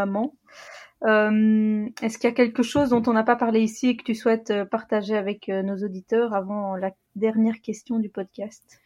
euh. 1.05 1.89
Est-ce 2.03 2.19
qu'il 2.19 2.29
y 2.29 2.33
a 2.33 2.35
quelque 2.35 2.63
chose 2.63 2.91
dont 2.91 3.03
on 3.07 3.13
n'a 3.13 3.23
pas 3.23 3.37
parlé 3.37 3.61
ici 3.61 3.91
et 3.91 3.97
que 3.97 4.05
tu 4.05 4.15
souhaites 4.15 4.53
partager 4.71 5.17
avec 5.17 5.49
nos 5.49 5.77
auditeurs 5.77 6.35
avant 6.35 6.77
la 6.77 6.93
dernière 7.17 7.61
question 7.61 7.99
du 7.99 8.09
podcast? 8.09 8.81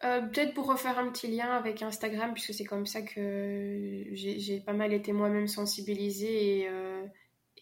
Peut-être 0.00 0.52
pour 0.52 0.66
refaire 0.66 0.98
un 0.98 1.08
petit 1.10 1.28
lien 1.28 1.50
avec 1.50 1.80
Instagram, 1.80 2.32
puisque 2.32 2.54
c'est 2.54 2.64
comme 2.64 2.86
ça 2.86 3.02
que 3.02 4.04
j'ai 4.12 4.60
pas 4.66 4.72
mal 4.72 4.92
été 4.92 5.12
moi-même 5.12 5.46
sensibilisée 5.46 6.68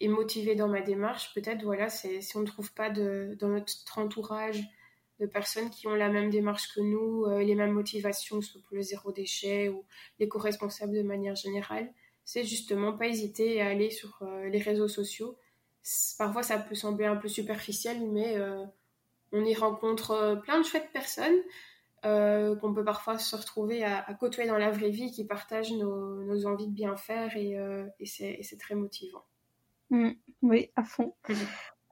et 0.00 0.08
motivée 0.08 0.54
dans 0.54 0.68
ma 0.68 0.80
démarche, 0.80 1.34
peut-être, 1.34 1.62
voilà, 1.62 1.90
si 1.90 2.08
on 2.34 2.40
ne 2.40 2.46
trouve 2.46 2.72
pas 2.72 2.88
dans 2.88 3.48
notre 3.48 3.98
entourage 3.98 4.64
de 5.20 5.26
personnes 5.26 5.70
qui 5.70 5.86
ont 5.86 5.94
la 5.94 6.08
même 6.08 6.30
démarche 6.30 6.74
que 6.74 6.80
nous, 6.80 7.26
euh, 7.26 7.42
les 7.42 7.54
mêmes 7.54 7.72
motivations, 7.72 8.40
soit 8.40 8.60
pour 8.62 8.76
le 8.76 8.82
zéro 8.82 9.12
déchet 9.12 9.68
ou 9.68 9.84
l'éco-responsable 10.18 10.94
de 10.94 11.02
manière 11.02 11.34
générale, 11.34 11.92
c'est 12.32 12.44
justement 12.44 12.92
pas 12.92 13.06
hésiter 13.06 13.60
à 13.60 13.68
aller 13.68 13.90
sur 13.90 14.22
euh, 14.22 14.48
les 14.48 14.60
réseaux 14.60 14.88
sociaux. 14.88 15.36
Parfois, 16.18 16.42
ça 16.42 16.58
peut 16.58 16.74
sembler 16.74 17.06
un 17.06 17.16
peu 17.16 17.28
superficiel, 17.28 18.08
mais 18.10 18.36
euh, 18.36 18.64
on 19.32 19.44
y 19.44 19.54
rencontre 19.54 20.40
plein 20.44 20.58
de 20.58 20.64
chouettes 20.64 20.92
personnes 20.92 21.40
qu'on 22.02 22.72
peut 22.74 22.84
parfois 22.84 23.18
se 23.18 23.36
retrouver 23.36 23.84
à, 23.84 24.14
côtoyer 24.14 24.48
dans 24.48 24.56
la 24.56 24.70
vraie 24.70 24.88
vie, 24.88 25.10
qui 25.12 25.26
partagent 25.26 25.72
nos, 25.72 26.22
nos 26.24 26.46
envies 26.46 26.68
de 26.68 26.72
bien 26.72 26.96
faire 26.96 27.36
et, 27.36 27.58
et 27.98 28.06
c'est 28.06 28.58
très 28.58 28.74
motivant. 28.74 29.22
Mm, 29.90 30.12
oui, 30.42 30.70
à 30.76 30.84
fond. 30.84 31.14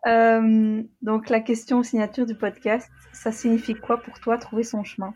Euh, 0.07 0.83
donc 1.03 1.29
la 1.29 1.41
question 1.41 1.83
signature 1.83 2.27
du 2.27 2.35
podcast, 2.37 2.89
ça 3.13 3.33
signifie 3.33 3.75
quoi 3.75 3.99
pour 3.99 4.21
toi 4.21 4.39
trouver 4.39 4.63
son 4.63 4.85
chemin? 4.85 5.13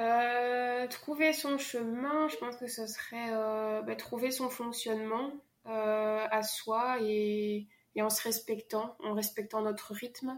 Euh, 0.00 0.86
Trouver 0.88 1.32
son 1.32 1.58
chemin, 1.58 2.28
je 2.28 2.36
pense 2.36 2.56
que 2.56 2.66
ce 2.66 2.86
serait 2.86 3.32
euh, 3.32 3.82
bah, 3.82 3.94
trouver 3.96 4.30
son 4.30 4.48
fonctionnement 4.48 5.32
à 5.64 6.42
soi 6.42 6.98
et, 7.00 7.68
en 8.00 8.10
se 8.10 8.22
respectant, 8.24 8.96
en 9.04 9.12
respectant 9.12 9.62
notre 9.62 9.92
rythme. 9.92 10.36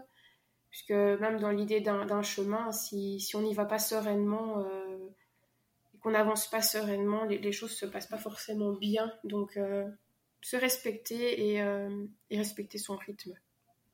Puisque 0.69 0.91
même 0.91 1.39
dans 1.39 1.49
l'idée 1.49 1.81
d'un 1.81 2.21
chemin, 2.21 2.71
si, 2.71 3.19
si 3.19 3.35
on 3.35 3.41
n'y 3.41 3.53
va 3.53 3.65
pas 3.65 3.79
sereinement 3.79 4.63
et 5.93 5.97
qu'on 5.99 6.11
n'avance 6.11 6.47
pas 6.49 6.61
sereinement, 6.61 7.23
les, 7.25 7.51
choses 7.51 7.71
se 7.71 7.85
passent 7.85 8.07
pas 8.07 8.17
forcément 8.17 8.73
bien. 8.73 9.11
Donc 9.23 9.57
se 10.43 10.57
respecter 10.57 11.51
et, 11.51 11.61
euh, 11.61 12.05
respecter 12.29 12.77
son 12.77 12.95
rythme. 12.97 13.33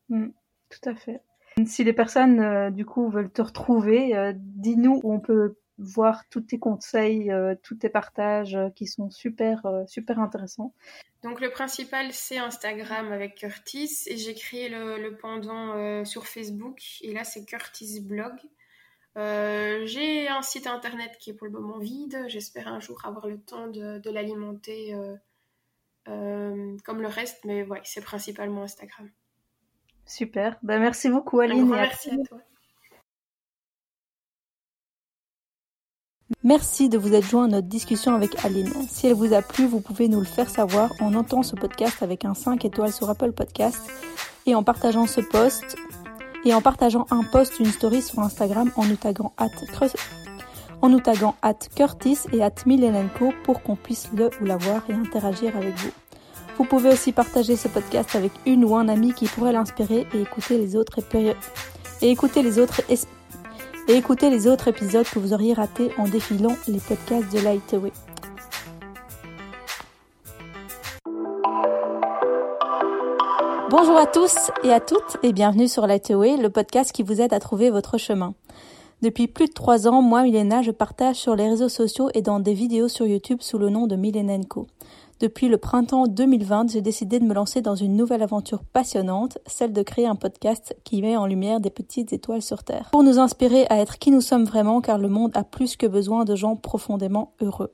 Mm, 0.09 0.29
tout 0.69 0.89
à 0.89 0.95
fait. 0.95 1.21
Si 1.65 1.83
les 1.83 1.93
personnes, 1.93 2.39
euh, 2.39 2.71
du 2.71 2.85
coup, 2.85 3.09
veulent 3.09 3.31
te 3.31 3.41
retrouver, 3.41 4.15
euh, 4.15 4.33
dis-nous 4.35 4.99
où 5.03 5.13
on 5.13 5.19
peut 5.19 5.55
voir 5.79 6.27
tous 6.29 6.41
tes 6.41 6.59
conseils, 6.59 7.31
tous 7.63 7.75
tes 7.75 7.89
partages 7.89 8.57
qui 8.75 8.85
sont 8.85 9.09
super, 9.09 9.65
super 9.87 10.19
intéressants. 10.19 10.73
Donc 11.23 11.41
le 11.41 11.49
principal, 11.49 12.11
c'est 12.11 12.37
Instagram 12.37 13.11
avec 13.11 13.35
Curtis 13.35 14.03
et 14.07 14.17
j'ai 14.17 14.33
créé 14.33 14.69
le, 14.69 15.15
pendant 15.15 16.05
sur 16.05 16.27
Facebook 16.27 16.81
et 17.01 17.13
là, 17.13 17.23
c'est 17.23 17.45
Curtis 17.45 18.01
Blog. 18.01 18.33
j'ai 19.15 20.27
un 20.27 20.41
site 20.41 20.67
internet 20.67 21.17
qui 21.19 21.31
est 21.31 21.33
pour 21.33 21.47
le 21.47 21.53
moment 21.53 21.79
vide. 21.79 22.25
J'espère 22.27 22.67
un 22.67 22.79
jour 22.79 23.05
avoir 23.05 23.27
le 23.27 23.39
temps 23.39 23.67
de, 23.67 23.99
de 23.99 24.09
l'alimenter 24.09 24.95
euh, 26.09 26.77
comme 26.85 27.01
le 27.01 27.07
reste, 27.07 27.45
mais 27.45 27.63
ouais, 27.63 27.81
c'est 27.83 28.01
principalement 28.01 28.63
Instagram. 28.63 29.09
Super. 30.05 30.57
Ben, 30.63 30.79
merci 30.79 31.09
beaucoup, 31.09 31.39
Aline. 31.39 31.69
merci 31.69 32.09
à 32.09 32.17
toi. 32.27 32.39
Merci 36.43 36.89
de 36.89 36.97
vous 36.97 37.13
être 37.13 37.27
joint 37.27 37.45
à 37.45 37.47
notre 37.47 37.67
discussion 37.67 38.13
avec 38.13 38.45
Aline. 38.45 38.71
Si 38.87 39.07
elle 39.07 39.15
vous 39.15 39.33
a 39.33 39.41
plu, 39.41 39.65
vous 39.65 39.81
pouvez 39.81 40.07
nous 40.07 40.19
le 40.19 40.25
faire 40.25 40.49
savoir 40.49 40.91
en 40.99 41.11
notant 41.11 41.43
ce 41.43 41.55
podcast 41.55 42.01
avec 42.01 42.23
un 42.23 42.33
5 42.33 42.63
étoiles 42.65 42.93
sur 42.93 43.09
Apple 43.09 43.31
Podcast 43.31 43.81
et 44.45 44.55
en 44.55 44.63
partageant 44.63 45.07
ce 45.07 45.21
post 45.21 45.75
et 46.45 46.53
en 46.53 46.61
partageant 46.61 47.07
un 47.11 47.23
post, 47.23 47.59
une 47.59 47.65
story 47.65 48.01
sur 48.01 48.19
Instagram 48.19 48.71
en 48.75 48.85
nous 48.85 48.95
taguant 48.95 49.33
at 49.37 49.49
en 50.81 50.89
nous 50.89 51.01
taguant 51.01 51.35
at 51.41 51.59
Curtis 51.75 52.19
et 52.31 52.41
at 52.41 52.53
Milenenko 52.65 53.33
pour 53.43 53.61
qu'on 53.61 53.75
puisse 53.75 54.09
le 54.15 54.29
ou 54.41 54.45
la 54.45 54.57
voir 54.57 54.83
et 54.89 54.93
interagir 54.93 55.57
avec 55.57 55.75
vous. 55.77 55.91
Vous 56.57 56.63
pouvez 56.63 56.89
aussi 56.89 57.11
partager 57.11 57.55
ce 57.55 57.67
podcast 57.67 58.15
avec 58.15 58.31
une 58.45 58.65
ou 58.65 58.75
un 58.75 58.87
ami 58.87 59.13
qui 59.13 59.25
pourrait 59.25 59.53
l'inspirer 59.53 60.07
et 60.13 60.21
écouter 60.21 60.57
les 60.57 60.75
autres 60.75 60.99
et 62.01 62.09
écouter 62.09 62.43
les 62.43 62.59
autres 62.59 62.81
et 63.89 63.95
écouter 63.95 64.29
les 64.29 64.47
autres 64.47 64.67
épisodes 64.67 65.07
que 65.07 65.17
vous 65.17 65.33
auriez 65.33 65.53
ratés 65.53 65.89
en 65.97 66.07
défilant 66.07 66.55
les 66.67 66.79
podcasts 66.79 67.33
de 67.33 67.39
Lightway. 67.39 67.91
Bonjour 73.71 73.97
à 73.97 74.05
tous 74.05 74.51
et 74.63 74.71
à 74.71 74.79
toutes 74.79 75.17
et 75.23 75.33
bienvenue 75.33 75.67
sur 75.67 75.87
Lightway, 75.87 76.37
le 76.37 76.51
podcast 76.51 76.91
qui 76.91 77.01
vous 77.01 77.19
aide 77.19 77.33
à 77.33 77.39
trouver 77.39 77.71
votre 77.71 77.97
chemin. 77.97 78.35
Depuis 79.01 79.27
plus 79.27 79.47
de 79.47 79.53
trois 79.53 79.87
ans, 79.87 80.03
moi, 80.03 80.21
Milena, 80.21 80.61
je 80.61 80.71
partage 80.71 81.15
sur 81.15 81.35
les 81.35 81.49
réseaux 81.49 81.69
sociaux 81.69 82.09
et 82.13 82.21
dans 82.21 82.39
des 82.39 82.53
vidéos 82.53 82.89
sur 82.89 83.07
YouTube 83.07 83.39
sous 83.41 83.57
le 83.57 83.69
nom 83.69 83.87
de 83.87 83.95
Milenenko. 83.95 84.67
Depuis 85.19 85.49
le 85.49 85.57
printemps 85.57 86.07
2020, 86.07 86.71
j'ai 86.71 86.79
décidé 86.79 87.19
de 87.19 87.25
me 87.25 87.33
lancer 87.33 87.61
dans 87.61 87.75
une 87.75 87.97
nouvelle 87.97 88.23
aventure 88.23 88.63
passionnante, 88.63 89.37
celle 89.45 89.73
de 89.73 89.81
créer 89.81 90.07
un 90.07 90.15
podcast 90.15 90.77
qui 90.85 91.01
met 91.01 91.17
en 91.17 91.25
lumière 91.25 91.59
des 91.59 91.69
petites 91.69 92.13
étoiles 92.13 92.41
sur 92.41 92.63
Terre. 92.63 92.87
Pour 92.93 93.03
nous 93.03 93.19
inspirer 93.19 93.65
à 93.69 93.79
être 93.79 93.99
qui 93.99 94.11
nous 94.11 94.21
sommes 94.21 94.45
vraiment, 94.45 94.79
car 94.79 94.97
le 94.97 95.09
monde 95.09 95.31
a 95.33 95.43
plus 95.43 95.75
que 95.75 95.87
besoin 95.87 96.23
de 96.23 96.35
gens 96.35 96.55
profondément 96.55 97.33
heureux. 97.41 97.73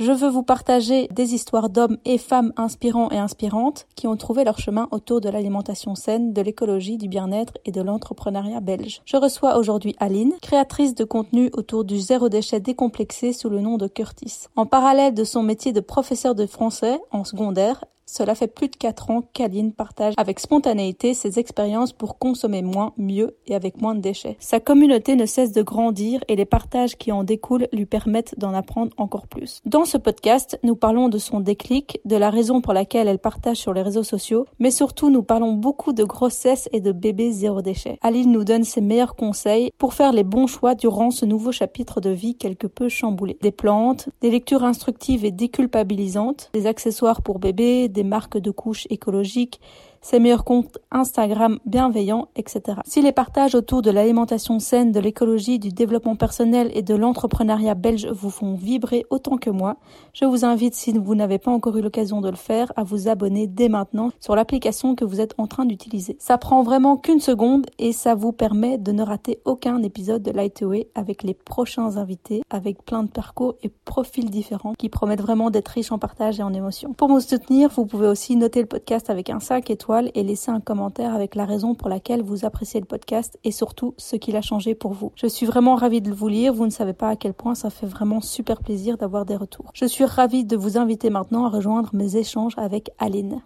Je 0.00 0.12
veux 0.12 0.30
vous 0.30 0.42
partager 0.42 1.08
des 1.08 1.34
histoires 1.34 1.68
d'hommes 1.68 1.98
et 2.06 2.16
femmes 2.16 2.54
inspirants 2.56 3.10
et 3.10 3.18
inspirantes 3.18 3.86
qui 3.96 4.06
ont 4.06 4.16
trouvé 4.16 4.44
leur 4.44 4.58
chemin 4.58 4.88
autour 4.92 5.20
de 5.20 5.28
l'alimentation 5.28 5.94
saine, 5.94 6.32
de 6.32 6.40
l'écologie, 6.40 6.96
du 6.96 7.06
bien-être 7.06 7.58
et 7.66 7.70
de 7.70 7.82
l'entrepreneuriat 7.82 8.60
belge. 8.60 9.02
Je 9.04 9.18
reçois 9.18 9.58
aujourd'hui 9.58 9.94
Aline, 10.00 10.32
créatrice 10.40 10.94
de 10.94 11.04
contenu 11.04 11.50
autour 11.52 11.84
du 11.84 12.00
zéro 12.00 12.30
déchet 12.30 12.60
décomplexé 12.60 13.34
sous 13.34 13.50
le 13.50 13.60
nom 13.60 13.76
de 13.76 13.88
Curtis. 13.88 14.46
En 14.56 14.64
parallèle 14.64 15.12
de 15.12 15.22
son 15.22 15.42
métier 15.42 15.74
de 15.74 15.80
professeur 15.80 16.34
de 16.34 16.46
français 16.46 16.98
en 17.10 17.24
secondaire, 17.24 17.84
cela 18.10 18.34
fait 18.34 18.48
plus 18.48 18.68
de 18.68 18.76
4 18.76 19.10
ans 19.10 19.22
qu'Aline 19.32 19.72
partage 19.72 20.14
avec 20.16 20.40
spontanéité 20.40 21.14
ses 21.14 21.38
expériences 21.38 21.92
pour 21.92 22.18
consommer 22.18 22.60
moins, 22.60 22.92
mieux 22.96 23.36
et 23.46 23.54
avec 23.54 23.80
moins 23.80 23.94
de 23.94 24.00
déchets. 24.00 24.36
Sa 24.40 24.58
communauté 24.58 25.14
ne 25.14 25.26
cesse 25.26 25.52
de 25.52 25.62
grandir 25.62 26.24
et 26.26 26.34
les 26.34 26.44
partages 26.44 26.96
qui 26.96 27.12
en 27.12 27.22
découlent 27.22 27.68
lui 27.72 27.86
permettent 27.86 28.36
d'en 28.36 28.52
apprendre 28.52 28.92
encore 28.96 29.28
plus. 29.28 29.60
Dans 29.64 29.84
ce 29.84 29.96
podcast, 29.96 30.58
nous 30.64 30.74
parlons 30.74 31.08
de 31.08 31.18
son 31.18 31.38
déclic, 31.38 32.00
de 32.04 32.16
la 32.16 32.30
raison 32.30 32.60
pour 32.60 32.72
laquelle 32.72 33.06
elle 33.06 33.20
partage 33.20 33.58
sur 33.58 33.72
les 33.72 33.82
réseaux 33.82 34.02
sociaux, 34.02 34.44
mais 34.58 34.72
surtout 34.72 35.08
nous 35.08 35.22
parlons 35.22 35.52
beaucoup 35.52 35.92
de 35.92 36.02
grossesse 36.02 36.68
et 36.72 36.80
de 36.80 36.90
bébés 36.90 37.30
zéro 37.30 37.62
déchet. 37.62 37.98
Aline 38.02 38.32
nous 38.32 38.44
donne 38.44 38.64
ses 38.64 38.80
meilleurs 38.80 39.14
conseils 39.14 39.70
pour 39.78 39.94
faire 39.94 40.12
les 40.12 40.24
bons 40.24 40.48
choix 40.48 40.74
durant 40.74 41.12
ce 41.12 41.26
nouveau 41.26 41.52
chapitre 41.52 42.00
de 42.00 42.10
vie 42.10 42.34
quelque 42.34 42.66
peu 42.66 42.88
chamboulé. 42.88 43.38
Des 43.40 43.52
plantes, 43.52 44.08
des 44.20 44.30
lectures 44.30 44.64
instructives 44.64 45.24
et 45.24 45.30
déculpabilisantes, 45.30 46.50
des 46.52 46.66
accessoires 46.66 47.22
pour 47.22 47.38
bébés, 47.38 47.88
des 47.88 47.99
marques 48.04 48.38
de 48.38 48.50
couches 48.50 48.86
écologiques, 48.90 49.60
ses 50.02 50.18
meilleurs 50.18 50.44
comptes 50.44 50.78
Instagram 50.90 51.58
bienveillants, 51.66 52.28
etc. 52.34 52.78
Si 52.86 53.02
les 53.02 53.12
partages 53.12 53.54
autour 53.54 53.82
de 53.82 53.90
l'alimentation 53.90 54.58
saine, 54.58 54.92
de 54.92 55.00
l'écologie, 55.00 55.58
du 55.58 55.70
développement 55.70 56.16
personnel 56.16 56.70
et 56.74 56.82
de 56.82 56.94
l'entrepreneuriat 56.94 57.74
belge 57.74 58.06
vous 58.06 58.30
font 58.30 58.54
vibrer 58.54 59.04
autant 59.10 59.36
que 59.36 59.50
moi, 59.50 59.76
je 60.14 60.24
vous 60.24 60.44
invite, 60.44 60.74
si 60.74 60.92
vous 60.92 61.14
n'avez 61.14 61.38
pas 61.38 61.50
encore 61.50 61.76
eu 61.76 61.82
l'occasion 61.82 62.20
de 62.20 62.30
le 62.30 62.36
faire, 62.36 62.72
à 62.76 62.82
vous 62.82 63.08
abonner 63.08 63.46
dès 63.46 63.68
maintenant 63.68 64.10
sur 64.20 64.34
l'application 64.34 64.94
que 64.94 65.04
vous 65.04 65.20
êtes 65.20 65.34
en 65.38 65.46
train 65.46 65.66
d'utiliser. 65.66 66.16
Ça 66.18 66.38
prend 66.38 66.62
vraiment 66.62 66.96
qu'une 66.96 67.20
seconde 67.20 67.66
et 67.78 67.92
ça 67.92 68.14
vous 68.14 68.32
permet 68.32 68.78
de 68.78 68.92
ne 68.92 69.02
rater 69.02 69.40
aucun 69.44 69.82
épisode 69.82 70.22
de 70.22 70.30
Lightway 70.30 70.88
avec 70.94 71.22
les 71.22 71.34
prochains 71.34 71.98
invités, 71.98 72.42
avec 72.48 72.84
plein 72.84 73.02
de 73.02 73.10
parcours 73.10 73.56
et 73.62 73.68
profils 73.84 74.30
différents 74.30 74.72
qui 74.78 74.88
promettent 74.88 75.20
vraiment 75.20 75.50
d'être 75.50 75.68
riches 75.68 75.92
en 75.92 75.98
partage 75.98 76.40
et 76.40 76.42
en 76.42 76.54
émotions. 76.54 76.94
Pour 76.94 77.10
me 77.10 77.20
soutenir, 77.20 77.68
vous 77.68 77.84
pouvez 77.84 78.08
aussi 78.08 78.36
noter 78.36 78.60
le 78.60 78.66
podcast 78.66 79.10
avec 79.10 79.28
un 79.28 79.40
5 79.40 79.68
étoiles 79.70 79.89
et 80.14 80.22
laisser 80.22 80.50
un 80.50 80.60
commentaire 80.60 81.14
avec 81.14 81.34
la 81.34 81.44
raison 81.44 81.74
pour 81.74 81.88
laquelle 81.88 82.22
vous 82.22 82.44
appréciez 82.44 82.80
le 82.80 82.86
podcast 82.86 83.38
et 83.44 83.50
surtout 83.50 83.94
ce 83.96 84.16
qu'il 84.16 84.36
a 84.36 84.42
changé 84.42 84.74
pour 84.74 84.92
vous. 84.92 85.12
Je 85.16 85.26
suis 85.26 85.46
vraiment 85.46 85.74
ravie 85.74 86.00
de 86.00 86.12
vous 86.12 86.28
lire, 86.28 86.52
vous 86.52 86.66
ne 86.66 86.70
savez 86.70 86.92
pas 86.92 87.08
à 87.08 87.16
quel 87.16 87.34
point 87.34 87.54
ça 87.54 87.70
fait 87.70 87.86
vraiment 87.86 88.20
super 88.20 88.60
plaisir 88.60 88.96
d'avoir 88.96 89.24
des 89.24 89.36
retours. 89.36 89.70
Je 89.74 89.86
suis 89.86 90.04
ravie 90.04 90.44
de 90.44 90.56
vous 90.56 90.78
inviter 90.78 91.10
maintenant 91.10 91.44
à 91.46 91.50
rejoindre 91.50 91.90
mes 91.92 92.16
échanges 92.16 92.54
avec 92.56 92.90
Aline. 92.98 93.42